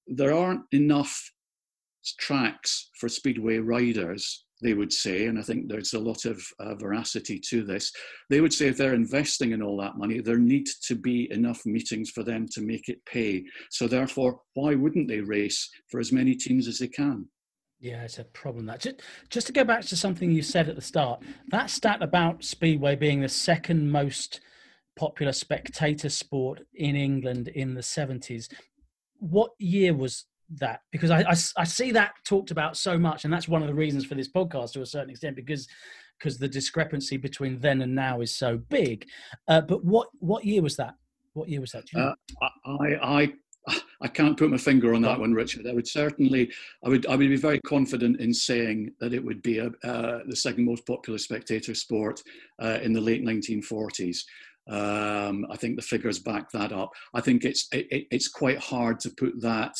There 0.06 0.34
aren't 0.34 0.62
enough 0.72 1.30
tracks 2.18 2.90
for 2.98 3.08
speedway 3.08 3.58
riders, 3.58 4.44
they 4.62 4.74
would 4.74 4.92
say, 4.92 5.26
and 5.26 5.38
I 5.38 5.42
think 5.42 5.68
there's 5.68 5.94
a 5.94 5.98
lot 5.98 6.24
of 6.26 6.42
uh, 6.58 6.74
veracity 6.74 7.40
to 7.48 7.62
this. 7.62 7.92
They 8.28 8.40
would 8.40 8.52
say 8.52 8.68
if 8.68 8.76
they're 8.76 8.94
investing 8.94 9.52
in 9.52 9.62
all 9.62 9.78
that 9.78 9.96
money, 9.96 10.20
there 10.20 10.38
need 10.38 10.66
to 10.86 10.94
be 10.94 11.30
enough 11.32 11.64
meetings 11.64 12.10
for 12.10 12.22
them 12.22 12.46
to 12.52 12.60
make 12.60 12.88
it 12.88 13.04
pay. 13.06 13.44
So 13.70 13.86
therefore, 13.86 14.40
why 14.54 14.74
wouldn't 14.74 15.08
they 15.08 15.20
race 15.20 15.68
for 15.90 16.00
as 16.00 16.12
many 16.12 16.34
teams 16.34 16.68
as 16.68 16.78
they 16.78 16.88
can? 16.88 17.26
Yeah, 17.80 18.02
it's 18.02 18.18
a 18.18 18.24
problem. 18.24 18.66
That 18.66 18.80
just 18.80 19.02
just 19.30 19.46
to 19.46 19.52
go 19.54 19.64
back 19.64 19.82
to 19.86 19.96
something 19.96 20.30
you 20.30 20.42
said 20.42 20.68
at 20.68 20.76
the 20.76 20.82
start, 20.82 21.22
that 21.48 21.70
stat 21.70 22.02
about 22.02 22.44
speedway 22.44 22.94
being 22.94 23.20
the 23.22 23.28
second 23.28 23.90
most 23.90 24.40
popular 24.96 25.32
spectator 25.32 26.10
sport 26.10 26.60
in 26.74 26.94
England 26.94 27.48
in 27.48 27.74
the 27.74 27.82
seventies. 27.82 28.50
What 29.18 29.52
year 29.58 29.94
was 29.94 30.26
that? 30.58 30.80
Because 30.92 31.10
I, 31.10 31.20
I, 31.20 31.34
I 31.56 31.64
see 31.64 31.90
that 31.92 32.12
talked 32.26 32.50
about 32.50 32.76
so 32.76 32.98
much, 32.98 33.24
and 33.24 33.32
that's 33.32 33.48
one 33.48 33.62
of 33.62 33.68
the 33.68 33.74
reasons 33.74 34.04
for 34.04 34.14
this 34.14 34.30
podcast 34.30 34.72
to 34.72 34.82
a 34.82 34.86
certain 34.86 35.10
extent 35.10 35.36
because 35.36 35.66
because 36.18 36.36
the 36.36 36.48
discrepancy 36.48 37.16
between 37.16 37.60
then 37.60 37.80
and 37.80 37.94
now 37.94 38.20
is 38.20 38.36
so 38.36 38.58
big. 38.58 39.06
Uh, 39.48 39.62
but 39.62 39.82
what 39.86 40.08
what 40.18 40.44
year 40.44 40.60
was 40.60 40.76
that? 40.76 40.96
What 41.32 41.48
year 41.48 41.62
was 41.62 41.72
that? 41.72 41.84
Uh, 41.96 42.12
I 42.66 43.20
I 43.22 43.32
I 44.00 44.08
can't 44.08 44.36
put 44.36 44.50
my 44.50 44.56
finger 44.56 44.94
on 44.94 45.02
that 45.02 45.18
one, 45.18 45.32
Richard. 45.32 45.66
I 45.66 45.72
would 45.72 45.88
certainly, 45.88 46.50
I 46.84 46.88
would, 46.88 47.06
I 47.06 47.16
would 47.16 47.28
be 47.28 47.36
very 47.36 47.60
confident 47.60 48.20
in 48.20 48.32
saying 48.32 48.92
that 49.00 49.12
it 49.12 49.24
would 49.24 49.42
be 49.42 49.58
a, 49.58 49.66
uh, 49.84 50.20
the 50.26 50.36
second 50.36 50.64
most 50.64 50.86
popular 50.86 51.18
spectator 51.18 51.74
sport 51.74 52.22
uh, 52.62 52.78
in 52.82 52.92
the 52.92 53.00
late 53.00 53.24
1940s. 53.24 54.24
Um, 54.68 55.46
I 55.50 55.56
think 55.56 55.76
the 55.76 55.82
figures 55.82 56.18
back 56.18 56.50
that 56.52 56.72
up. 56.72 56.92
I 57.14 57.20
think 57.20 57.44
it's 57.44 57.68
it, 57.72 58.06
it's 58.10 58.28
quite 58.28 58.58
hard 58.58 59.00
to 59.00 59.10
put 59.10 59.40
that 59.40 59.74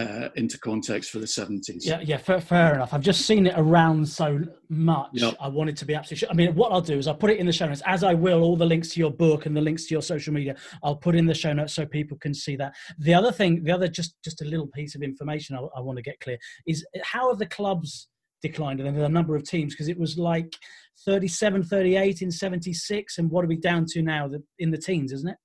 uh, 0.00 0.28
into 0.36 0.58
context 0.58 1.10
for 1.10 1.18
the 1.18 1.26
70s. 1.26 1.80
Yeah, 1.80 2.00
yeah, 2.00 2.16
fair, 2.16 2.40
fair, 2.40 2.74
enough. 2.74 2.94
I've 2.94 3.02
just 3.02 3.26
seen 3.26 3.46
it 3.46 3.54
around 3.56 4.08
so 4.08 4.40
much. 4.68 5.10
Yep. 5.12 5.36
I 5.40 5.48
wanted 5.48 5.76
to 5.78 5.84
be 5.84 5.94
absolutely 5.94 6.18
sure. 6.18 6.30
I 6.30 6.34
mean, 6.34 6.54
what 6.54 6.72
I'll 6.72 6.80
do 6.80 6.98
is 6.98 7.06
I'll 7.06 7.14
put 7.14 7.30
it 7.30 7.38
in 7.38 7.46
the 7.46 7.52
show 7.52 7.66
notes, 7.66 7.82
as 7.86 8.04
I 8.04 8.14
will 8.14 8.42
all 8.42 8.56
the 8.56 8.66
links 8.66 8.90
to 8.90 9.00
your 9.00 9.10
book 9.10 9.46
and 9.46 9.56
the 9.56 9.60
links 9.60 9.86
to 9.86 9.94
your 9.94 10.02
social 10.02 10.32
media. 10.32 10.56
I'll 10.82 10.96
put 10.96 11.14
in 11.14 11.26
the 11.26 11.34
show 11.34 11.52
notes 11.52 11.74
so 11.74 11.86
people 11.86 12.16
can 12.18 12.34
see 12.34 12.56
that. 12.56 12.74
The 12.98 13.14
other 13.14 13.32
thing, 13.32 13.62
the 13.64 13.72
other 13.72 13.88
just 13.88 14.14
just 14.24 14.42
a 14.42 14.44
little 14.44 14.68
piece 14.68 14.94
of 14.94 15.02
information 15.02 15.56
I, 15.56 15.60
I 15.76 15.80
want 15.80 15.96
to 15.96 16.02
get 16.02 16.20
clear 16.20 16.38
is 16.66 16.86
how 17.02 17.28
have 17.28 17.38
the 17.38 17.46
clubs 17.46 18.08
declined 18.42 18.80
and 18.80 18.96
the 18.96 19.08
number 19.08 19.36
of 19.36 19.44
teams 19.44 19.74
because 19.74 19.88
it 19.88 19.98
was 19.98 20.16
like 20.16 20.54
37 21.04 21.62
38 21.62 22.22
in 22.22 22.30
76 22.30 23.18
and 23.18 23.30
what 23.30 23.44
are 23.44 23.48
we 23.48 23.56
down 23.56 23.84
to 23.86 24.00
now 24.00 24.30
in 24.58 24.70
the 24.70 24.78
teens 24.78 25.12
isn't 25.12 25.28
it 25.28 25.36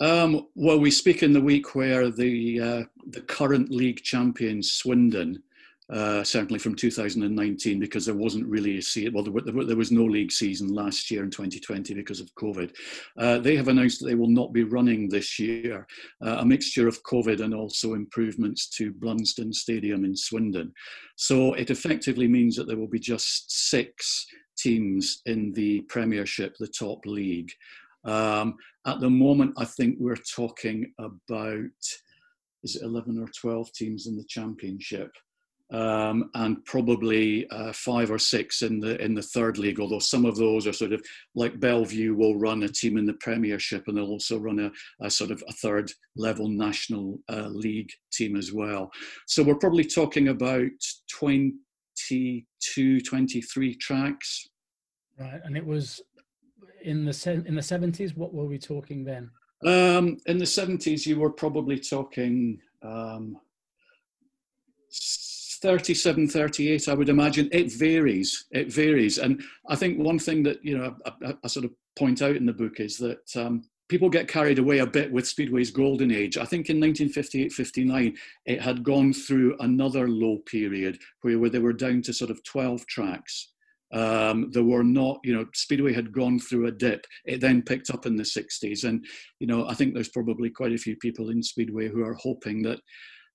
um, 0.00 0.46
well, 0.54 0.78
we 0.78 0.90
speak 0.90 1.22
in 1.22 1.32
the 1.32 1.40
week 1.40 1.74
where 1.74 2.10
the 2.10 2.60
uh, 2.60 2.82
the 3.08 3.20
current 3.20 3.70
league 3.70 4.02
champion 4.02 4.62
Swindon, 4.62 5.42
uh, 5.90 6.24
certainly 6.24 6.58
from 6.58 6.74
2019, 6.74 7.78
because 7.78 8.06
there 8.06 8.14
wasn't 8.14 8.46
really 8.46 8.78
a 8.78 8.82
season. 8.82 9.12
Well, 9.12 9.24
there, 9.24 9.64
there, 9.64 9.76
was 9.76 9.92
no 9.92 10.04
league 10.04 10.32
season 10.32 10.72
last 10.72 11.10
year 11.10 11.22
in 11.22 11.30
2020 11.30 11.92
because 11.92 12.20
of 12.20 12.34
COVID. 12.34 12.74
Uh, 13.18 13.38
they 13.38 13.56
have 13.56 13.68
announced 13.68 14.00
that 14.00 14.06
they 14.06 14.14
will 14.14 14.28
not 14.28 14.54
be 14.54 14.64
running 14.64 15.08
this 15.08 15.38
year. 15.38 15.86
Uh, 16.24 16.36
a 16.38 16.46
mixture 16.46 16.88
of 16.88 17.02
COVID 17.02 17.42
and 17.42 17.52
also 17.52 17.94
improvements 17.94 18.68
to 18.70 18.92
Blunsdon 18.92 19.52
Stadium 19.52 20.04
in 20.04 20.16
Swindon. 20.16 20.72
So 21.16 21.52
it 21.54 21.70
effectively 21.70 22.28
means 22.28 22.56
that 22.56 22.68
there 22.68 22.78
will 22.78 22.88
be 22.88 23.00
just 23.00 23.68
six 23.68 24.26
teams 24.56 25.20
in 25.26 25.52
the 25.52 25.80
Premiership, 25.82 26.56
the 26.58 26.68
top 26.68 27.04
league. 27.04 27.50
Um, 28.04 28.56
at 28.86 29.00
the 29.00 29.10
moment, 29.10 29.54
I 29.58 29.64
think 29.64 29.96
we're 29.98 30.16
talking 30.16 30.92
about 30.98 31.70
is 32.62 32.76
it 32.76 32.82
11 32.82 33.18
or 33.18 33.28
12 33.40 33.72
teams 33.72 34.06
in 34.06 34.16
the 34.16 34.24
championship, 34.28 35.10
um, 35.72 36.30
and 36.34 36.64
probably 36.64 37.48
uh, 37.50 37.72
five 37.72 38.10
or 38.10 38.18
six 38.18 38.62
in 38.62 38.80
the 38.80 39.00
in 39.00 39.14
the 39.14 39.22
third 39.22 39.56
league. 39.56 39.80
Although 39.80 40.00
some 40.00 40.24
of 40.24 40.36
those 40.36 40.66
are 40.66 40.72
sort 40.72 40.92
of 40.92 41.02
like 41.34 41.60
Belle 41.60 41.84
Vue 41.84 42.14
will 42.14 42.38
run 42.38 42.62
a 42.64 42.68
team 42.68 42.98
in 42.98 43.06
the 43.06 43.14
Premiership, 43.14 43.84
and 43.86 43.96
they'll 43.96 44.06
also 44.06 44.38
run 44.38 44.58
a, 44.58 44.70
a 45.04 45.10
sort 45.10 45.30
of 45.30 45.42
a 45.48 45.52
third 45.52 45.90
level 46.16 46.48
national 46.48 47.20
uh, 47.28 47.48
league 47.48 47.90
team 48.12 48.36
as 48.36 48.52
well. 48.52 48.90
So 49.26 49.42
we're 49.42 49.54
probably 49.54 49.84
talking 49.84 50.28
about 50.28 50.70
22, 51.12 53.00
23 53.00 53.74
tracks. 53.76 54.48
Right, 55.18 55.40
and 55.44 55.56
it 55.56 55.64
was 55.64 56.00
in 56.82 57.04
the 57.04 57.42
in 57.46 57.54
the 57.54 57.62
seventies? 57.62 58.16
What 58.16 58.34
were 58.34 58.46
we 58.46 58.58
talking 58.58 59.04
then? 59.04 59.30
Um, 59.64 60.16
in 60.26 60.38
the 60.38 60.46
seventies, 60.46 61.06
you 61.06 61.18
were 61.18 61.30
probably 61.30 61.78
talking 61.78 62.58
um, 62.82 63.36
37, 65.62 66.28
38, 66.28 66.88
I 66.88 66.94
would 66.94 67.10
imagine. 67.10 67.48
It 67.52 67.72
varies. 67.72 68.46
It 68.50 68.72
varies, 68.72 69.18
and 69.18 69.42
I 69.68 69.76
think 69.76 69.98
one 69.98 70.18
thing 70.18 70.42
that 70.44 70.64
you 70.64 70.78
know 70.78 70.96
I, 71.04 71.34
I 71.44 71.48
sort 71.48 71.66
of 71.66 71.72
point 71.98 72.22
out 72.22 72.36
in 72.36 72.46
the 72.46 72.52
book 72.52 72.80
is 72.80 72.96
that. 72.98 73.36
Um, 73.36 73.62
people 73.88 74.08
get 74.08 74.28
carried 74.28 74.60
away 74.60 74.78
a 74.78 74.86
bit 74.86 75.10
with 75.10 75.26
Speedway's 75.26 75.72
golden 75.72 76.12
age. 76.12 76.38
I 76.38 76.44
think 76.44 76.70
in 76.70 76.78
1958 76.78 77.52
59, 77.52 78.16
it 78.46 78.62
had 78.62 78.84
gone 78.84 79.12
through 79.12 79.56
another 79.58 80.06
low 80.06 80.38
period 80.46 81.00
where, 81.22 81.40
where 81.40 81.50
they 81.50 81.58
were 81.58 81.72
down 81.72 82.00
to 82.02 82.12
sort 82.12 82.30
of 82.30 82.40
12 82.44 82.86
tracks. 82.86 83.48
Um, 83.92 84.50
there 84.52 84.64
were 84.64 84.84
not, 84.84 85.18
you 85.24 85.34
know, 85.34 85.46
Speedway 85.54 85.92
had 85.92 86.12
gone 86.12 86.38
through 86.38 86.66
a 86.66 86.72
dip. 86.72 87.06
It 87.24 87.40
then 87.40 87.62
picked 87.62 87.90
up 87.90 88.06
in 88.06 88.16
the 88.16 88.22
60s. 88.22 88.84
And, 88.84 89.04
you 89.40 89.46
know, 89.46 89.66
I 89.66 89.74
think 89.74 89.94
there's 89.94 90.08
probably 90.08 90.50
quite 90.50 90.72
a 90.72 90.78
few 90.78 90.96
people 90.96 91.30
in 91.30 91.42
Speedway 91.42 91.88
who 91.88 92.04
are 92.04 92.14
hoping 92.14 92.62
that 92.62 92.80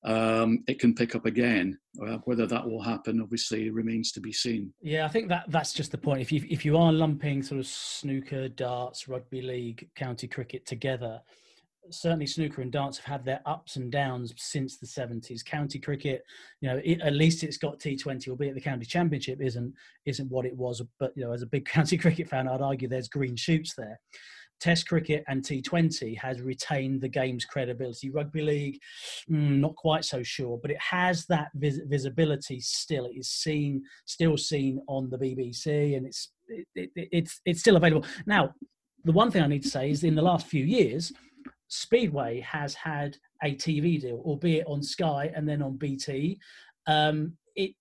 um, 0.06 0.64
it 0.68 0.80
can 0.80 0.93
pick 0.93 1.16
up 1.16 1.26
again. 1.26 1.78
Uh, 2.01 2.18
whether 2.26 2.45
that 2.45 2.66
will 2.66 2.82
happen, 2.82 3.22
obviously, 3.22 3.70
remains 3.70 4.12
to 4.14 4.22
be 4.22 4.32
seen. 4.32 4.72
Yeah, 4.82 5.06
I 5.06 5.08
think 5.08 5.30
that 5.30 5.45
that's 5.47 5.74
just 5.74 5.91
the 5.91 5.97
point. 5.97 6.22
If 6.22 6.32
you 6.32 6.45
if 6.49 6.64
you 6.64 6.78
are 6.78 6.91
lumping 6.93 7.41
sort 7.41 7.60
of 7.60 7.66
snooker, 7.66 8.47
darts, 8.49 9.08
rugby 9.08 9.41
league, 9.41 9.89
county 9.95 10.28
cricket 10.28 10.66
together, 10.66 11.22
certainly 11.91 12.25
snooker 12.25 12.61
and 12.61 12.71
darts 12.71 12.97
have 12.97 13.05
had 13.05 13.25
their 13.25 13.41
ups 13.45 13.75
and 13.75 13.91
downs 13.91 14.33
since 14.38 14.77
the 14.77 14.88
70s 14.88 15.43
county 15.43 15.79
cricket 15.79 16.23
you 16.61 16.69
know 16.69 16.81
it, 16.83 17.01
at 17.01 17.13
least 17.13 17.43
it's 17.43 17.57
got 17.57 17.79
t20 17.79 18.27
albeit 18.29 18.55
the 18.55 18.61
county 18.61 18.86
championship 18.86 19.41
isn't 19.41 19.73
isn't 20.05 20.29
what 20.29 20.45
it 20.45 20.55
was 20.55 20.81
but 20.99 21.11
you 21.15 21.23
know 21.23 21.31
as 21.31 21.41
a 21.41 21.47
big 21.47 21.65
county 21.75 21.97
cricket 21.97 22.27
fan 22.27 22.47
i'd 22.47 22.61
argue 22.61 22.88
there's 22.88 23.09
green 23.09 23.36
shoots 23.36 23.73
there. 23.75 23.99
Test 24.61 24.88
cricket 24.88 25.23
and 25.27 25.43
t20 25.43 26.17
has 26.17 26.41
retained 26.41 27.01
the 27.01 27.09
game's 27.09 27.43
credibility. 27.43 28.09
Rugby 28.09 28.41
league 28.41 28.79
mm, 29.29 29.59
not 29.59 29.75
quite 29.75 30.05
so 30.05 30.23
sure 30.23 30.57
but 30.61 30.71
it 30.71 30.79
has 30.79 31.25
that 31.25 31.49
vis- 31.55 31.81
visibility 31.86 32.61
still. 32.61 33.05
It 33.05 33.17
is 33.17 33.29
seen 33.29 33.83
still 34.05 34.38
seen 34.38 34.81
on 34.88 35.09
the 35.09 35.17
bbc 35.17 35.97
and 35.97 36.05
it's 36.05 36.31
it, 36.47 36.67
it, 36.73 36.89
it's 36.95 37.41
it's 37.45 37.59
still 37.59 37.75
available. 37.75 38.07
Now 38.25 38.53
the 39.03 39.11
one 39.11 39.29
thing 39.29 39.43
i 39.43 39.47
need 39.47 39.61
to 39.61 39.69
say 39.69 39.91
is 39.91 40.03
in 40.03 40.15
the 40.15 40.21
last 40.21 40.47
few 40.47 40.65
years 40.65 41.13
Speedway 41.68 42.39
has 42.41 42.74
had 42.74 43.18
a 43.43 43.55
TV 43.55 43.99
deal, 43.99 44.22
albeit 44.26 44.66
on 44.68 44.82
Sky 44.82 45.32
and 45.36 45.47
then 45.47 45.61
on 45.61 45.78
BT. 45.78 46.39
Um, 46.88 47.34
it 47.55 47.74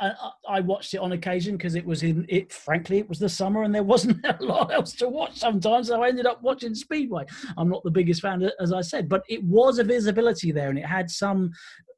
I, 0.00 0.12
I, 0.48 0.60
watched 0.60 0.94
it 0.94 0.98
on 0.98 1.12
occasion 1.12 1.56
because 1.56 1.74
it 1.74 1.84
was 1.84 2.02
in 2.02 2.26
it. 2.28 2.52
Frankly, 2.52 2.98
it 2.98 3.08
was 3.08 3.18
the 3.18 3.28
summer 3.28 3.62
and 3.62 3.74
there 3.74 3.82
wasn't 3.82 4.24
a 4.24 4.36
lot 4.40 4.72
else 4.72 4.92
to 4.94 5.08
watch. 5.08 5.36
Sometimes, 5.36 5.88
so 5.88 6.02
I 6.02 6.08
ended 6.08 6.26
up 6.26 6.42
watching 6.42 6.74
Speedway. 6.74 7.24
I'm 7.56 7.68
not 7.68 7.82
the 7.84 7.90
biggest 7.90 8.20
fan, 8.22 8.48
as 8.60 8.72
I 8.72 8.80
said, 8.80 9.08
but 9.08 9.22
it 9.28 9.42
was 9.44 9.78
a 9.78 9.84
visibility 9.84 10.52
there 10.52 10.70
and 10.70 10.78
it 10.78 10.86
had 10.86 11.10
some 11.10 11.52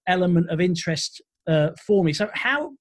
element 0.07 0.51
of 0.51 0.61
interest 0.61 1.23
uh, 1.47 1.71
for 1.87 2.05
me. 2.05 2.13
So, 2.13 2.29
how 2.35 2.73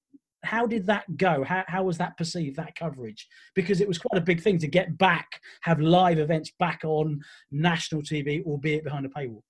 how 0.44 0.66
did 0.66 0.86
that 0.86 1.16
go? 1.16 1.44
How, 1.44 1.64
how 1.66 1.82
was 1.84 1.98
that 1.98 2.16
perceived, 2.16 2.56
that 2.56 2.76
coverage? 2.76 3.26
Because 3.54 3.80
it 3.80 3.88
was 3.88 3.98
quite 3.98 4.18
a 4.18 4.24
big 4.24 4.42
thing 4.42 4.58
to 4.58 4.68
get 4.68 4.96
back, 4.98 5.40
have 5.62 5.80
live 5.80 6.18
events 6.18 6.52
back 6.58 6.80
on 6.84 7.20
national 7.50 8.02
TV, 8.02 8.44
albeit 8.44 8.84
behind 8.84 9.06
a 9.06 9.08
paywall. 9.08 9.42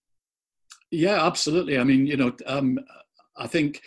Yeah, 0.90 1.24
absolutely. 1.24 1.78
I 1.78 1.84
mean, 1.84 2.06
you 2.06 2.16
know, 2.16 2.32
um, 2.46 2.78
I 3.36 3.46
think 3.46 3.82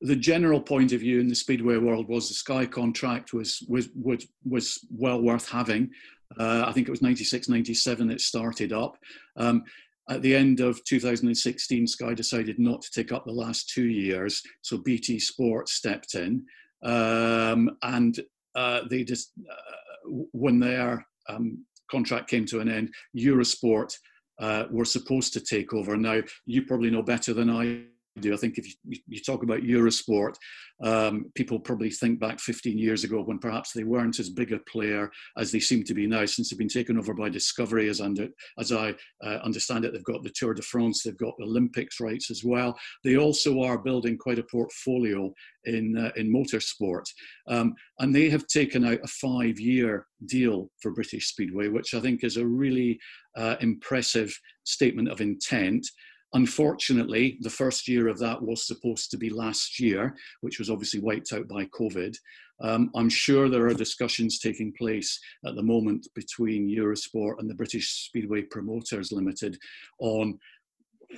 the 0.00 0.16
general 0.16 0.60
point 0.60 0.92
of 0.92 1.00
view 1.00 1.20
in 1.20 1.28
the 1.28 1.34
speedway 1.34 1.76
world 1.76 2.08
was 2.08 2.28
the 2.28 2.34
Sky 2.34 2.66
contract 2.66 3.32
was 3.32 3.62
was 3.68 3.88
was, 3.94 4.26
was 4.44 4.86
well 4.90 5.20
worth 5.20 5.48
having. 5.48 5.90
Uh, 6.38 6.64
I 6.66 6.72
think 6.72 6.86
it 6.86 6.90
was 6.90 7.02
96, 7.02 7.48
97 7.48 8.10
it 8.10 8.20
started 8.20 8.72
up. 8.72 8.96
Um, 9.36 9.64
at 10.10 10.22
the 10.22 10.34
end 10.34 10.60
of 10.60 10.84
2016, 10.84 11.86
Sky 11.86 12.14
decided 12.14 12.58
not 12.58 12.82
to 12.82 12.90
take 12.90 13.12
up 13.12 13.24
the 13.24 13.32
last 13.32 13.70
two 13.70 13.86
years, 13.86 14.42
so 14.60 14.78
BT 14.78 15.20
Sport 15.20 15.68
stepped 15.68 16.14
in, 16.14 16.44
um, 16.82 17.70
and 17.82 18.20
uh, 18.56 18.80
they 18.90 19.04
just 19.04 19.32
uh, 19.48 20.10
when 20.32 20.58
their 20.58 21.06
um, 21.28 21.64
contract 21.90 22.28
came 22.28 22.44
to 22.46 22.58
an 22.60 22.68
end, 22.68 22.92
Eurosport 23.16 23.94
uh, 24.40 24.64
were 24.70 24.84
supposed 24.84 25.32
to 25.34 25.40
take 25.40 25.72
over. 25.72 25.96
Now 25.96 26.20
you 26.44 26.62
probably 26.62 26.90
know 26.90 27.02
better 27.02 27.32
than 27.32 27.48
I 27.48 27.84
do. 28.18 28.34
I 28.34 28.36
think 28.36 28.58
if 28.58 28.66
you, 28.66 28.98
you 29.06 29.20
talk 29.20 29.42
about 29.42 29.60
Eurosport, 29.60 30.34
um, 30.82 31.26
people 31.34 31.60
probably 31.60 31.90
think 31.90 32.18
back 32.18 32.40
15 32.40 32.78
years 32.78 33.04
ago 33.04 33.22
when 33.22 33.38
perhaps 33.38 33.72
they 33.72 33.84
weren't 33.84 34.18
as 34.18 34.30
big 34.30 34.52
a 34.52 34.58
player 34.60 35.10
as 35.36 35.52
they 35.52 35.60
seem 35.60 35.84
to 35.84 35.94
be 35.94 36.06
now 36.06 36.24
since 36.24 36.50
they've 36.50 36.58
been 36.58 36.68
taken 36.68 36.98
over 36.98 37.14
by 37.14 37.28
Discovery. 37.28 37.88
As, 37.88 38.00
under, 38.00 38.28
as 38.58 38.72
I 38.72 38.94
uh, 39.22 39.38
understand 39.44 39.84
it, 39.84 39.92
they've 39.92 40.04
got 40.04 40.22
the 40.22 40.32
Tour 40.34 40.54
de 40.54 40.62
France, 40.62 41.02
they've 41.02 41.16
got 41.16 41.34
Olympics 41.40 42.00
rights 42.00 42.30
as 42.30 42.42
well. 42.44 42.76
They 43.04 43.16
also 43.16 43.60
are 43.62 43.78
building 43.78 44.16
quite 44.16 44.38
a 44.38 44.44
portfolio 44.44 45.32
in, 45.64 45.96
uh, 45.96 46.10
in 46.16 46.32
motorsport. 46.32 47.04
Um, 47.48 47.74
and 47.98 48.14
they 48.14 48.30
have 48.30 48.46
taken 48.46 48.84
out 48.84 49.00
a 49.02 49.08
five 49.08 49.60
year 49.60 50.06
deal 50.26 50.70
for 50.80 50.92
British 50.92 51.28
Speedway, 51.28 51.68
which 51.68 51.94
I 51.94 52.00
think 52.00 52.24
is 52.24 52.36
a 52.36 52.46
really 52.46 52.98
uh, 53.36 53.56
impressive 53.60 54.36
statement 54.64 55.08
of 55.08 55.20
intent. 55.20 55.86
Unfortunately, 56.32 57.38
the 57.40 57.50
first 57.50 57.88
year 57.88 58.08
of 58.08 58.18
that 58.18 58.40
was 58.40 58.66
supposed 58.66 59.10
to 59.10 59.16
be 59.16 59.30
last 59.30 59.80
year, 59.80 60.14
which 60.42 60.58
was 60.58 60.70
obviously 60.70 61.00
wiped 61.00 61.32
out 61.32 61.48
by 61.48 61.64
COVID. 61.66 62.14
Um, 62.62 62.90
I'm 62.94 63.08
sure 63.08 63.48
there 63.48 63.66
are 63.66 63.74
discussions 63.74 64.38
taking 64.38 64.72
place 64.78 65.18
at 65.46 65.56
the 65.56 65.62
moment 65.62 66.06
between 66.14 66.68
Eurosport 66.68 67.38
and 67.38 67.48
the 67.48 67.54
British 67.54 68.06
Speedway 68.06 68.42
Promoters 68.42 69.12
Limited 69.12 69.58
on 69.98 70.38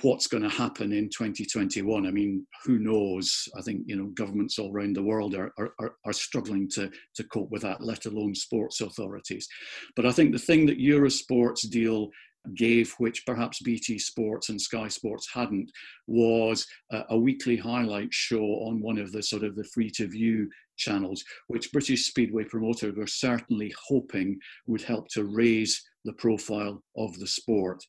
what's 0.01 0.27
going 0.27 0.43
to 0.43 0.49
happen 0.49 0.91
in 0.91 1.09
2021. 1.09 2.07
I 2.07 2.11
mean, 2.11 2.47
who 2.65 2.79
knows? 2.79 3.47
I 3.57 3.61
think 3.61 3.83
you 3.85 3.95
know 3.95 4.07
governments 4.15 4.57
all 4.57 4.73
around 4.73 4.95
the 4.95 5.03
world 5.03 5.35
are, 5.35 5.53
are, 5.57 5.95
are 6.05 6.13
struggling 6.13 6.67
to, 6.71 6.89
to 7.15 7.23
cope 7.25 7.51
with 7.51 7.61
that, 7.61 7.81
let 7.81 8.05
alone 8.05 8.33
sports 8.33 8.81
authorities. 8.81 9.47
But 9.95 10.05
I 10.05 10.11
think 10.11 10.31
the 10.31 10.39
thing 10.39 10.65
that 10.67 10.79
Eurosport's 10.79 11.67
deal 11.67 12.09
gave, 12.55 12.93
which 12.97 13.25
perhaps 13.25 13.61
BT 13.61 13.99
Sports 13.99 14.49
and 14.49 14.59
Sky 14.59 14.87
Sports 14.87 15.27
hadn't, 15.33 15.71
was 16.07 16.67
a, 16.91 17.03
a 17.09 17.17
weekly 17.17 17.57
highlight 17.57 18.13
show 18.13 18.43
on 18.43 18.81
one 18.81 18.97
of 18.97 19.11
the 19.11 19.23
sort 19.23 19.43
of 19.43 19.55
the 19.55 19.63
free 19.73 19.89
to 19.91 20.07
view 20.07 20.49
channels, 20.77 21.23
which 21.47 21.71
British 21.71 22.07
Speedway 22.07 22.43
promoters 22.43 22.95
were 22.95 23.07
certainly 23.07 23.73
hoping 23.87 24.39
would 24.67 24.81
help 24.81 25.07
to 25.09 25.23
raise 25.25 25.81
the 26.05 26.13
profile 26.13 26.83
of 26.97 27.17
the 27.19 27.27
sport. 27.27 27.83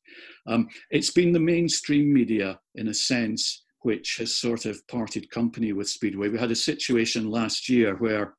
Um, 0.46 0.68
it's 0.90 1.10
been 1.10 1.32
the 1.32 1.40
mainstream 1.40 2.12
media, 2.12 2.58
in 2.76 2.88
a 2.88 2.94
sense, 2.94 3.64
which 3.80 4.16
has 4.18 4.36
sort 4.36 4.66
of 4.66 4.86
parted 4.88 5.30
company 5.30 5.72
with 5.72 5.88
Speedway. 5.88 6.28
We 6.28 6.38
had 6.38 6.50
a 6.50 6.56
situation 6.56 7.30
last 7.30 7.68
year 7.68 7.96
where 7.96 8.34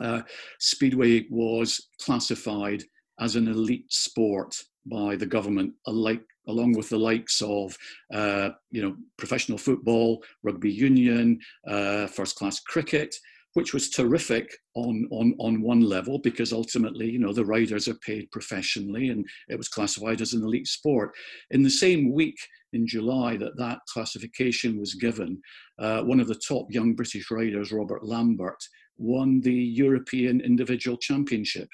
uh, 0.00 0.22
Speedway 0.58 1.26
was 1.30 1.88
classified 2.00 2.82
as 3.20 3.36
an 3.36 3.48
elite 3.48 3.92
sport 3.92 4.56
by 4.86 5.16
the 5.16 5.26
government, 5.26 5.72
alike, 5.86 6.24
along 6.48 6.72
with 6.72 6.88
the 6.88 6.98
likes 6.98 7.40
of 7.40 7.76
uh, 8.12 8.50
you 8.70 8.82
know 8.82 8.96
professional 9.16 9.58
football, 9.58 10.22
rugby 10.42 10.72
union, 10.72 11.38
uh, 11.68 12.06
first 12.06 12.36
class 12.36 12.60
cricket, 12.60 13.14
which 13.54 13.74
was 13.74 13.90
terrific 13.90 14.50
on, 14.74 15.06
on, 15.10 15.34
on 15.38 15.60
one 15.60 15.82
level 15.82 16.18
because 16.18 16.52
ultimately, 16.52 17.08
you 17.08 17.18
know, 17.18 17.32
the 17.32 17.44
riders 17.44 17.86
are 17.86 17.94
paid 17.96 18.30
professionally 18.30 19.10
and 19.10 19.26
it 19.48 19.56
was 19.56 19.68
classified 19.68 20.20
as 20.20 20.32
an 20.32 20.42
elite 20.42 20.66
sport. 20.66 21.12
In 21.50 21.62
the 21.62 21.70
same 21.70 22.12
week 22.12 22.36
in 22.72 22.86
July 22.86 23.36
that 23.36 23.56
that 23.58 23.80
classification 23.92 24.78
was 24.78 24.94
given, 24.94 25.40
uh, 25.78 26.02
one 26.02 26.20
of 26.20 26.28
the 26.28 26.40
top 26.46 26.66
young 26.70 26.94
British 26.94 27.30
riders, 27.30 27.72
Robert 27.72 28.04
Lambert, 28.04 28.62
won 28.96 29.40
the 29.40 29.52
European 29.52 30.40
Individual 30.40 30.96
Championship. 30.96 31.68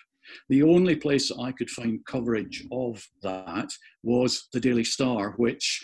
The 0.48 0.62
only 0.62 0.96
place 0.96 1.30
I 1.30 1.52
could 1.52 1.70
find 1.70 2.04
coverage 2.06 2.66
of 2.72 3.04
that 3.22 3.70
was 4.02 4.48
the 4.52 4.60
Daily 4.60 4.84
Star, 4.84 5.32
which 5.36 5.82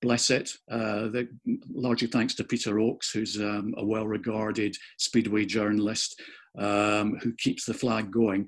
bless 0.00 0.30
it. 0.30 0.50
Uh, 0.70 1.08
the, 1.08 1.28
largely 1.72 2.08
thanks 2.08 2.34
to 2.34 2.44
Peter 2.44 2.80
Oakes, 2.80 3.10
who's 3.12 3.38
um, 3.38 3.72
a 3.78 3.84
well 3.84 4.06
regarded 4.06 4.76
Speedway 4.98 5.46
journalist 5.46 6.20
um, 6.58 7.18
who 7.22 7.32
keeps 7.38 7.64
the 7.64 7.74
flag 7.74 8.10
going. 8.10 8.46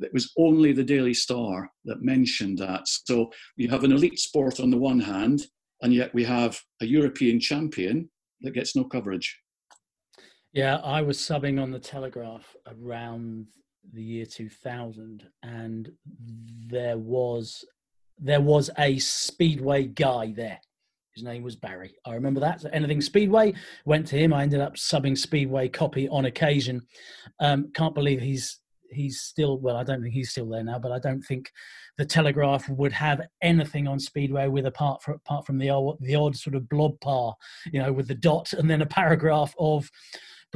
It 0.00 0.12
was 0.12 0.32
only 0.36 0.72
the 0.72 0.84
Daily 0.84 1.14
Star 1.14 1.70
that 1.86 2.02
mentioned 2.02 2.58
that. 2.58 2.82
So 2.86 3.30
you 3.56 3.68
have 3.70 3.84
an 3.84 3.92
elite 3.92 4.18
sport 4.18 4.60
on 4.60 4.70
the 4.70 4.76
one 4.76 5.00
hand, 5.00 5.46
and 5.80 5.94
yet 5.94 6.12
we 6.12 6.24
have 6.24 6.60
a 6.82 6.86
European 6.86 7.40
champion 7.40 8.10
that 8.42 8.52
gets 8.52 8.76
no 8.76 8.84
coverage. 8.84 9.38
Yeah, 10.52 10.76
I 10.76 11.02
was 11.02 11.18
subbing 11.18 11.60
on 11.62 11.70
the 11.70 11.78
Telegraph 11.78 12.54
around 12.66 13.46
the 13.92 14.02
year 14.02 14.26
2000 14.26 15.24
and 15.42 15.90
there 16.68 16.98
was 16.98 17.64
there 18.18 18.40
was 18.40 18.70
a 18.78 18.98
speedway 18.98 19.84
guy 19.84 20.32
there. 20.34 20.58
His 21.14 21.22
name 21.22 21.42
was 21.42 21.56
barry. 21.56 21.94
I 22.04 22.14
remember 22.14 22.40
that. 22.40 22.60
So 22.62 22.70
anything 22.72 23.00
speedway? 23.00 23.54
Went 23.84 24.06
to 24.08 24.18
him. 24.18 24.32
I 24.32 24.42
ended 24.42 24.60
up 24.60 24.76
subbing 24.76 25.16
speedway 25.16 25.68
copy 25.68 26.08
on 26.08 26.26
occasion. 26.26 26.82
Um, 27.40 27.70
can't 27.74 27.94
believe 27.94 28.20
he's 28.20 28.60
he's 28.90 29.20
still 29.20 29.58
well 29.58 29.76
i 29.76 29.82
don't 29.82 30.02
think 30.02 30.14
he's 30.14 30.30
still 30.30 30.48
there 30.48 30.62
now 30.62 30.78
but 30.78 30.92
i 30.92 30.98
don't 30.98 31.22
think 31.22 31.50
the 31.98 32.04
telegraph 32.04 32.68
would 32.68 32.92
have 32.92 33.20
anything 33.42 33.88
on 33.88 33.98
speedway 33.98 34.46
with 34.48 34.66
apart 34.66 35.02
from 35.02 35.14
apart 35.14 35.46
from 35.46 35.58
the 35.58 35.68
the 36.00 36.14
odd 36.14 36.36
sort 36.36 36.54
of 36.54 36.68
blob 36.68 36.98
par 37.00 37.34
you 37.72 37.82
know 37.82 37.92
with 37.92 38.08
the 38.08 38.14
dot 38.14 38.52
and 38.52 38.70
then 38.70 38.82
a 38.82 38.86
paragraph 38.86 39.54
of 39.58 39.90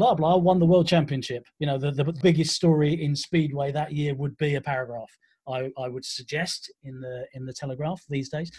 blah 0.00 0.14
blah 0.14 0.36
won 0.36 0.58
the 0.58 0.66
world 0.66 0.88
championship. 0.88 1.44
You 1.58 1.66
know, 1.66 1.78
the, 1.78 1.90
the 1.90 2.12
biggest 2.22 2.54
story 2.54 3.04
in 3.04 3.14
speedway 3.14 3.70
that 3.72 3.92
year 3.92 4.14
would 4.14 4.36
be 4.38 4.54
a 4.54 4.60
paragraph. 4.60 5.10
I, 5.46 5.70
I 5.78 5.88
would 5.88 6.04
suggest 6.04 6.72
in 6.84 7.00
the 7.00 7.26
in 7.34 7.44
the 7.44 7.52
Telegraph 7.52 8.00
these 8.08 8.30
days. 8.30 8.50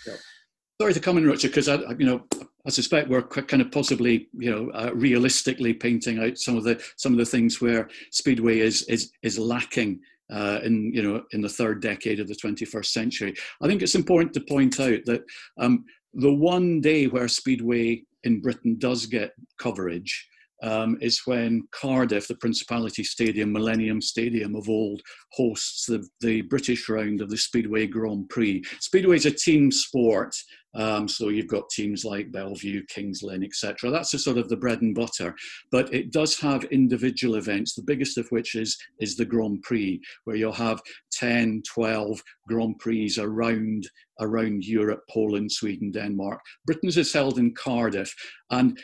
Sorry 0.80 0.94
to 0.94 1.00
come 1.00 1.18
in, 1.18 1.26
Richard, 1.28 1.50
because 1.50 1.68
I, 1.68 1.78
you 2.00 2.06
know, 2.06 2.24
I 2.66 2.70
suspect 2.70 3.10
we're 3.10 3.24
kind 3.24 3.62
of 3.62 3.72
possibly, 3.72 4.30
you 4.34 4.52
know, 4.52 4.72
uh, 4.72 4.92
realistically 4.94 5.74
painting 5.74 6.20
out 6.24 6.38
some 6.38 6.58
of 6.58 6.64
the 6.64 6.84
some 6.98 7.12
of 7.12 7.18
the 7.18 7.26
things 7.26 7.60
where 7.60 7.90
speedway 8.12 8.60
is 8.60 8.84
is 8.84 9.12
is 9.24 9.40
lacking 9.40 10.00
uh, 10.32 10.60
in 10.64 10.94
you 10.94 11.02
know 11.02 11.24
in 11.32 11.42
the 11.42 11.50
third 11.50 11.82
decade 11.82 12.20
of 12.20 12.28
the 12.28 12.36
21st 12.36 12.86
century. 12.86 13.34
I 13.62 13.68
think 13.68 13.82
it's 13.82 13.96
important 13.96 14.34
to 14.36 14.42
point 14.42 14.80
out 14.80 15.06
that 15.06 15.24
um, 15.60 15.86
the 16.14 16.34
one 16.34 16.82
day 16.82 17.08
where 17.08 17.28
speedway 17.28 18.04
in 18.24 18.42
Britain 18.42 18.78
does 18.78 19.08
get 19.08 19.32
coverage 19.58 20.28
um, 20.62 20.98
is 21.02 21.22
when 21.26 21.68
Cardiff, 21.72 22.28
the 22.28 22.36
Principality 22.36 23.04
Stadium, 23.04 23.52
Millennium 23.52 24.02
Stadium 24.02 24.56
of 24.56 24.70
old, 24.70 25.02
hosts 25.34 25.86
the, 25.86 26.08
the 26.22 26.42
British 26.44 26.88
round 26.90 27.22
of 27.22 27.30
the 27.30 27.38
Speedway 27.38 27.88
Grand 27.88 28.30
Prix. 28.30 28.64
Speedway 28.80 29.16
is 29.16 29.26
a 29.26 29.32
team 29.32 29.72
sport, 29.72 30.36
um, 30.74 31.08
so 31.08 31.30
you've 31.30 31.48
got 31.48 31.70
teams 31.70 32.06
like 32.06 32.32
Belle 32.32 32.56
Vue, 32.56 32.84
Kings 32.88 33.22
Lynn, 33.24 33.44
etc. 33.44 33.90
That's 33.90 34.12
sort 34.24 34.38
of 34.38 34.48
the 34.48 34.56
bread 34.56 34.82
and 34.82 34.96
butter. 34.96 35.36
But 35.72 35.94
it 35.94 36.12
does 36.12 36.40
have 36.40 36.64
individual 36.66 37.36
events, 37.36 37.74
the 37.74 37.84
biggest 37.84 38.18
of 38.18 38.28
which 38.30 38.56
is, 38.56 38.78
is 39.00 39.16
the 39.16 39.26
Grand 39.26 39.62
Prix, 39.64 40.00
where 40.24 40.36
you'll 40.36 40.54
have 40.54 40.82
10, 41.14 41.64
12 41.68 42.22
Grand 42.48 42.80
Prix 42.80 43.16
around 43.20 43.88
around 44.20 44.64
Europe, 44.64 45.02
Poland, 45.10 45.52
Sweden, 45.52 45.92
Denmark. 45.92 46.40
Britain's 46.66 46.96
is 46.96 47.12
held 47.12 47.40
in 47.40 47.56
Cardiff. 47.56 48.14
And 48.52 48.80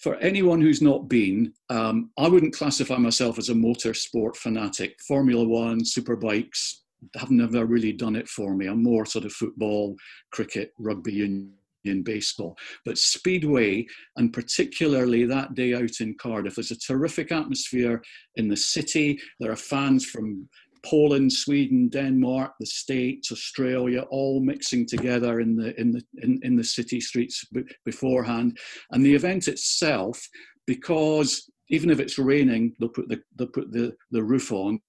for 0.00 0.16
anyone 0.16 0.60
who's 0.60 0.80
not 0.80 1.08
been, 1.08 1.52
um, 1.68 2.10
I 2.18 2.26
wouldn't 2.26 2.56
classify 2.56 2.96
myself 2.96 3.38
as 3.38 3.50
a 3.50 3.54
motorsport 3.54 4.36
fanatic. 4.36 4.98
Formula 5.06 5.44
One, 5.44 5.80
superbikes 5.80 6.76
have 7.16 7.30
never 7.30 7.66
really 7.66 7.92
done 7.92 8.16
it 8.16 8.28
for 8.28 8.54
me. 8.54 8.66
I'm 8.66 8.82
more 8.82 9.06
sort 9.06 9.24
of 9.24 9.32
football, 9.32 9.96
cricket, 10.32 10.72
rugby 10.78 11.12
union, 11.12 12.02
baseball. 12.02 12.56
But 12.84 12.98
Speedway, 12.98 13.86
and 14.16 14.32
particularly 14.32 15.24
that 15.26 15.54
day 15.54 15.74
out 15.74 16.00
in 16.00 16.14
Cardiff, 16.14 16.56
there's 16.56 16.70
a 16.70 16.78
terrific 16.78 17.30
atmosphere 17.30 18.02
in 18.36 18.48
the 18.48 18.56
city. 18.56 19.18
There 19.38 19.52
are 19.52 19.56
fans 19.56 20.06
from 20.06 20.48
Poland, 20.84 21.32
Sweden, 21.32 21.88
Denmark, 21.88 22.52
the 22.58 22.66
States, 22.66 23.32
Australia, 23.32 24.02
all 24.10 24.40
mixing 24.40 24.86
together 24.86 25.40
in 25.40 25.56
the 25.56 25.78
in 25.80 25.92
the 25.92 26.02
in, 26.18 26.40
in 26.42 26.56
the 26.56 26.64
city 26.64 27.00
streets 27.00 27.44
b- 27.52 27.62
beforehand, 27.84 28.58
and 28.90 29.04
the 29.04 29.14
event 29.14 29.48
itself, 29.48 30.20
because 30.66 31.50
even 31.70 31.88
if 31.88 32.00
it's 32.00 32.18
raining, 32.18 32.74
they'll 32.78 32.88
put 32.88 33.08
the 33.08 33.20
they'll 33.36 33.46
put 33.48 33.72
the, 33.72 33.94
the 34.10 34.22
roof 34.22 34.52
on, 34.52 34.80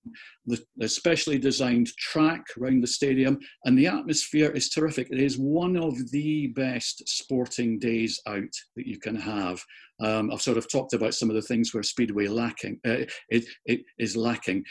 the, 0.46 0.90
specially 0.90 1.38
designed 1.38 1.88
track 1.98 2.44
around 2.60 2.82
the 2.82 2.88
stadium, 2.88 3.38
and 3.66 3.78
the 3.78 3.88
atmosphere 3.88 4.52
is 4.52 4.70
terrific. 4.70 5.08
It 5.12 5.20
is 5.20 5.38
one 5.38 5.78
of 5.78 5.94
the 6.12 6.48
best 6.48 7.08
sporting 7.08 7.78
days 7.80 8.20
out 8.28 8.54
that 8.76 8.88
you 8.88 9.00
can 9.00 9.16
have. 9.16 9.62
Um, 10.04 10.32
I've 10.32 10.42
sort 10.42 10.58
of 10.58 10.70
talked 10.72 10.94
about 10.94 11.14
some 11.14 11.30
of 11.30 11.36
the 11.36 11.44
things 11.44 11.74
where 11.74 11.84
Speedway 11.84 12.28
lacking 12.28 12.80
uh, 12.88 13.06
it, 13.30 13.46
it 13.66 13.82
is 14.00 14.18
lacking 14.18 14.64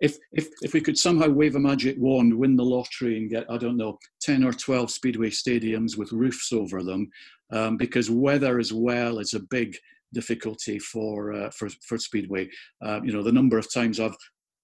if, 0.00 0.18
if, 0.32 0.48
if 0.62 0.72
we 0.72 0.80
could 0.80 0.98
somehow 0.98 1.28
wave 1.28 1.56
a 1.56 1.60
magic 1.60 1.96
wand, 1.98 2.34
win 2.34 2.56
the 2.56 2.64
lottery, 2.64 3.18
and 3.18 3.30
get, 3.30 3.50
I 3.50 3.56
don't 3.56 3.76
know, 3.76 3.98
10 4.22 4.44
or 4.44 4.52
12 4.52 4.90
Speedway 4.90 5.30
stadiums 5.30 5.96
with 5.96 6.12
roofs 6.12 6.52
over 6.52 6.82
them, 6.82 7.08
um, 7.50 7.76
because 7.76 8.10
weather 8.10 8.58
as 8.58 8.72
well 8.72 9.18
is 9.18 9.34
a 9.34 9.40
big 9.40 9.76
difficulty 10.12 10.78
for, 10.78 11.32
uh, 11.32 11.50
for, 11.50 11.68
for 11.86 11.98
Speedway. 11.98 12.48
Uh, 12.84 13.00
you 13.02 13.12
know, 13.12 13.22
the 13.22 13.32
number 13.32 13.58
of 13.58 13.72
times 13.72 14.00
I've 14.00 14.16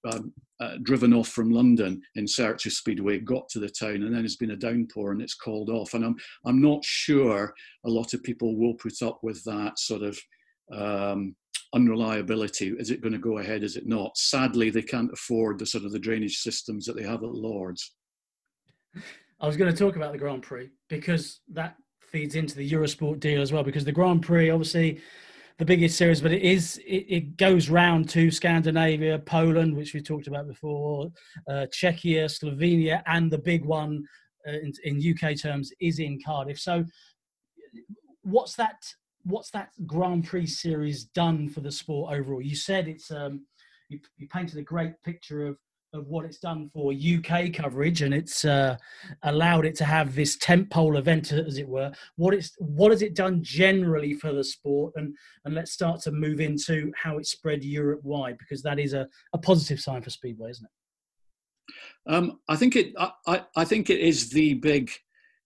um, 0.04 0.32
uh, 0.60 0.76
driven 0.82 1.12
off 1.12 1.28
from 1.28 1.50
London 1.50 2.00
in 2.16 2.26
search 2.26 2.66
of 2.66 2.72
Speedway, 2.72 3.18
got 3.18 3.48
to 3.50 3.58
the 3.58 3.68
town, 3.68 4.02
and 4.02 4.14
then 4.14 4.24
it's 4.24 4.36
been 4.36 4.52
a 4.52 4.56
downpour 4.56 5.12
and 5.12 5.22
it's 5.22 5.34
called 5.34 5.70
off. 5.70 5.94
And 5.94 6.04
I'm, 6.04 6.16
I'm 6.44 6.60
not 6.60 6.84
sure 6.84 7.54
a 7.84 7.90
lot 7.90 8.14
of 8.14 8.22
people 8.22 8.56
will 8.56 8.74
put 8.74 9.02
up 9.02 9.20
with 9.22 9.42
that 9.44 9.78
sort 9.78 10.02
of 10.02 10.18
um, 10.72 11.34
unreliability. 11.74 12.68
Is 12.78 12.90
it 12.90 13.00
going 13.00 13.12
to 13.12 13.18
go 13.18 13.38
ahead? 13.38 13.62
Is 13.62 13.76
it 13.76 13.86
not? 13.86 14.16
Sadly, 14.16 14.70
they 14.70 14.82
can't 14.82 15.12
afford 15.12 15.58
the 15.58 15.66
sort 15.66 15.84
of 15.84 15.92
the 15.92 15.98
drainage 15.98 16.38
systems 16.38 16.84
that 16.86 16.96
they 16.96 17.02
have 17.02 17.22
at 17.22 17.34
Lords. 17.34 17.94
I 19.40 19.46
was 19.46 19.56
going 19.56 19.72
to 19.72 19.78
talk 19.78 19.96
about 19.96 20.12
the 20.12 20.18
Grand 20.18 20.42
Prix 20.42 20.70
because 20.88 21.40
that 21.52 21.76
feeds 22.00 22.34
into 22.34 22.54
the 22.54 22.70
Eurosport 22.70 23.20
deal 23.20 23.40
as 23.40 23.52
well. 23.52 23.64
Because 23.64 23.84
the 23.84 23.92
Grand 23.92 24.22
Prix, 24.22 24.50
obviously, 24.50 25.00
the 25.58 25.64
biggest 25.64 25.96
series, 25.96 26.20
but 26.20 26.32
it 26.32 26.42
is 26.42 26.78
it, 26.86 27.06
it 27.08 27.36
goes 27.36 27.68
round 27.68 28.08
to 28.10 28.30
Scandinavia, 28.30 29.18
Poland, 29.18 29.76
which 29.76 29.94
we 29.94 30.00
talked 30.00 30.26
about 30.26 30.46
before, 30.46 31.10
uh, 31.48 31.66
Czechia, 31.72 32.26
Slovenia, 32.26 33.02
and 33.06 33.30
the 33.30 33.38
big 33.38 33.64
one 33.64 34.04
uh, 34.46 34.52
in, 34.52 34.72
in 34.84 35.14
UK 35.14 35.36
terms 35.36 35.72
is 35.80 35.98
in 35.98 36.20
Cardiff. 36.24 36.58
So, 36.58 36.84
what's 38.22 38.54
that 38.56 38.76
what's 39.24 39.50
that 39.50 39.70
Grand 39.86 40.26
Prix 40.26 40.46
series 40.46 41.04
done 41.04 41.48
for 41.48 41.60
the 41.60 41.72
sport 41.72 42.14
overall? 42.14 42.42
You 42.42 42.56
said 42.56 42.88
it's 42.88 43.10
um, 43.10 43.46
you, 43.88 44.00
you 44.16 44.28
painted 44.28 44.58
a 44.58 44.62
great 44.62 45.00
picture 45.02 45.46
of 45.46 45.56
of 45.94 46.08
what 46.08 46.24
it's 46.24 46.38
done 46.38 46.70
for 46.72 46.92
UK 46.92 47.52
coverage, 47.52 48.00
and 48.00 48.14
it's 48.14 48.44
uh, 48.46 48.76
allowed 49.24 49.66
it 49.66 49.74
to 49.76 49.84
have 49.84 50.14
this 50.14 50.38
tentpole 50.38 50.98
event, 50.98 51.32
as 51.32 51.58
it 51.58 51.68
were. 51.68 51.92
What 52.16 52.34
it's 52.34 52.52
what 52.58 52.90
has 52.90 53.02
it 53.02 53.14
done 53.14 53.42
generally 53.42 54.14
for 54.14 54.32
the 54.32 54.44
sport, 54.44 54.94
and 54.96 55.14
and 55.44 55.54
let's 55.54 55.72
start 55.72 56.00
to 56.02 56.12
move 56.12 56.40
into 56.40 56.92
how 56.96 57.18
it's 57.18 57.30
spread 57.30 57.62
Europe 57.62 58.00
wide, 58.02 58.38
because 58.38 58.62
that 58.62 58.78
is 58.78 58.94
a, 58.94 59.06
a 59.32 59.38
positive 59.38 59.80
sign 59.80 60.02
for 60.02 60.10
Speedway, 60.10 60.50
isn't 60.50 60.64
it? 60.64 62.12
Um, 62.12 62.40
I 62.48 62.56
think 62.56 62.76
it. 62.76 62.94
I, 63.26 63.44
I 63.54 63.64
think 63.64 63.90
it 63.90 64.00
is 64.00 64.30
the 64.30 64.54
big, 64.54 64.90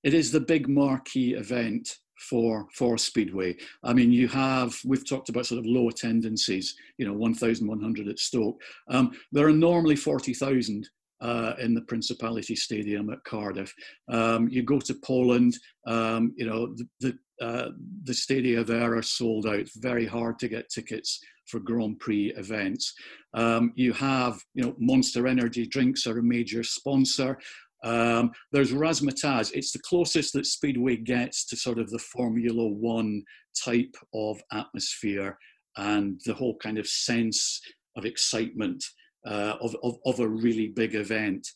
it 0.02 0.14
is 0.14 0.30
the 0.30 0.40
big 0.40 0.68
marquee 0.68 1.34
event 1.34 1.98
for 2.18 2.66
for 2.74 2.98
Speedway. 2.98 3.56
I 3.82 3.92
mean, 3.92 4.12
you 4.12 4.28
have 4.28 4.78
we've 4.84 5.08
talked 5.08 5.28
about 5.28 5.46
sort 5.46 5.58
of 5.58 5.66
low 5.66 5.88
attendances. 5.88 6.74
You 6.98 7.06
know, 7.06 7.12
1,100 7.12 8.08
at 8.08 8.18
Stoke. 8.18 8.60
Um, 8.88 9.12
there 9.32 9.46
are 9.46 9.52
normally 9.52 9.96
40,000 9.96 10.88
uh, 11.20 11.54
in 11.58 11.74
the 11.74 11.82
Principality 11.82 12.56
Stadium 12.56 13.10
at 13.10 13.24
Cardiff. 13.24 13.72
Um, 14.08 14.48
you 14.48 14.62
go 14.62 14.78
to 14.80 14.94
Poland, 14.94 15.56
um, 15.86 16.32
you 16.36 16.46
know, 16.46 16.74
the 16.74 16.88
the, 17.00 17.18
uh, 17.44 17.70
the 18.04 18.14
stadia 18.14 18.64
there 18.64 18.96
are 18.96 19.02
sold 19.02 19.46
out. 19.46 19.68
Very 19.76 20.06
hard 20.06 20.38
to 20.38 20.48
get 20.48 20.70
tickets 20.70 21.20
for 21.46 21.60
Grand 21.60 21.98
Prix 22.00 22.32
events. 22.36 22.94
Um, 23.34 23.72
you 23.76 23.92
have, 23.92 24.40
you 24.54 24.64
know, 24.64 24.74
Monster 24.78 25.26
Energy 25.26 25.66
drinks 25.66 26.06
are 26.06 26.18
a 26.18 26.22
major 26.22 26.62
sponsor. 26.62 27.38
Um, 27.86 28.32
there's 28.50 28.72
razzmatazz. 28.72 29.52
It's 29.54 29.70
the 29.70 29.78
closest 29.78 30.32
that 30.32 30.46
Speedway 30.46 30.96
gets 30.96 31.46
to 31.46 31.56
sort 31.56 31.78
of 31.78 31.88
the 31.90 32.00
Formula 32.00 32.66
One 32.66 33.22
type 33.64 33.94
of 34.12 34.40
atmosphere 34.52 35.38
and 35.76 36.20
the 36.26 36.34
whole 36.34 36.56
kind 36.56 36.78
of 36.78 36.88
sense 36.88 37.60
of 37.96 38.04
excitement 38.04 38.84
uh, 39.24 39.54
of, 39.60 39.76
of, 39.84 39.98
of, 40.04 40.18
a 40.20 40.28
really 40.28 40.68
big 40.68 40.96
event. 40.96 41.46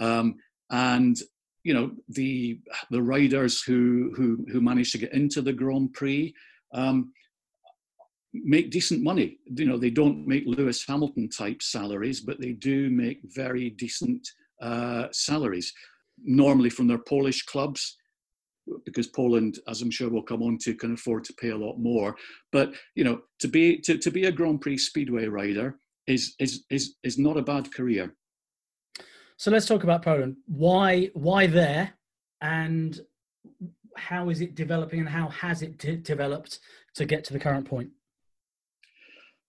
Um, 0.00 0.36
and 0.70 1.18
you 1.64 1.74
know 1.74 1.90
the 2.08 2.60
the 2.90 3.02
riders 3.02 3.60
who 3.62 4.12
who 4.16 4.46
who 4.50 4.60
manage 4.60 4.92
to 4.92 4.98
get 4.98 5.12
into 5.12 5.42
the 5.42 5.52
Grand 5.52 5.92
Prix 5.92 6.32
um, 6.72 7.12
make 8.32 8.70
decent 8.70 9.02
money. 9.02 9.38
You 9.46 9.66
know 9.66 9.76
they 9.76 9.90
don't 9.90 10.26
make 10.26 10.44
Lewis 10.46 10.84
Hamilton 10.86 11.28
type 11.28 11.62
salaries, 11.62 12.20
but 12.20 12.40
they 12.40 12.52
do 12.52 12.90
make 12.90 13.20
very 13.24 13.70
decent 13.70 14.26
uh, 14.60 15.08
salaries, 15.12 15.72
normally 16.22 16.70
from 16.70 16.86
their 16.86 16.98
Polish 16.98 17.44
clubs, 17.44 17.96
because 18.84 19.06
Poland, 19.08 19.58
as 19.68 19.82
I'm 19.82 19.90
sure 19.90 20.08
we'll 20.08 20.22
come 20.22 20.42
on 20.42 20.58
to, 20.58 20.74
can 20.74 20.94
afford 20.94 21.24
to 21.24 21.34
pay 21.34 21.50
a 21.50 21.56
lot 21.56 21.78
more. 21.78 22.16
But 22.52 22.74
you 22.94 23.04
know, 23.04 23.22
to 23.40 23.48
be 23.48 23.78
to, 23.80 23.98
to 23.98 24.10
be 24.10 24.24
a 24.26 24.32
Grand 24.32 24.60
Prix 24.60 24.78
Speedway 24.78 25.26
rider 25.26 25.78
is 26.06 26.34
is 26.38 26.64
is 26.70 26.96
is 27.02 27.18
not 27.18 27.36
a 27.36 27.42
bad 27.42 27.72
career. 27.72 28.14
So 29.36 29.50
let's 29.50 29.66
talk 29.66 29.84
about 29.84 30.02
Poland. 30.02 30.36
Why 30.46 31.10
why 31.14 31.46
there, 31.46 31.94
and 32.40 33.00
how 33.96 34.28
is 34.28 34.40
it 34.40 34.54
developing, 34.54 35.00
and 35.00 35.08
how 35.08 35.28
has 35.28 35.62
it 35.62 35.78
de- 35.78 35.96
developed 35.96 36.60
to 36.94 37.04
get 37.04 37.24
to 37.24 37.32
the 37.32 37.38
current 37.40 37.66
point? 37.66 37.90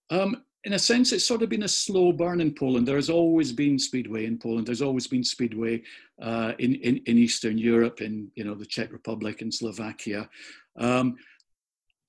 Um, 0.10 0.44
in 0.64 0.74
a 0.74 0.80
sense, 0.80 1.12
it's 1.12 1.26
sort 1.26 1.42
of 1.42 1.50
been 1.50 1.64
a 1.64 1.68
slow 1.68 2.12
burn 2.12 2.40
in 2.40 2.54
Poland. 2.54 2.88
There 2.88 2.96
has 2.96 3.10
always 3.10 3.52
been 3.52 3.80
speedway 3.80 4.26
in 4.26 4.38
Poland. 4.38 4.68
There's 4.68 4.82
always 4.82 5.08
been 5.08 5.24
speedway 5.24 5.82
uh, 6.22 6.54
in, 6.60 6.76
in, 6.76 6.98
in 7.06 7.18
Eastern 7.18 7.58
Europe, 7.58 8.02
in 8.02 8.32
you 8.36 8.44
know 8.44 8.54
the 8.54 8.66
Czech 8.66 8.92
Republic 8.92 9.42
and 9.42 9.54
Slovakia. 9.54 10.30
Um, 10.78 11.16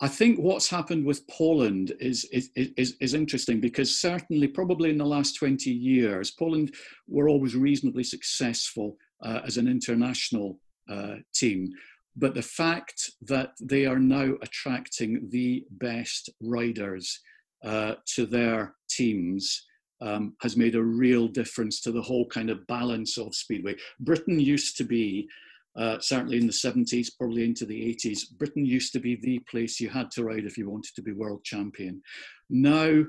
I 0.03 0.09
think 0.09 0.39
what's 0.39 0.69
happened 0.69 1.07
with 1.07 1.27
Poland 1.29 1.93
is, 2.01 2.25
is, 2.33 2.51
is, 2.57 2.97
is, 3.01 3.15
interesting 3.15 3.61
because 3.61 3.97
certainly, 3.97 4.49
probably 4.49 4.91
in 4.91 4.99
the 4.99 5.07
last 5.07 5.37
20 5.37 5.71
years, 5.71 6.33
Poland 6.33 6.75
were 7.07 7.29
always 7.29 7.55
reasonably 7.55 8.03
successful 8.03 8.97
uh, 9.23 9.43
as 9.47 9.59
an 9.59 9.69
international 9.69 10.59
uh, 10.91 11.17
team. 11.33 11.71
But 12.17 12.35
the 12.35 12.43
fact 12.43 13.13
that 13.23 13.53
they 13.61 13.87
are 13.87 14.01
now 14.01 14.35
attracting 14.43 15.29
the 15.31 15.65
best 15.71 16.31
riders 16.41 17.21
uh, 17.65 17.95
to 18.15 18.27
their 18.27 18.75
teams 18.89 19.67
um, 20.01 20.35
has 20.41 20.57
made 20.57 20.75
a 20.75 20.83
real 20.83 21.29
difference 21.29 21.81
to 21.81 21.93
the 21.93 22.03
whole 22.03 22.27
kind 22.27 22.51
of 22.51 22.67
balance 22.67 23.17
of 23.19 23.35
speedway. 23.35 23.77
Britain 24.01 24.41
used 24.41 24.77
to 24.79 24.85
be, 24.85 25.29
uh, 25.77 25.99
certainly 26.01 26.39
in 26.39 26.47
the 26.47 26.53
70s, 26.53 27.09
probably 27.17 27.45
into 27.45 27.65
the 27.65 27.81
80s, 27.95 28.37
Britain 28.37 28.67
used 28.67 28.93
to 28.95 29.01
be 29.01 29.17
the 29.17 29.39
place 29.51 29.81
you 29.81 29.89
had 29.89 30.11
to 30.13 30.25
ride 30.25 30.45
if 30.45 30.59
you 30.59 30.69
wanted 30.69 30.95
to 30.97 31.03
be 31.03 31.13
world 31.13 31.45
champion. 31.45 32.03
Now, 32.51 33.05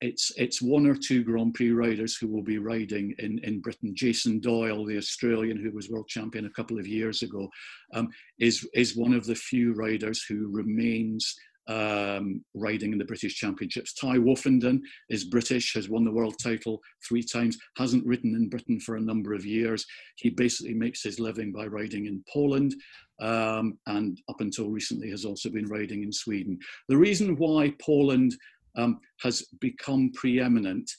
it's 0.00 0.30
it's 0.36 0.62
one 0.62 0.86
or 0.86 0.94
two 0.94 1.24
Grand 1.24 1.54
Prix 1.54 1.72
riders 1.72 2.16
who 2.16 2.28
will 2.28 2.42
be 2.42 2.58
riding 2.58 3.14
in, 3.18 3.38
in 3.40 3.60
Britain. 3.60 3.92
Jason 3.94 4.38
Doyle, 4.38 4.84
the 4.84 4.98
Australian 4.98 5.56
who 5.56 5.72
was 5.72 5.90
world 5.90 6.06
champion 6.08 6.46
a 6.46 6.50
couple 6.50 6.78
of 6.78 6.86
years 6.86 7.22
ago, 7.22 7.48
um, 7.94 8.08
is 8.38 8.68
is 8.74 8.96
one 8.96 9.12
of 9.12 9.26
the 9.26 9.34
few 9.34 9.72
riders 9.72 10.24
who 10.28 10.48
remains 10.48 11.34
um, 11.68 12.44
riding 12.54 12.92
in 12.92 12.98
the 12.98 13.04
British 13.04 13.36
Championships. 13.36 13.94
Tai 13.94 14.18
Woffinden 14.18 14.80
is 15.08 15.24
British, 15.24 15.74
has 15.74 15.88
won 15.88 16.04
the 16.04 16.12
world 16.12 16.36
title 16.42 16.80
three 17.06 17.22
times, 17.22 17.56
hasn't 17.76 18.06
ridden 18.06 18.34
in 18.34 18.48
Britain 18.48 18.80
for 18.80 18.96
a 18.96 19.00
number 19.00 19.32
of 19.32 19.46
years. 19.46 19.86
He 20.16 20.30
basically 20.30 20.74
makes 20.74 21.02
his 21.02 21.20
living 21.20 21.52
by 21.52 21.66
riding 21.66 22.06
in 22.06 22.24
Poland. 22.32 22.74
Um, 23.20 23.78
and 23.86 24.20
up 24.28 24.40
until 24.40 24.70
recently 24.70 25.08
has 25.10 25.24
also 25.24 25.48
been 25.48 25.68
riding 25.68 26.02
in 26.02 26.12
Sweden. 26.12 26.58
The 26.88 26.96
reason 26.96 27.36
why 27.36 27.72
Poland 27.80 28.34
um, 28.76 28.98
has 29.20 29.46
become 29.60 30.10
preeminent 30.12 30.90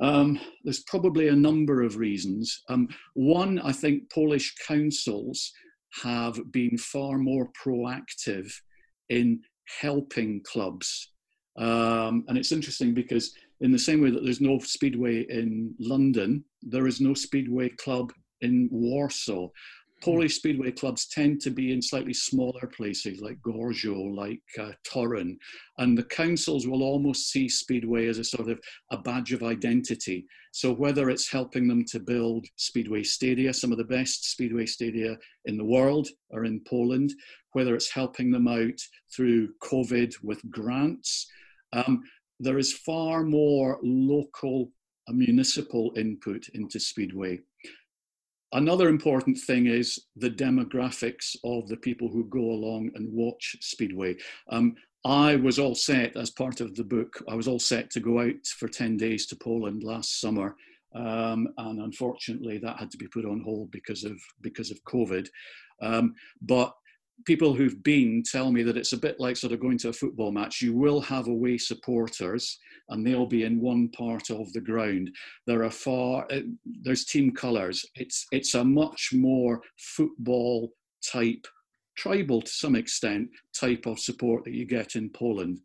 um, 0.00 0.40
there's 0.64 0.82
probably 0.84 1.28
a 1.28 1.36
number 1.36 1.82
of 1.82 1.96
reasons. 1.96 2.62
Um, 2.68 2.88
one, 3.14 3.60
I 3.60 3.72
think 3.72 4.10
Polish 4.10 4.54
councils 4.66 5.52
have 6.02 6.40
been 6.50 6.76
far 6.76 7.18
more 7.18 7.50
proactive 7.52 8.52
in 9.08 9.40
helping 9.80 10.42
clubs. 10.44 11.12
Um, 11.56 12.24
and 12.28 12.36
it's 12.36 12.52
interesting 12.52 12.94
because, 12.94 13.34
in 13.60 13.72
the 13.72 13.78
same 13.78 14.02
way 14.02 14.10
that 14.10 14.24
there's 14.24 14.40
no 14.40 14.58
speedway 14.58 15.22
in 15.28 15.74
London, 15.78 16.44
there 16.62 16.86
is 16.86 17.00
no 17.00 17.14
speedway 17.14 17.68
club 17.68 18.12
in 18.40 18.68
Warsaw. 18.70 19.48
Polish 20.04 20.36
speedway 20.36 20.70
clubs 20.70 21.08
tend 21.08 21.40
to 21.40 21.50
be 21.50 21.72
in 21.72 21.80
slightly 21.80 22.12
smaller 22.12 22.70
places 22.76 23.22
like 23.22 23.40
Gorzów, 23.40 24.14
like 24.14 24.42
uh, 24.60 24.72
Toruń, 24.86 25.38
and 25.78 25.96
the 25.96 26.04
councils 26.04 26.66
will 26.66 26.82
almost 26.82 27.30
see 27.30 27.48
speedway 27.48 28.06
as 28.08 28.18
a 28.18 28.24
sort 28.24 28.50
of 28.50 28.60
a 28.90 28.98
badge 28.98 29.32
of 29.32 29.42
identity. 29.42 30.26
So 30.52 30.70
whether 30.74 31.08
it's 31.08 31.32
helping 31.32 31.66
them 31.66 31.86
to 31.86 32.00
build 32.00 32.46
speedway 32.56 33.02
stadia, 33.02 33.54
some 33.54 33.72
of 33.72 33.78
the 33.78 33.84
best 33.84 34.30
speedway 34.30 34.66
stadia 34.66 35.16
in 35.46 35.56
the 35.56 35.64
world 35.64 36.06
are 36.34 36.44
in 36.44 36.60
Poland, 36.68 37.10
whether 37.52 37.74
it's 37.74 37.90
helping 37.90 38.30
them 38.30 38.46
out 38.46 38.78
through 39.16 39.54
COVID 39.62 40.12
with 40.22 40.50
grants, 40.50 41.26
um, 41.72 42.02
there 42.40 42.58
is 42.58 42.74
far 42.74 43.22
more 43.22 43.78
local 43.82 44.70
uh, 45.08 45.12
municipal 45.14 45.94
input 45.96 46.46
into 46.52 46.78
speedway. 46.78 47.40
Another 48.54 48.88
important 48.88 49.36
thing 49.36 49.66
is 49.66 49.98
the 50.14 50.30
demographics 50.30 51.36
of 51.42 51.68
the 51.68 51.76
people 51.76 52.08
who 52.08 52.24
go 52.26 52.38
along 52.38 52.90
and 52.94 53.12
watch 53.12 53.56
Speedway. 53.60 54.16
Um, 54.48 54.76
I 55.04 55.34
was 55.36 55.58
all 55.58 55.74
set 55.74 56.16
as 56.16 56.30
part 56.30 56.60
of 56.60 56.76
the 56.76 56.84
book, 56.84 57.22
I 57.28 57.34
was 57.34 57.48
all 57.48 57.58
set 57.58 57.90
to 57.90 58.00
go 58.00 58.20
out 58.20 58.46
for 58.58 58.68
10 58.68 58.96
days 58.96 59.26
to 59.26 59.36
Poland 59.36 59.82
last 59.82 60.20
summer. 60.20 60.56
Um, 60.94 61.48
and 61.58 61.80
unfortunately, 61.80 62.58
that 62.58 62.78
had 62.78 62.92
to 62.92 62.96
be 62.96 63.08
put 63.08 63.24
on 63.24 63.40
hold 63.40 63.72
because 63.72 64.04
of, 64.04 64.18
because 64.40 64.70
of 64.70 64.82
COVID. 64.84 65.28
Um, 65.82 66.14
but 66.40 66.72
people 67.24 67.54
who've 67.54 67.82
been 67.82 68.22
tell 68.22 68.50
me 68.50 68.62
that 68.62 68.76
it's 68.76 68.92
a 68.92 68.98
bit 68.98 69.18
like 69.18 69.36
sort 69.36 69.52
of 69.52 69.60
going 69.60 69.78
to 69.78 69.88
a 69.88 69.92
football 69.92 70.32
match. 70.32 70.60
You 70.60 70.74
will 70.74 71.00
have 71.00 71.28
away 71.28 71.58
supporters, 71.58 72.58
and 72.88 73.06
they'll 73.06 73.26
be 73.26 73.44
in 73.44 73.60
one 73.60 73.88
part 73.90 74.30
of 74.30 74.52
the 74.52 74.60
ground. 74.60 75.10
There 75.46 75.64
are 75.64 75.70
far 75.70 76.26
uh, 76.30 76.40
there's 76.82 77.04
team 77.04 77.32
colours. 77.34 77.84
It's 77.94 78.26
it's 78.32 78.54
a 78.54 78.64
much 78.64 79.10
more 79.12 79.62
football 79.78 80.72
type, 81.12 81.46
tribal 81.96 82.42
to 82.42 82.50
some 82.50 82.76
extent 82.76 83.28
type 83.58 83.86
of 83.86 83.98
support 83.98 84.44
that 84.44 84.54
you 84.54 84.66
get 84.66 84.96
in 84.96 85.10
Poland. 85.10 85.60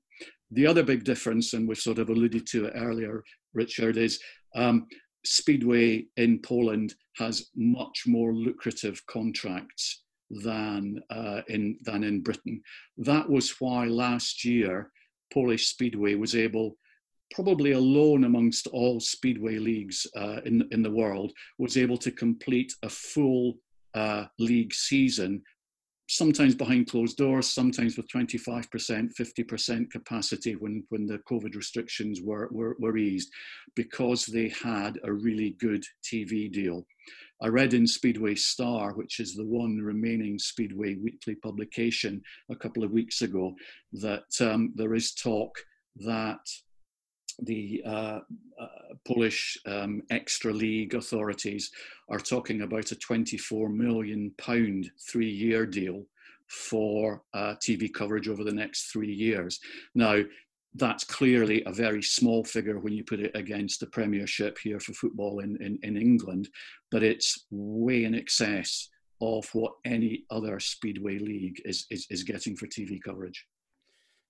The 0.52 0.66
other 0.66 0.84
big 0.84 1.04
difference, 1.04 1.54
and 1.54 1.68
we've 1.68 1.78
sort 1.78 2.00
of 2.00 2.10
alluded 2.10 2.48
to 2.48 2.66
it 2.66 2.74
earlier, 2.76 3.24
Richard, 3.54 3.98
is 3.98 4.20
um, 4.56 4.88
Speedway 5.26 6.06
in 6.18 6.40
Poland 6.40 6.96
has 7.18 7.50
much 7.56 8.04
more 8.08 8.34
lucrative 8.34 9.06
contracts 9.06 10.04
than 10.30 11.02
uh, 11.10 11.42
in 11.48 11.78
than 11.84 12.04
in 12.04 12.22
Britain. 12.22 12.62
That 12.98 13.30
was 13.30 13.56
why 13.60 13.86
last 13.86 14.46
year 14.46 14.92
Polish 15.34 15.68
Speedway 15.68 16.16
was 16.16 16.36
able, 16.36 16.78
probably 17.32 17.72
alone 17.72 18.24
amongst 18.24 18.68
all 18.68 19.00
speedway 19.00 19.58
leagues 19.58 20.08
uh, 20.16 20.42
in 20.46 20.68
in 20.72 20.82
the 20.84 20.92
world, 20.92 21.32
was 21.58 21.78
able 21.78 21.98
to 21.98 22.12
complete 22.12 22.74
a 22.84 22.90
full 22.90 23.56
uh, 23.94 24.26
league 24.38 24.74
season. 24.74 25.42
Sometimes 26.12 26.56
behind 26.56 26.90
closed 26.90 27.18
doors, 27.18 27.48
sometimes 27.48 27.96
with 27.96 28.08
25%, 28.08 28.66
50% 29.14 29.92
capacity 29.92 30.56
when, 30.56 30.84
when 30.90 31.06
the 31.06 31.20
COVID 31.30 31.56
restrictions 31.56 32.20
were, 32.20 32.50
were, 32.52 32.76
were 32.80 32.98
eased, 32.98 33.32
because 33.76 34.26
they 34.26 34.50
had 34.50 34.98
a 35.04 35.14
really 35.14 35.52
good 35.60 35.84
TV 36.04 36.52
deal. 36.52 36.84
I 37.44 37.48
read 37.50 37.76
in 37.76 37.86
Speedway 37.86 38.34
Star, 38.34 38.94
which 38.96 39.20
is 39.20 39.36
the 39.36 39.46
one 39.46 39.78
remaining 39.78 40.40
Speedway 40.40 40.96
weekly 40.96 41.36
publication, 41.36 42.24
a 42.50 42.56
couple 42.56 42.84
of 42.84 42.90
weeks 42.90 43.22
ago, 43.22 43.54
that 43.94 44.30
um, 44.42 44.74
there 44.74 44.96
is 44.96 45.14
talk 45.14 45.56
that 45.98 46.40
the 47.44 47.82
uh, 47.86 48.20
uh, 48.60 48.68
Polish 49.06 49.58
um, 49.66 50.04
extra 50.10 50.52
league 50.52 50.96
authorities 50.96 51.72
are 52.10 52.20
talking 52.20 52.62
about 52.62 52.92
a 52.92 52.96
24 52.96 53.70
million 53.70 54.32
pound 54.38 54.92
three 55.08 55.30
year 55.30 55.66
deal 55.66 56.04
for 56.48 57.22
uh, 57.34 57.56
TV 57.62 57.94
coverage 57.94 58.28
over 58.28 58.44
the 58.44 58.52
next 58.52 58.92
three 58.92 59.14
years. 59.14 59.60
Now, 59.94 60.22
that's 60.76 61.04
clearly 61.04 61.64
a 61.66 61.72
very 61.72 62.02
small 62.02 62.44
figure 62.44 62.80
when 62.80 62.94
you 62.94 63.04
put 63.04 63.20
it 63.20 63.32
against 63.36 63.80
the 63.80 63.88
Premiership 63.88 64.58
here 64.60 64.80
for 64.80 64.94
football 64.94 65.40
in, 65.40 65.58
in, 65.62 65.80
in 65.84 65.98
England, 65.98 66.50
but 66.92 67.04
it's 67.04 67.46
way 67.50 68.04
in 68.04 68.14
excess 68.14 68.90
of 69.22 69.48
what 69.54 69.74
any 69.86 70.24
other 70.30 70.60
Speedway 70.60 71.18
league 71.18 71.62
is, 71.66 71.86
is, 71.90 72.06
is 72.10 72.24
getting 72.24 72.56
for 72.56 72.68
TV 72.68 73.00
coverage. 73.04 73.46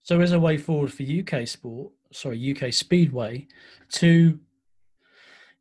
So, 0.10 0.22
is 0.22 0.32
a 0.32 0.40
way 0.40 0.58
forward 0.58 0.92
for 0.92 1.04
UK 1.04 1.48
sport, 1.48 1.92
sorry, 2.12 2.52
UK 2.52 2.74
Speedway, 2.74 3.46
to, 3.92 4.40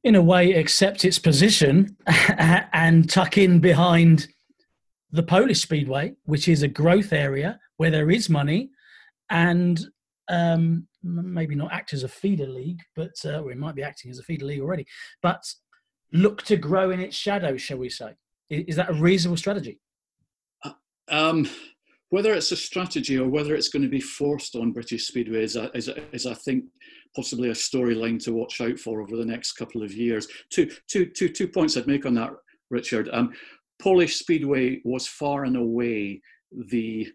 in 0.05 0.15
a 0.15 0.23
way, 0.23 0.55
accept 0.55 1.05
its 1.05 1.19
position 1.19 1.99
and 2.73 3.11
tuck 3.11 3.37
in 3.37 3.61
behind 3.61 4.29
the 5.13 5.23
Polish 5.23 5.61
Speedway, 5.61 6.15
which 6.25 6.49
is 6.49 6.63
a 6.63 6.67
growth 6.67 7.13
area 7.13 7.61
where 7.77 7.91
there 7.91 8.11
is 8.11 8.31
money, 8.31 8.71
and 9.29 9.85
um, 10.31 10.87
maybe 11.03 11.55
not 11.55 11.71
act 11.71 11.93
as 11.93 12.03
a 12.03 12.09
feeder 12.09 12.47
league, 12.47 12.81
but 12.97 13.13
uh, 13.27 13.43
might 13.55 13.75
be 13.75 13.83
acting 13.83 14.11
as 14.11 14.19
a 14.19 14.23
feeder 14.23 14.47
league 14.47 14.63
already, 14.63 14.87
but 15.21 15.45
look 16.15 16.41
to 16.45 16.57
grow 16.57 16.91
in 16.91 17.01
its 17.01 17.15
shadow, 17.15 17.59
shall 17.59 17.77
we 17.77 17.91
say? 17.91 18.15
Is 18.49 18.77
that 18.77 18.89
a 18.89 18.95
reasonable 18.95 19.37
strategy? 19.37 19.79
Uh, 20.65 20.73
um, 21.09 21.47
whether 22.11 22.33
it's 22.33 22.53
a 22.53 22.57
strategy 22.57 23.19
or 23.19 23.29
whether 23.29 23.55
it's 23.55 23.69
going 23.69 23.83
to 23.83 23.89
be 23.89 24.01
forced 24.01 24.57
on 24.57 24.73
British 24.73 25.07
Speedway 25.07 25.43
is, 25.43 25.57
a, 25.57 25.71
is, 25.77 25.89
a, 25.89 26.15
is 26.15 26.27
I 26.27 26.35
think, 26.35 26.65
possibly 27.15 27.51
a 27.51 27.55
storyline 27.55 28.23
to 28.25 28.33
watch 28.33 28.61
out 28.61 28.79
for 28.79 29.01
over 29.01 29.17
the 29.17 29.25
next 29.25 29.53
couple 29.53 29.83
of 29.83 29.93
years. 29.93 30.27
Two, 30.51 30.71
two, 30.89 31.07
two, 31.07 31.29
two 31.29 31.49
points 31.49 31.77
I'd 31.77 31.87
make 31.87 32.07
on 32.07 32.15
that, 32.15 32.31
Richard. 32.71 33.09
Um, 33.13 33.33
Polish 33.81 34.17
Speedway 34.17 34.81
was 34.85 35.07
far 35.07 35.45
and 35.45 35.57
away 35.57 36.21
the 36.71 37.09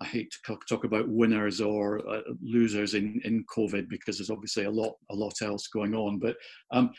I 0.00 0.04
hate 0.04 0.32
to 0.32 0.58
talk 0.68 0.82
about 0.82 1.08
winners 1.08 1.60
or 1.60 2.00
uh, 2.08 2.22
losers 2.42 2.94
in, 2.94 3.20
in 3.24 3.44
COVID 3.44 3.88
because 3.88 4.18
there's 4.18 4.30
obviously 4.30 4.64
a 4.64 4.70
lot 4.70 4.96
a 5.10 5.14
lot 5.14 5.40
else 5.42 5.68
going 5.68 5.94
on. 5.94 6.18
But 6.18 6.36
um, 6.72 6.90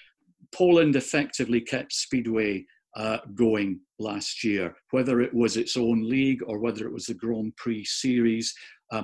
Poland 0.55 0.95
effectively 0.95 1.59
kept 1.59 1.91
Speedway 1.91 2.65
uh, 2.95 3.17
going 3.35 3.79
last 3.99 4.43
year, 4.43 4.75
whether 4.91 5.21
it 5.21 5.33
was 5.33 5.57
its 5.57 5.77
own 5.77 6.07
league 6.07 6.41
or 6.45 6.59
whether 6.59 6.85
it 6.85 6.93
was 6.93 7.05
the 7.05 7.13
Grand 7.13 7.55
Prix 7.55 7.85
series. 7.85 8.53
Uh, 8.91 9.03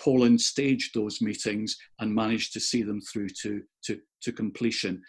Poland 0.00 0.40
staged 0.40 0.94
those 0.94 1.20
meetings 1.22 1.76
and 2.00 2.14
managed 2.14 2.52
to 2.52 2.60
see 2.60 2.82
them 2.82 3.00
through 3.00 3.30
to, 3.42 3.62
to, 3.84 3.98
to 4.22 4.32
completion. 4.32 5.02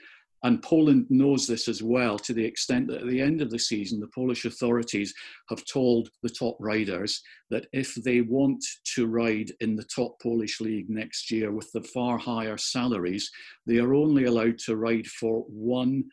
And 0.44 0.62
Poland 0.62 1.08
knows 1.10 1.48
this 1.48 1.68
as 1.68 1.82
well, 1.82 2.20
to 2.20 2.34
the 2.34 2.46
extent 2.46 2.88
that 2.88 3.02
at 3.02 3.08
the 3.08 3.22
end 3.22 3.42
of 3.42 3.50
the 3.50 3.58
season, 3.58 4.00
the 4.00 4.08
Polish 4.14 4.46
authorities 4.46 5.14
have 5.50 5.66
told 5.66 6.10
the 6.22 6.30
top 6.30 6.56
riders 6.60 7.22
that 7.50 7.66
if 7.74 7.96
they 7.96 8.22
want 8.22 8.64
to 8.96 9.08
ride 9.08 9.52
in 9.62 9.76
the 9.76 9.86
top 9.86 10.20
Polish 10.22 10.62
league 10.62 10.90
next 10.90 11.32
year 11.32 11.52
with 11.52 11.72
the 11.72 11.82
far 11.82 12.18
higher 12.18 12.58
salaries, 12.58 13.32
they 13.66 13.78
are 13.78 13.96
only 13.96 14.26
allowed 14.26 14.60
to 14.60 14.76
ride 14.76 15.08
for 15.08 15.42
one 15.48 16.04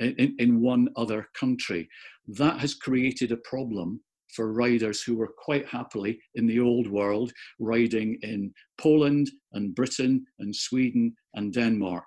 in, 0.00 0.34
in 0.38 0.60
one 0.60 0.88
other 0.96 1.28
country. 1.38 1.88
That 2.28 2.58
has 2.60 2.74
created 2.74 3.32
a 3.32 3.38
problem 3.38 4.00
for 4.34 4.52
riders 4.52 5.02
who 5.02 5.16
were 5.16 5.32
quite 5.38 5.66
happily 5.66 6.20
in 6.34 6.46
the 6.46 6.60
old 6.60 6.90
world 6.90 7.32
riding 7.58 8.18
in 8.22 8.52
Poland 8.78 9.30
and 9.52 9.74
Britain 9.74 10.26
and 10.40 10.54
Sweden 10.54 11.14
and 11.34 11.52
Denmark 11.52 12.04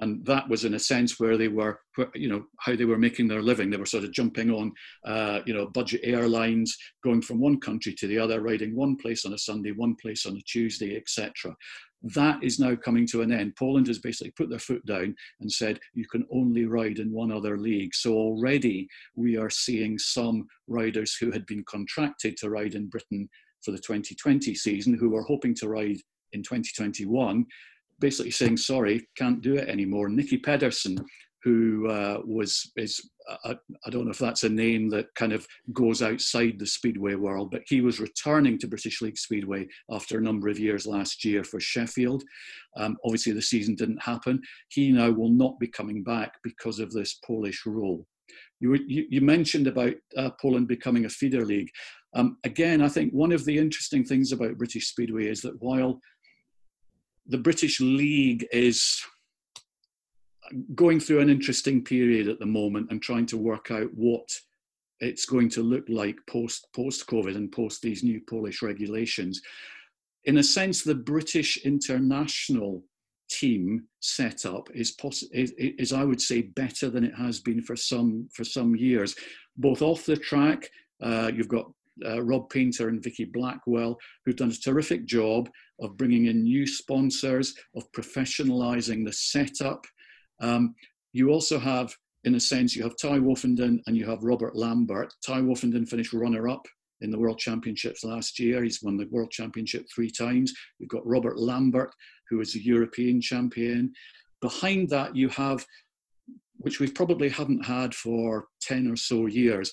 and 0.00 0.24
that 0.26 0.48
was 0.48 0.64
in 0.64 0.74
a 0.74 0.78
sense 0.78 1.18
where 1.18 1.36
they 1.36 1.48
were, 1.48 1.80
you 2.14 2.28
know, 2.28 2.44
how 2.58 2.76
they 2.76 2.84
were 2.84 2.98
making 2.98 3.28
their 3.28 3.42
living. 3.42 3.70
They 3.70 3.76
were 3.76 3.86
sort 3.86 4.04
of 4.04 4.12
jumping 4.12 4.50
on, 4.50 4.72
uh, 5.04 5.40
you 5.46 5.54
know, 5.54 5.66
budget 5.66 6.00
airlines, 6.04 6.76
going 7.02 7.22
from 7.22 7.40
one 7.40 7.58
country 7.60 7.94
to 7.94 8.06
the 8.06 8.18
other, 8.18 8.40
riding 8.40 8.76
one 8.76 8.96
place 8.96 9.24
on 9.24 9.32
a 9.32 9.38
Sunday, 9.38 9.72
one 9.72 9.96
place 10.00 10.26
on 10.26 10.36
a 10.36 10.40
Tuesday, 10.42 10.96
etc. 10.96 11.54
That 12.02 12.42
is 12.42 12.60
now 12.60 12.76
coming 12.76 13.06
to 13.08 13.22
an 13.22 13.32
end. 13.32 13.56
Poland 13.56 13.88
has 13.88 13.98
basically 13.98 14.30
put 14.32 14.50
their 14.50 14.58
foot 14.58 14.84
down 14.86 15.14
and 15.40 15.50
said 15.50 15.80
you 15.94 16.06
can 16.06 16.24
only 16.32 16.64
ride 16.64 16.98
in 16.98 17.12
one 17.12 17.32
other 17.32 17.58
league. 17.58 17.94
So 17.94 18.14
already 18.14 18.88
we 19.16 19.36
are 19.36 19.50
seeing 19.50 19.98
some 19.98 20.46
riders 20.68 21.16
who 21.16 21.32
had 21.32 21.44
been 21.46 21.64
contracted 21.64 22.36
to 22.38 22.50
ride 22.50 22.74
in 22.74 22.88
Britain 22.88 23.28
for 23.64 23.72
the 23.72 23.78
2020 23.78 24.54
season 24.54 24.94
who 24.94 25.10
were 25.10 25.22
hoping 25.22 25.54
to 25.56 25.68
ride 25.68 25.98
in 26.32 26.42
2021 26.42 27.44
basically 28.00 28.30
saying 28.30 28.56
sorry 28.56 29.06
can't 29.16 29.40
do 29.40 29.56
it 29.56 29.68
anymore 29.68 30.08
Nicki 30.08 30.36
Pedersen 30.36 30.96
who 31.44 31.88
uh, 31.88 32.20
was 32.24 32.70
is 32.76 33.00
I, 33.44 33.56
I, 33.86 33.90
don't 33.90 34.06
know 34.06 34.10
if 34.10 34.18
that's 34.18 34.44
a 34.44 34.48
name 34.48 34.88
that 34.90 35.14
kind 35.14 35.32
of 35.32 35.46
goes 35.72 36.02
outside 36.02 36.58
the 36.58 36.66
speedway 36.66 37.14
world, 37.14 37.50
but 37.50 37.62
he 37.66 37.80
was 37.80 38.00
returning 38.00 38.58
to 38.58 38.66
British 38.66 39.02
League 39.02 39.18
Speedway 39.18 39.68
after 39.90 40.18
a 40.18 40.22
number 40.22 40.48
of 40.48 40.58
years 40.58 40.86
last 40.86 41.24
year 41.24 41.44
for 41.44 41.60
Sheffield. 41.60 42.24
Um, 42.76 42.96
obviously, 43.04 43.32
the 43.32 43.42
season 43.42 43.74
didn't 43.74 44.02
happen. 44.02 44.40
He 44.68 44.90
now 44.90 45.10
will 45.10 45.30
not 45.30 45.58
be 45.60 45.68
coming 45.68 46.02
back 46.02 46.32
because 46.42 46.78
of 46.80 46.90
this 46.92 47.18
Polish 47.26 47.66
rule. 47.66 48.06
You, 48.60 48.74
you, 48.86 49.06
you 49.08 49.20
mentioned 49.20 49.66
about 49.66 49.94
uh, 50.16 50.30
Poland 50.40 50.66
becoming 50.66 51.04
a 51.04 51.10
feeder 51.10 51.44
league. 51.44 51.70
Um, 52.14 52.38
again, 52.44 52.80
I 52.80 52.88
think 52.88 53.12
one 53.12 53.32
of 53.32 53.44
the 53.44 53.58
interesting 53.58 54.04
things 54.04 54.32
about 54.32 54.58
British 54.58 54.88
Speedway 54.88 55.26
is 55.26 55.42
that 55.42 55.60
while 55.60 56.00
the 57.26 57.38
British 57.38 57.80
League 57.80 58.46
is 58.52 59.00
going 60.74 61.00
through 61.00 61.20
an 61.20 61.30
interesting 61.30 61.84
period 61.84 62.28
at 62.28 62.38
the 62.38 62.46
moment 62.46 62.88
and 62.90 63.00
trying 63.02 63.26
to 63.26 63.36
work 63.36 63.70
out 63.70 63.88
what 63.94 64.28
it's 65.00 65.26
going 65.26 65.48
to 65.48 65.62
look 65.62 65.84
like 65.88 66.16
post 66.28 66.66
post 66.74 67.06
COVID 67.06 67.36
and 67.36 67.52
post 67.52 67.82
these 67.82 68.02
new 68.02 68.20
Polish 68.28 68.62
regulations. 68.62 69.40
In 70.24 70.38
a 70.38 70.42
sense, 70.42 70.82
the 70.82 70.94
British 70.94 71.58
international 71.64 72.82
team 73.30 73.84
setup 74.00 74.68
is, 74.74 74.92
poss- 74.92 75.22
is, 75.32 75.52
is, 75.56 75.92
I 75.92 76.04
would 76.04 76.20
say, 76.20 76.42
better 76.42 76.90
than 76.90 77.04
it 77.04 77.14
has 77.14 77.40
been 77.40 77.62
for 77.62 77.76
some 77.76 78.28
for 78.32 78.44
some 78.44 78.74
years, 78.74 79.14
both 79.56 79.82
off 79.82 80.04
the 80.06 80.16
track. 80.16 80.68
Uh, 81.02 81.30
you've 81.34 81.48
got 81.48 81.70
uh, 82.04 82.22
Rob 82.22 82.48
Painter 82.50 82.88
and 82.88 83.02
Vicky 83.02 83.24
Blackwell, 83.24 83.98
who've 84.24 84.36
done 84.36 84.50
a 84.50 84.54
terrific 84.54 85.06
job 85.06 85.48
of 85.80 85.96
bringing 85.96 86.26
in 86.26 86.42
new 86.42 86.66
sponsors, 86.66 87.54
of 87.76 87.90
professionalizing 87.92 89.04
the 89.04 89.12
setup. 89.12 89.84
Um, 90.40 90.74
you 91.12 91.30
also 91.30 91.58
have, 91.58 91.94
in 92.24 92.34
a 92.34 92.40
sense, 92.40 92.76
you 92.76 92.82
have 92.82 92.96
Tai 93.00 93.18
Woffinden 93.20 93.80
and 93.86 93.96
you 93.96 94.06
have 94.06 94.22
Robert 94.22 94.56
Lambert. 94.56 95.12
Tai 95.24 95.40
Woffinden 95.40 95.88
finished 95.88 96.12
runner 96.12 96.48
up 96.48 96.66
in 97.00 97.10
the 97.10 97.18
World 97.18 97.38
Championships 97.38 98.04
last 98.04 98.38
year. 98.38 98.62
He's 98.62 98.82
won 98.82 98.96
the 98.96 99.08
World 99.10 99.30
Championship 99.30 99.86
three 99.94 100.10
times. 100.10 100.52
You've 100.78 100.90
got 100.90 101.06
Robert 101.06 101.38
Lambert, 101.38 101.94
who 102.28 102.40
is 102.40 102.54
a 102.54 102.62
European 102.62 103.20
champion. 103.20 103.92
Behind 104.40 104.88
that, 104.90 105.16
you 105.16 105.28
have, 105.30 105.64
which 106.58 106.80
we 106.80 106.88
probably 106.88 107.28
haven't 107.28 107.64
had 107.64 107.94
for 107.94 108.46
10 108.62 108.90
or 108.90 108.96
so 108.96 109.26
years, 109.26 109.72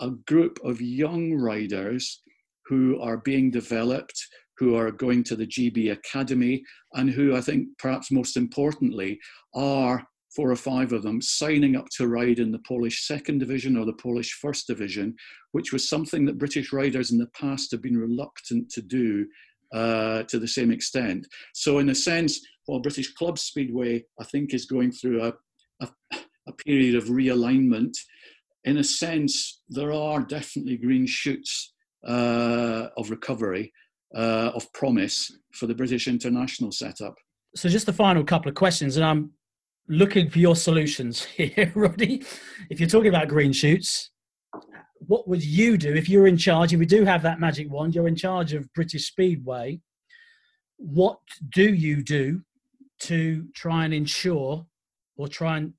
a 0.00 0.10
group 0.26 0.58
of 0.64 0.80
young 0.80 1.34
riders 1.34 2.22
who 2.66 3.00
are 3.00 3.18
being 3.18 3.50
developed, 3.50 4.26
who 4.62 4.76
are 4.76 4.92
going 4.92 5.24
to 5.24 5.34
the 5.34 5.46
GB 5.46 5.90
Academy, 5.90 6.62
and 6.94 7.10
who 7.10 7.34
I 7.34 7.40
think 7.40 7.66
perhaps 7.78 8.12
most 8.12 8.36
importantly 8.36 9.18
are 9.56 10.06
four 10.36 10.52
or 10.52 10.56
five 10.56 10.92
of 10.92 11.02
them 11.02 11.20
signing 11.20 11.74
up 11.74 11.86
to 11.96 12.06
ride 12.06 12.38
in 12.38 12.52
the 12.52 12.60
Polish 12.60 13.04
second 13.04 13.38
division 13.38 13.76
or 13.76 13.84
the 13.84 13.92
Polish 13.94 14.38
first 14.40 14.68
division, 14.68 15.16
which 15.50 15.72
was 15.72 15.88
something 15.88 16.24
that 16.26 16.38
British 16.38 16.72
riders 16.72 17.10
in 17.10 17.18
the 17.18 17.26
past 17.38 17.72
have 17.72 17.82
been 17.82 17.98
reluctant 17.98 18.70
to 18.70 18.80
do 18.80 19.26
uh, 19.74 20.22
to 20.24 20.38
the 20.38 20.46
same 20.46 20.70
extent. 20.70 21.26
So, 21.54 21.80
in 21.80 21.88
a 21.88 21.94
sense, 21.94 22.40
while 22.66 22.78
British 22.78 23.12
Club 23.14 23.40
Speedway, 23.40 24.04
I 24.20 24.24
think, 24.24 24.54
is 24.54 24.66
going 24.66 24.92
through 24.92 25.24
a, 25.24 25.32
a, 25.80 25.88
a 26.46 26.52
period 26.52 26.94
of 26.94 27.04
realignment, 27.06 27.94
in 28.62 28.76
a 28.76 28.84
sense, 28.84 29.62
there 29.68 29.92
are 29.92 30.20
definitely 30.20 30.76
green 30.76 31.06
shoots 31.06 31.72
uh, 32.06 32.88
of 32.96 33.10
recovery, 33.10 33.72
uh, 34.14 34.52
of 34.54 34.72
promise 34.72 35.36
for 35.52 35.66
the 35.66 35.74
British 35.74 36.08
international 36.08 36.72
setup. 36.72 37.14
So, 37.54 37.68
just 37.68 37.86
the 37.86 37.92
final 37.92 38.24
couple 38.24 38.48
of 38.48 38.54
questions, 38.54 38.96
and 38.96 39.04
I'm 39.04 39.32
looking 39.88 40.30
for 40.30 40.38
your 40.38 40.56
solutions 40.56 41.24
here, 41.36 41.72
Roddy. 41.74 42.24
If 42.70 42.80
you're 42.80 42.88
talking 42.88 43.08
about 43.08 43.28
green 43.28 43.52
shoots, 43.52 44.10
what 44.98 45.28
would 45.28 45.44
you 45.44 45.76
do 45.76 45.94
if 45.94 46.08
you're 46.08 46.26
in 46.26 46.36
charge? 46.36 46.72
If 46.72 46.78
we 46.78 46.86
do 46.86 47.04
have 47.04 47.22
that 47.22 47.40
magic 47.40 47.70
wand, 47.70 47.94
you're 47.94 48.08
in 48.08 48.16
charge 48.16 48.52
of 48.52 48.72
British 48.74 49.06
Speedway. 49.08 49.80
What 50.76 51.18
do 51.50 51.74
you 51.74 52.02
do 52.02 52.42
to 53.00 53.46
try 53.54 53.84
and 53.84 53.92
ensure 53.92 54.66
or 55.16 55.28
try 55.28 55.58
and 55.58 55.74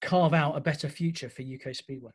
carve 0.00 0.34
out 0.34 0.56
a 0.56 0.60
better 0.60 0.88
future 0.88 1.28
for 1.28 1.42
UK 1.42 1.74
Speedway? 1.74 2.12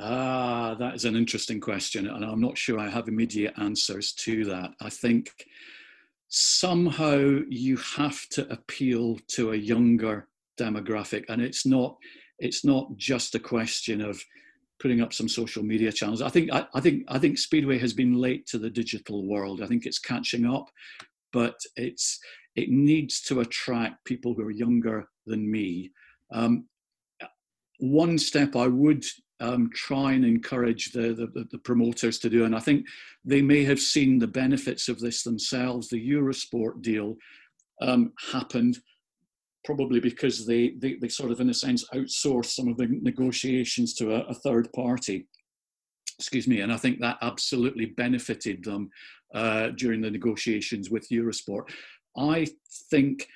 Ah, 0.00 0.76
that 0.78 0.94
is 0.94 1.04
an 1.04 1.16
interesting 1.16 1.60
question, 1.60 2.06
and 2.08 2.24
I'm 2.24 2.40
not 2.40 2.56
sure 2.56 2.78
I 2.78 2.88
have 2.88 3.08
immediate 3.08 3.54
answers 3.58 4.12
to 4.12 4.44
that. 4.44 4.70
I 4.80 4.90
think 4.90 5.32
somehow 6.28 7.40
you 7.48 7.76
have 7.78 8.28
to 8.30 8.50
appeal 8.52 9.18
to 9.28 9.52
a 9.52 9.56
younger 9.56 10.28
demographic, 10.58 11.24
and 11.28 11.42
it's 11.42 11.66
not 11.66 11.96
it's 12.38 12.64
not 12.64 12.96
just 12.96 13.34
a 13.34 13.40
question 13.40 14.00
of 14.00 14.22
putting 14.80 15.00
up 15.00 15.12
some 15.12 15.28
social 15.28 15.64
media 15.64 15.90
channels. 15.90 16.22
I 16.22 16.28
think 16.28 16.52
I, 16.52 16.66
I 16.74 16.80
think 16.80 17.04
I 17.08 17.18
think 17.18 17.36
Speedway 17.36 17.78
has 17.78 17.92
been 17.92 18.14
late 18.14 18.46
to 18.48 18.58
the 18.58 18.70
digital 18.70 19.26
world. 19.26 19.62
I 19.62 19.66
think 19.66 19.84
it's 19.84 19.98
catching 19.98 20.46
up, 20.46 20.68
but 21.32 21.56
it's 21.74 22.20
it 22.54 22.68
needs 22.68 23.20
to 23.22 23.40
attract 23.40 24.04
people 24.04 24.34
who 24.34 24.42
are 24.42 24.52
younger 24.52 25.08
than 25.26 25.50
me. 25.50 25.90
Um, 26.32 26.68
one 27.80 28.18
step 28.18 28.54
I 28.54 28.66
would 28.68 29.04
um, 29.40 29.70
try 29.72 30.12
and 30.12 30.24
encourage 30.24 30.92
the, 30.92 31.14
the, 31.14 31.46
the, 31.50 31.58
promoters 31.58 32.18
to 32.18 32.30
do, 32.30 32.44
and 32.44 32.56
I 32.56 32.60
think 32.60 32.86
they 33.24 33.40
may 33.40 33.64
have 33.64 33.78
seen 33.78 34.18
the 34.18 34.26
benefits 34.26 34.88
of 34.88 34.98
this 34.98 35.22
themselves. 35.22 35.88
The 35.88 36.10
Eurosport 36.10 36.82
deal 36.82 37.16
um, 37.80 38.12
happened 38.32 38.78
probably 39.64 40.00
because 40.00 40.46
they, 40.46 40.70
they, 40.78 40.94
they, 40.94 41.08
sort 41.08 41.30
of, 41.30 41.40
in 41.40 41.50
a 41.50 41.54
sense, 41.54 41.84
outsourced 41.94 42.46
some 42.46 42.68
of 42.68 42.76
the 42.76 42.88
negotiations 43.02 43.94
to 43.94 44.14
a, 44.14 44.20
a 44.28 44.34
third 44.34 44.72
party. 44.72 45.26
Excuse 46.18 46.48
me, 46.48 46.60
and 46.60 46.72
I 46.72 46.76
think 46.76 46.98
that 47.00 47.18
absolutely 47.22 47.86
benefited 47.86 48.64
them 48.64 48.90
uh, 49.34 49.68
during 49.76 50.00
the 50.00 50.10
negotiations 50.10 50.90
with 50.90 51.08
Eurosport. 51.10 51.70
I 52.16 52.46
think 52.90 53.28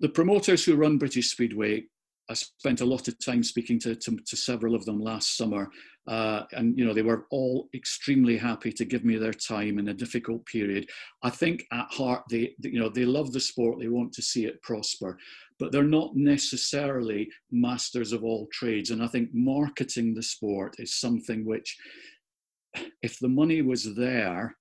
the 0.00 0.08
promoters 0.08 0.64
who 0.64 0.76
run 0.76 0.98
British 0.98 1.30
Speedway, 1.30 1.84
I 2.30 2.34
spent 2.34 2.82
a 2.82 2.86
lot 2.86 3.08
of 3.08 3.18
time 3.18 3.42
speaking 3.42 3.78
to, 3.80 3.94
to, 3.94 4.16
to 4.16 4.36
several 4.36 4.74
of 4.74 4.84
them 4.84 5.00
last 5.00 5.36
summer, 5.36 5.70
uh, 6.06 6.42
and 6.52 6.78
you 6.78 6.84
know 6.84 6.92
they 6.92 7.02
were 7.02 7.26
all 7.30 7.68
extremely 7.74 8.36
happy 8.36 8.70
to 8.72 8.84
give 8.84 9.04
me 9.04 9.16
their 9.16 9.32
time 9.32 9.78
in 9.78 9.88
a 9.88 9.94
difficult 9.94 10.44
period. 10.46 10.88
I 11.22 11.30
think 11.30 11.64
at 11.72 11.90
heart 11.90 12.24
they, 12.30 12.54
you 12.60 12.80
know, 12.80 12.90
they 12.90 13.04
love 13.04 13.32
the 13.32 13.40
sport, 13.40 13.78
they 13.78 13.88
want 13.88 14.12
to 14.14 14.22
see 14.22 14.44
it 14.44 14.62
prosper, 14.62 15.18
but 15.58 15.72
they're 15.72 15.82
not 15.82 16.16
necessarily 16.16 17.28
masters 17.50 18.12
of 18.12 18.24
all 18.24 18.46
trades. 18.52 18.90
And 18.90 19.02
I 19.02 19.06
think 19.06 19.30
marketing 19.32 20.14
the 20.14 20.22
sport 20.22 20.76
is 20.78 21.00
something 21.00 21.46
which 21.46 21.76
if 23.02 23.18
the 23.18 23.28
money 23.28 23.62
was 23.62 23.94
there, 23.94 24.56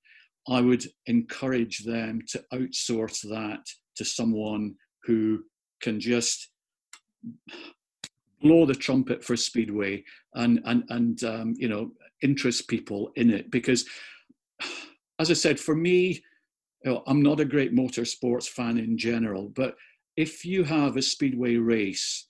I 0.48 0.62
would 0.62 0.86
encourage 1.08 1.80
them 1.80 2.22
to 2.30 2.44
outsource 2.54 3.22
that 3.30 3.60
to 3.98 4.06
someone 4.06 4.76
who 5.04 5.44
can 5.82 6.00
just 6.00 6.50
blow 8.42 8.66
the 8.66 8.76
trumpet 8.76 9.24
for 9.24 9.36
Speedway 9.36 10.04
and 10.36 10.62
and 10.66 10.84
and 10.90 11.24
um, 11.24 11.54
you 11.58 11.68
know 11.68 11.92
interest 12.22 12.68
people 12.68 13.12
in 13.16 13.30
it 13.30 13.52
because, 13.52 13.86
as 15.20 15.30
I 15.30 15.34
said, 15.34 15.60
for 15.60 15.76
me, 15.76 16.24
you 16.84 16.92
know, 16.92 17.04
I'm 17.08 17.22
not 17.22 17.40
a 17.40 17.46
great 17.46 17.76
motorsports 17.76 18.48
fan 18.48 18.78
in 18.78 18.98
general, 18.98 19.50
but 19.50 19.76
if 20.16 20.44
you 20.44 20.64
have 20.64 20.98
a 20.98 21.02
Speedway 21.02 21.56
race 21.58 22.28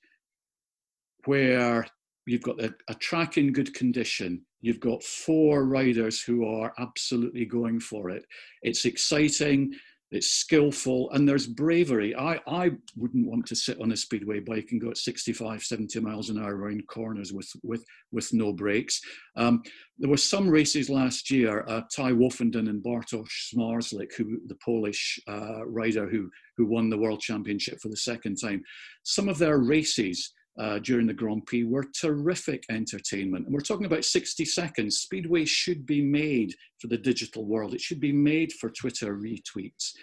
where 1.25 1.87
you've 2.25 2.41
got 2.43 2.61
a, 2.61 2.73
a 2.89 2.95
track 2.95 3.37
in 3.37 3.53
good 3.53 3.73
condition, 3.73 4.45
You've 4.61 4.79
got 4.79 5.03
four 5.03 5.65
riders 5.65 6.21
who 6.21 6.45
are 6.45 6.73
absolutely 6.79 7.45
going 7.45 7.79
for 7.79 8.09
it. 8.09 8.25
It's 8.63 8.85
exciting. 8.85 9.73
It's 10.09 10.29
skillful, 10.29 11.11
and 11.11 11.27
there's 11.27 11.47
bravery. 11.47 12.15
I, 12.15 12.39
I 12.47 12.71
wouldn't 12.95 13.27
want 13.27 13.45
to 13.47 13.55
sit 13.55 13.79
on 13.81 13.91
a 13.91 13.97
speedway 13.97 14.39
bike 14.39 14.69
and 14.71 14.79
go 14.79 14.89
at 14.89 14.97
65, 14.97 15.61
70 15.61 15.99
miles 15.99 16.29
an 16.29 16.39
hour 16.39 16.55
around 16.55 16.87
corners 16.87 17.33
with, 17.33 17.49
with, 17.61 17.83
with 18.11 18.33
no 18.33 18.53
brakes. 18.53 19.01
Um, 19.35 19.63
there 19.99 20.09
were 20.09 20.17
some 20.17 20.47
races 20.47 20.89
last 20.89 21.29
year, 21.29 21.65
uh, 21.67 21.81
Tai 21.93 22.13
Woffinden 22.13 22.69
and 22.69 22.81
Bartosz 22.81 23.53
Zmarzlik, 23.53 24.13
who 24.15 24.39
the 24.47 24.57
Polish 24.63 25.19
uh, 25.27 25.65
rider 25.65 26.07
who, 26.07 26.29
who 26.55 26.65
won 26.65 26.89
the 26.89 26.97
World 26.97 27.19
Championship 27.19 27.79
for 27.81 27.89
the 27.89 27.97
second 27.97 28.37
time. 28.37 28.63
Some 29.03 29.27
of 29.27 29.37
their 29.37 29.57
races 29.57 30.33
uh, 30.59 30.79
during 30.79 31.07
the 31.07 31.13
Grand 31.13 31.45
Prix 31.45 31.63
were 31.63 31.85
terrific 31.99 32.63
entertainment. 32.69 33.45
And 33.45 33.53
we're 33.53 33.61
talking 33.61 33.85
about 33.85 34.05
60 34.05 34.43
seconds. 34.45 34.99
Speedway 34.99 35.45
should 35.45 35.85
be 35.85 36.01
made 36.01 36.53
for 36.79 36.87
the 36.87 36.97
digital 36.97 37.45
world, 37.45 37.73
it 37.73 37.81
should 37.81 37.99
be 37.99 38.11
made 38.11 38.51
for 38.53 38.69
Twitter 38.69 39.17
retweets. 39.17 39.93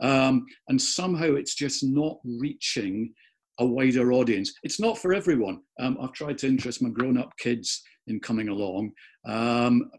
Um, 0.00 0.46
and 0.68 0.80
somehow 0.80 1.34
it's 1.34 1.54
just 1.54 1.82
not 1.84 2.18
reaching 2.24 3.12
a 3.58 3.66
wider 3.66 4.12
audience. 4.12 4.52
It's 4.62 4.80
not 4.80 4.98
for 4.98 5.12
everyone. 5.12 5.60
Um, 5.78 5.98
I've 6.00 6.12
tried 6.12 6.38
to 6.38 6.48
interest 6.48 6.82
my 6.82 6.88
grown 6.88 7.18
up 7.18 7.32
kids 7.38 7.82
in 8.06 8.18
coming 8.20 8.48
along. 8.48 8.92
Um, 9.26 9.90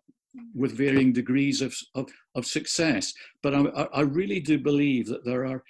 with 0.55 0.76
varying 0.76 1.14
degrees 1.14 1.61
of, 1.61 1.76
of, 1.95 2.09
of 2.36 2.45
success. 2.45 3.14
But 3.41 3.53
I, 3.53 3.61
I 3.93 4.01
really 4.01 4.39
do 4.39 4.57
believe 4.57 5.07
that 5.07 5.26
there 5.26 5.45
are 5.45 5.64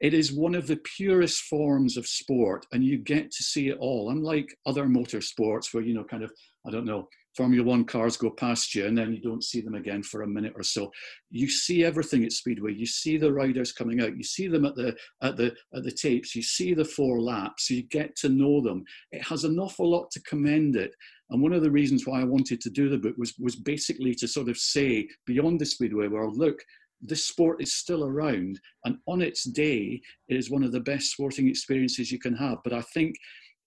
it 0.00 0.14
is 0.14 0.32
one 0.32 0.54
of 0.54 0.66
the 0.66 0.80
purest 0.96 1.42
forms 1.42 1.96
of 1.96 2.06
sport 2.06 2.66
and 2.72 2.84
you 2.84 2.98
get 2.98 3.30
to 3.30 3.42
see 3.42 3.68
it 3.68 3.78
all 3.78 4.10
unlike 4.10 4.56
other 4.66 4.86
motor 4.86 5.20
sports 5.20 5.72
where 5.72 5.82
you 5.82 5.94
know 5.94 6.04
kind 6.04 6.22
of 6.22 6.32
i 6.66 6.70
don't 6.70 6.86
know 6.86 7.08
formula 7.36 7.64
one 7.64 7.84
cars 7.84 8.16
go 8.16 8.30
past 8.30 8.74
you 8.74 8.86
and 8.86 8.96
then 8.96 9.12
you 9.12 9.20
don't 9.20 9.44
see 9.44 9.60
them 9.60 9.74
again 9.74 10.02
for 10.02 10.22
a 10.22 10.26
minute 10.26 10.52
or 10.56 10.62
so. 10.62 10.90
You 11.30 11.48
see 11.48 11.84
everything 11.84 12.24
at 12.24 12.32
speedway. 12.32 12.74
You 12.74 12.86
see 12.86 13.16
the 13.16 13.32
riders 13.32 13.72
coming 13.72 14.00
out. 14.00 14.16
You 14.16 14.24
see 14.24 14.48
them 14.48 14.64
at 14.64 14.74
the 14.74 14.96
at 15.22 15.36
the 15.36 15.54
at 15.74 15.84
the 15.84 15.92
tapes. 15.92 16.34
You 16.34 16.42
see 16.42 16.74
the 16.74 16.84
four 16.84 17.20
laps. 17.20 17.70
You 17.70 17.84
get 17.84 18.16
to 18.16 18.28
know 18.28 18.60
them. 18.60 18.84
It 19.12 19.22
has 19.22 19.44
an 19.44 19.58
awful 19.58 19.90
lot 19.90 20.10
to 20.12 20.22
commend 20.22 20.76
it. 20.76 20.94
And 21.30 21.40
one 21.40 21.52
of 21.52 21.62
the 21.62 21.70
reasons 21.70 22.06
why 22.06 22.20
i 22.20 22.24
wanted 22.24 22.60
to 22.60 22.70
do 22.70 22.88
the 22.88 22.98
book 22.98 23.14
was 23.16 23.34
was 23.38 23.54
basically 23.54 24.14
to 24.16 24.26
sort 24.26 24.48
of 24.48 24.58
say 24.58 25.08
beyond 25.26 25.60
the 25.60 25.66
speedway 25.66 26.08
world 26.08 26.36
look 26.36 26.58
this 27.00 27.24
sport 27.24 27.62
is 27.62 27.72
still 27.72 28.04
around 28.04 28.60
and 28.84 28.98
on 29.06 29.22
its 29.22 29.44
day 29.44 30.00
it 30.28 30.36
is 30.36 30.50
one 30.50 30.62
of 30.62 30.72
the 30.72 30.80
best 30.80 31.10
sporting 31.10 31.48
experiences 31.48 32.12
you 32.12 32.18
can 32.18 32.34
have 32.34 32.58
but 32.62 32.72
i 32.72 32.82
think 32.82 33.16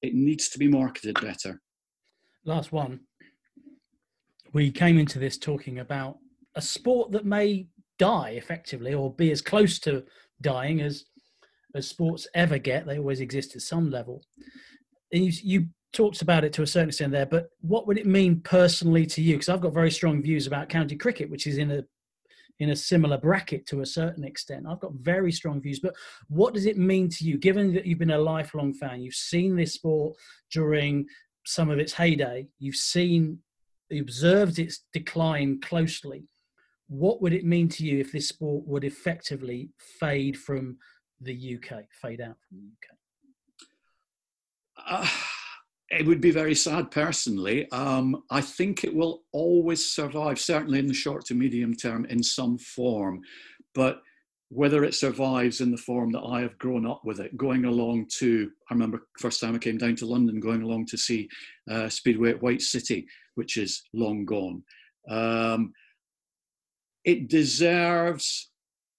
it 0.04 0.14
needs 0.14 0.50
to 0.50 0.60
be 0.60 0.68
marketed 0.68 1.20
better. 1.22 1.62
Last 2.46 2.72
one. 2.72 3.00
We 4.52 4.70
came 4.70 5.00
into 5.00 5.18
this 5.18 5.38
talking 5.38 5.80
about 5.80 6.18
a 6.56 6.62
sport 6.62 7.12
that 7.14 7.26
may 7.26 7.68
die 7.98 8.32
effectively 8.32 8.94
or 8.94 9.12
be 9.16 9.32
as 9.32 9.42
close 9.42 9.80
to 9.80 10.04
dying 10.42 10.82
as 10.82 11.06
as 11.74 11.88
sports 11.88 12.28
ever 12.36 12.60
get. 12.60 12.86
They 12.86 13.00
always 13.00 13.22
exist 13.22 13.56
at 13.56 13.64
some 13.64 13.90
level. 13.90 14.22
And 15.12 15.26
you, 15.26 15.32
you 15.42 15.68
talked 15.94 16.22
about 16.22 16.44
it 16.44 16.54
to 16.54 16.64
a 16.64 16.68
certain 16.68 16.90
extent 16.90 17.12
there 17.12 17.26
but 17.26 17.50
what 17.62 17.86
would 17.86 18.00
it 18.00 18.06
mean 18.06 18.42
personally 18.42 19.06
to 19.06 19.22
you? 19.22 19.36
Because 19.36 19.50
i've 19.50 19.62
got 19.62 19.74
very 19.74 19.92
strong 19.92 20.24
views 20.24 20.48
about 20.48 20.68
county 20.68 20.96
cricket 20.96 21.30
which 21.30 21.46
is 21.46 21.60
in 21.60 21.70
a 21.70 21.84
in 22.60 22.70
a 22.70 22.76
similar 22.76 23.18
bracket 23.18 23.66
to 23.68 23.82
a 23.82 23.86
certain 23.86 24.24
extent. 24.24 24.66
I've 24.68 24.80
got 24.80 24.94
very 24.94 25.32
strong 25.32 25.62
views, 25.62 25.80
but 25.80 25.96
what 26.30 26.54
does 26.54 26.66
it 26.66 26.78
mean 26.78 27.10
to 27.10 27.26
you, 27.26 27.38
given 27.38 27.74
that 27.74 27.86
you've 27.86 28.00
been 28.00 28.12
a 28.12 28.18
lifelong 28.18 28.74
fan? 28.74 29.02
You've 29.02 29.16
seen 29.16 29.56
this 29.56 29.74
sport 29.74 30.16
during 30.52 31.06
some 31.46 31.70
of 31.70 31.80
its 31.80 31.94
heyday, 31.94 32.48
you've 32.60 32.76
seen, 32.76 33.40
observed 33.92 34.60
its 34.60 34.86
decline 34.94 35.60
closely. 35.62 36.28
What 36.88 37.22
would 37.22 37.34
it 37.34 37.46
mean 37.46 37.70
to 37.70 37.86
you 37.86 38.00
if 38.00 38.12
this 38.12 38.30
sport 38.30 38.66
would 38.66 38.84
effectively 38.84 39.70
fade 40.00 40.38
from 40.38 40.78
the 41.22 41.58
UK, 41.58 41.84
fade 42.02 42.22
out 42.22 42.38
from 42.48 42.60
the 42.60 42.68
UK? 42.68 42.98
Uh 44.86 45.08
it 45.94 46.06
would 46.06 46.22
be 46.22 46.32
very 46.32 46.56
sad 46.56 46.92
personally. 46.92 47.70
Um, 47.72 48.24
I 48.30 48.42
think 48.42 48.84
it 48.84 48.94
will 48.94 49.24
always 49.32 49.86
survive, 49.86 50.40
certainly 50.40 50.80
in 50.80 50.88
the 50.88 50.94
short 50.94 51.26
to 51.26 51.36
medium 51.36 51.76
term, 51.76 52.06
in 52.06 52.24
some 52.24 52.58
form. 52.58 53.22
But 53.76 54.02
whether 54.50 54.84
it 54.84 54.94
survives 54.94 55.62
in 55.62 55.72
the 55.72 55.78
form 55.78 56.12
that 56.12 56.22
I 56.22 56.42
have 56.42 56.58
grown 56.60 56.86
up 56.86 57.02
with 57.04 57.20
it, 57.20 57.36
going 57.38 57.66
along 57.66 58.08
to, 58.20 58.52
I 58.70 58.74
remember 58.74 59.08
first 59.20 59.42
time 59.42 59.56
I 59.56 59.60
came 59.60 59.78
down 59.78 59.96
to 59.98 60.06
London, 60.06 60.40
going 60.40 60.62
along 60.62 60.86
to 60.88 60.98
see 60.98 61.30
uh, 61.70 61.90
Speedway 61.90 62.32
at 62.32 62.42
White 62.42 62.62
City, 62.62 63.08
which 63.36 63.58
is 63.58 63.84
long 63.94 64.26
gone. 64.26 64.64
Um, 65.10 65.74
it 67.04 67.30
deserves 67.30 68.52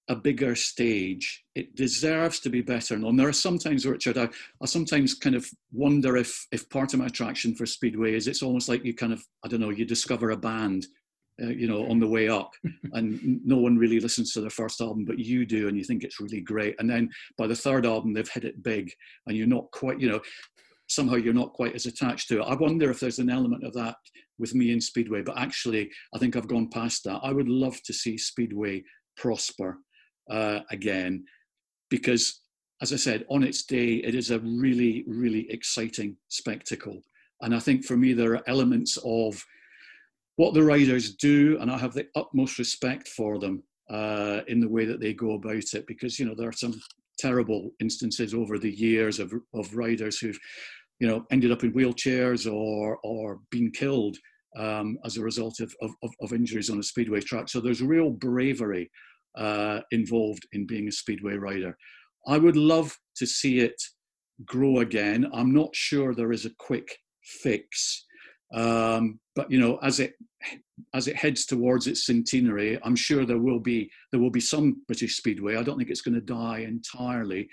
a 0.08 0.16
bigger 0.16 0.54
stage. 0.54 1.44
It 1.54 1.74
deserves 1.76 2.40
to 2.40 2.50
be 2.50 2.60
better 2.60 2.98
known. 2.98 3.16
There 3.16 3.28
are 3.28 3.32
sometimes, 3.32 3.86
Richard, 3.86 4.18
I, 4.18 4.28
I 4.62 4.66
sometimes 4.66 5.14
kind 5.14 5.34
of 5.34 5.46
wonder 5.72 6.16
if 6.16 6.46
if 6.52 6.68
part 6.68 6.92
of 6.92 7.00
my 7.00 7.06
attraction 7.06 7.54
for 7.54 7.66
Speedway 7.66 8.14
is 8.14 8.28
it's 8.28 8.42
almost 8.42 8.68
like 8.68 8.84
you 8.84 8.94
kind 8.94 9.12
of, 9.12 9.24
I 9.44 9.48
don't 9.48 9.60
know, 9.60 9.70
you 9.70 9.84
discover 9.84 10.30
a 10.30 10.36
band, 10.36 10.86
uh, 11.42 11.48
you 11.48 11.66
know, 11.66 11.86
on 11.86 12.00
the 12.00 12.06
way 12.06 12.28
up, 12.28 12.52
and 12.92 13.40
no 13.44 13.56
one 13.56 13.78
really 13.78 13.98
listens 13.98 14.32
to 14.32 14.40
their 14.40 14.50
first 14.50 14.80
album, 14.80 15.04
but 15.04 15.18
you 15.18 15.46
do, 15.46 15.68
and 15.68 15.76
you 15.76 15.84
think 15.84 16.04
it's 16.04 16.20
really 16.20 16.40
great. 16.40 16.76
And 16.78 16.88
then 16.88 17.10
by 17.38 17.46
the 17.46 17.56
third 17.56 17.86
album, 17.86 18.12
they've 18.12 18.28
hit 18.28 18.44
it 18.44 18.62
big, 18.62 18.92
and 19.26 19.36
you're 19.36 19.46
not 19.46 19.70
quite, 19.70 20.00
you 20.00 20.10
know, 20.10 20.20
somehow 20.86 21.16
you're 21.16 21.32
not 21.32 21.54
quite 21.54 21.74
as 21.74 21.86
attached 21.86 22.28
to 22.28 22.42
it. 22.42 22.46
I 22.46 22.54
wonder 22.54 22.90
if 22.90 23.00
there's 23.00 23.20
an 23.20 23.30
element 23.30 23.64
of 23.64 23.72
that 23.72 23.96
with 24.38 24.54
me 24.54 24.70
in 24.70 24.82
Speedway, 24.82 25.22
but 25.22 25.38
actually, 25.38 25.90
I 26.14 26.18
think 26.18 26.36
I've 26.36 26.48
gone 26.48 26.68
past 26.68 27.04
that. 27.04 27.20
I 27.22 27.32
would 27.32 27.48
love 27.48 27.80
to 27.84 27.92
see 27.94 28.18
Speedway 28.18 28.84
prosper 29.16 29.78
uh, 30.30 30.60
again, 30.70 31.24
because 31.90 32.40
as 32.82 32.92
I 32.92 32.96
said, 32.96 33.24
on 33.30 33.42
its 33.42 33.64
day, 33.64 33.94
it 33.94 34.14
is 34.14 34.30
a 34.30 34.40
really, 34.40 35.04
really 35.06 35.50
exciting 35.50 36.16
spectacle. 36.28 37.00
And 37.40 37.54
I 37.54 37.58
think 37.58 37.84
for 37.84 37.96
me, 37.96 38.12
there 38.12 38.32
are 38.32 38.48
elements 38.48 38.98
of 39.04 39.42
what 40.36 40.54
the 40.54 40.62
riders 40.62 41.14
do, 41.14 41.58
and 41.60 41.70
I 41.70 41.78
have 41.78 41.94
the 41.94 42.06
utmost 42.16 42.58
respect 42.58 43.08
for 43.08 43.38
them 43.38 43.62
uh, 43.88 44.40
in 44.48 44.60
the 44.60 44.68
way 44.68 44.84
that 44.84 45.00
they 45.00 45.14
go 45.14 45.32
about 45.32 45.74
it, 45.74 45.86
because 45.86 46.18
you 46.18 46.26
know 46.26 46.34
there 46.34 46.48
are 46.48 46.52
some 46.52 46.74
terrible 47.18 47.70
instances 47.80 48.34
over 48.34 48.58
the 48.58 48.72
years 48.72 49.20
of 49.20 49.32
of 49.54 49.76
riders 49.76 50.18
who've 50.18 50.38
you 50.98 51.06
know 51.06 51.24
ended 51.30 51.52
up 51.52 51.62
in 51.62 51.72
wheelchairs 51.72 52.52
or 52.52 52.98
or 53.04 53.40
been 53.50 53.70
killed 53.70 54.16
um, 54.56 54.98
as 55.04 55.16
a 55.16 55.22
result 55.22 55.60
of, 55.60 55.74
of, 55.82 55.90
of 56.20 56.32
injuries 56.32 56.70
on 56.70 56.78
a 56.78 56.82
speedway 56.82 57.20
track. 57.20 57.48
So 57.48 57.60
there's 57.60 57.82
real 57.82 58.10
bravery 58.10 58.90
uh, 59.36 59.80
involved 59.90 60.46
in 60.52 60.66
being 60.66 60.88
a 60.88 60.92
speedway 60.92 61.34
rider. 61.34 61.76
I 62.26 62.38
would 62.38 62.56
love 62.56 62.96
to 63.16 63.26
see 63.26 63.60
it 63.60 63.80
grow 64.44 64.78
again. 64.80 65.28
I'm 65.32 65.52
not 65.52 65.74
sure 65.74 66.14
there 66.14 66.32
is 66.32 66.46
a 66.46 66.54
quick 66.58 66.96
fix, 67.22 68.04
um, 68.52 69.18
but 69.34 69.50
you 69.50 69.60
know, 69.60 69.78
as 69.82 70.00
it 70.00 70.14
as 70.92 71.08
it 71.08 71.16
heads 71.16 71.46
towards 71.46 71.86
its 71.86 72.06
centenary, 72.06 72.78
I'm 72.82 72.96
sure 72.96 73.24
there 73.24 73.38
will 73.38 73.60
be 73.60 73.90
there 74.10 74.20
will 74.20 74.30
be 74.30 74.40
some 74.40 74.82
British 74.86 75.16
Speedway. 75.16 75.56
I 75.56 75.62
don't 75.62 75.78
think 75.78 75.90
it's 75.90 76.02
going 76.02 76.14
to 76.14 76.20
die 76.20 76.60
entirely. 76.60 77.48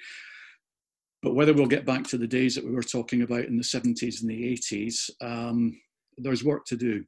But 1.24 1.36
whether 1.36 1.54
we'll 1.54 1.68
get 1.68 1.86
back 1.86 2.04
to 2.08 2.18
the 2.18 2.28
days 2.28 2.56
that 2.56 2.66
we 2.66 2.72
were 2.72 2.82
talking 2.82 3.22
about 3.22 3.46
in 3.46 3.56
the 3.56 3.64
70s 3.64 4.22
and 4.22 4.30
the 4.30 4.58
80s, 4.58 5.10
um, 5.22 5.80
there's 6.18 6.44
work 6.44 6.66
to 6.66 6.76
do. 6.76 7.04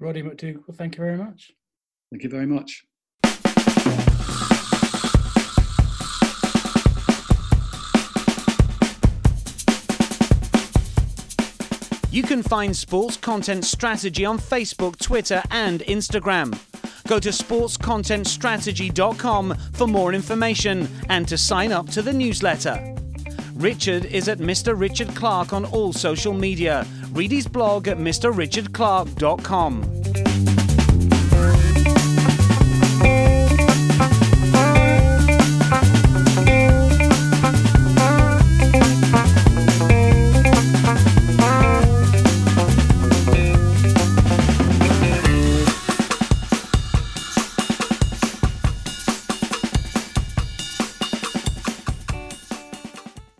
Roddy 0.00 0.22
McDougall, 0.22 0.74
thank 0.74 0.96
you 0.96 1.04
very 1.04 1.16
much. 1.16 1.52
Thank 2.10 2.24
you 2.24 2.28
very 2.28 2.46
much. 2.46 2.84
You 12.12 12.22
can 12.22 12.42
find 12.42 12.76
Sports 12.76 13.16
Content 13.16 13.64
Strategy 13.64 14.26
on 14.26 14.38
Facebook, 14.38 14.98
Twitter, 14.98 15.42
and 15.50 15.80
Instagram. 15.80 16.54
Go 17.08 17.18
to 17.18 17.30
sportscontentstrategy.com 17.30 19.56
for 19.72 19.88
more 19.88 20.12
information 20.12 20.86
and 21.08 21.26
to 21.26 21.38
sign 21.38 21.72
up 21.72 21.88
to 21.88 22.02
the 22.02 22.12
newsletter. 22.12 22.94
Richard 23.54 24.04
is 24.04 24.28
at 24.28 24.40
Mr. 24.40 24.78
Richard 24.78 25.14
Clark 25.14 25.54
on 25.54 25.64
all 25.64 25.94
social 25.94 26.34
media. 26.34 26.86
Read 27.12 27.32
his 27.32 27.48
blog 27.48 27.88
at 27.88 27.96
mrrichardclark.com. 27.96 30.21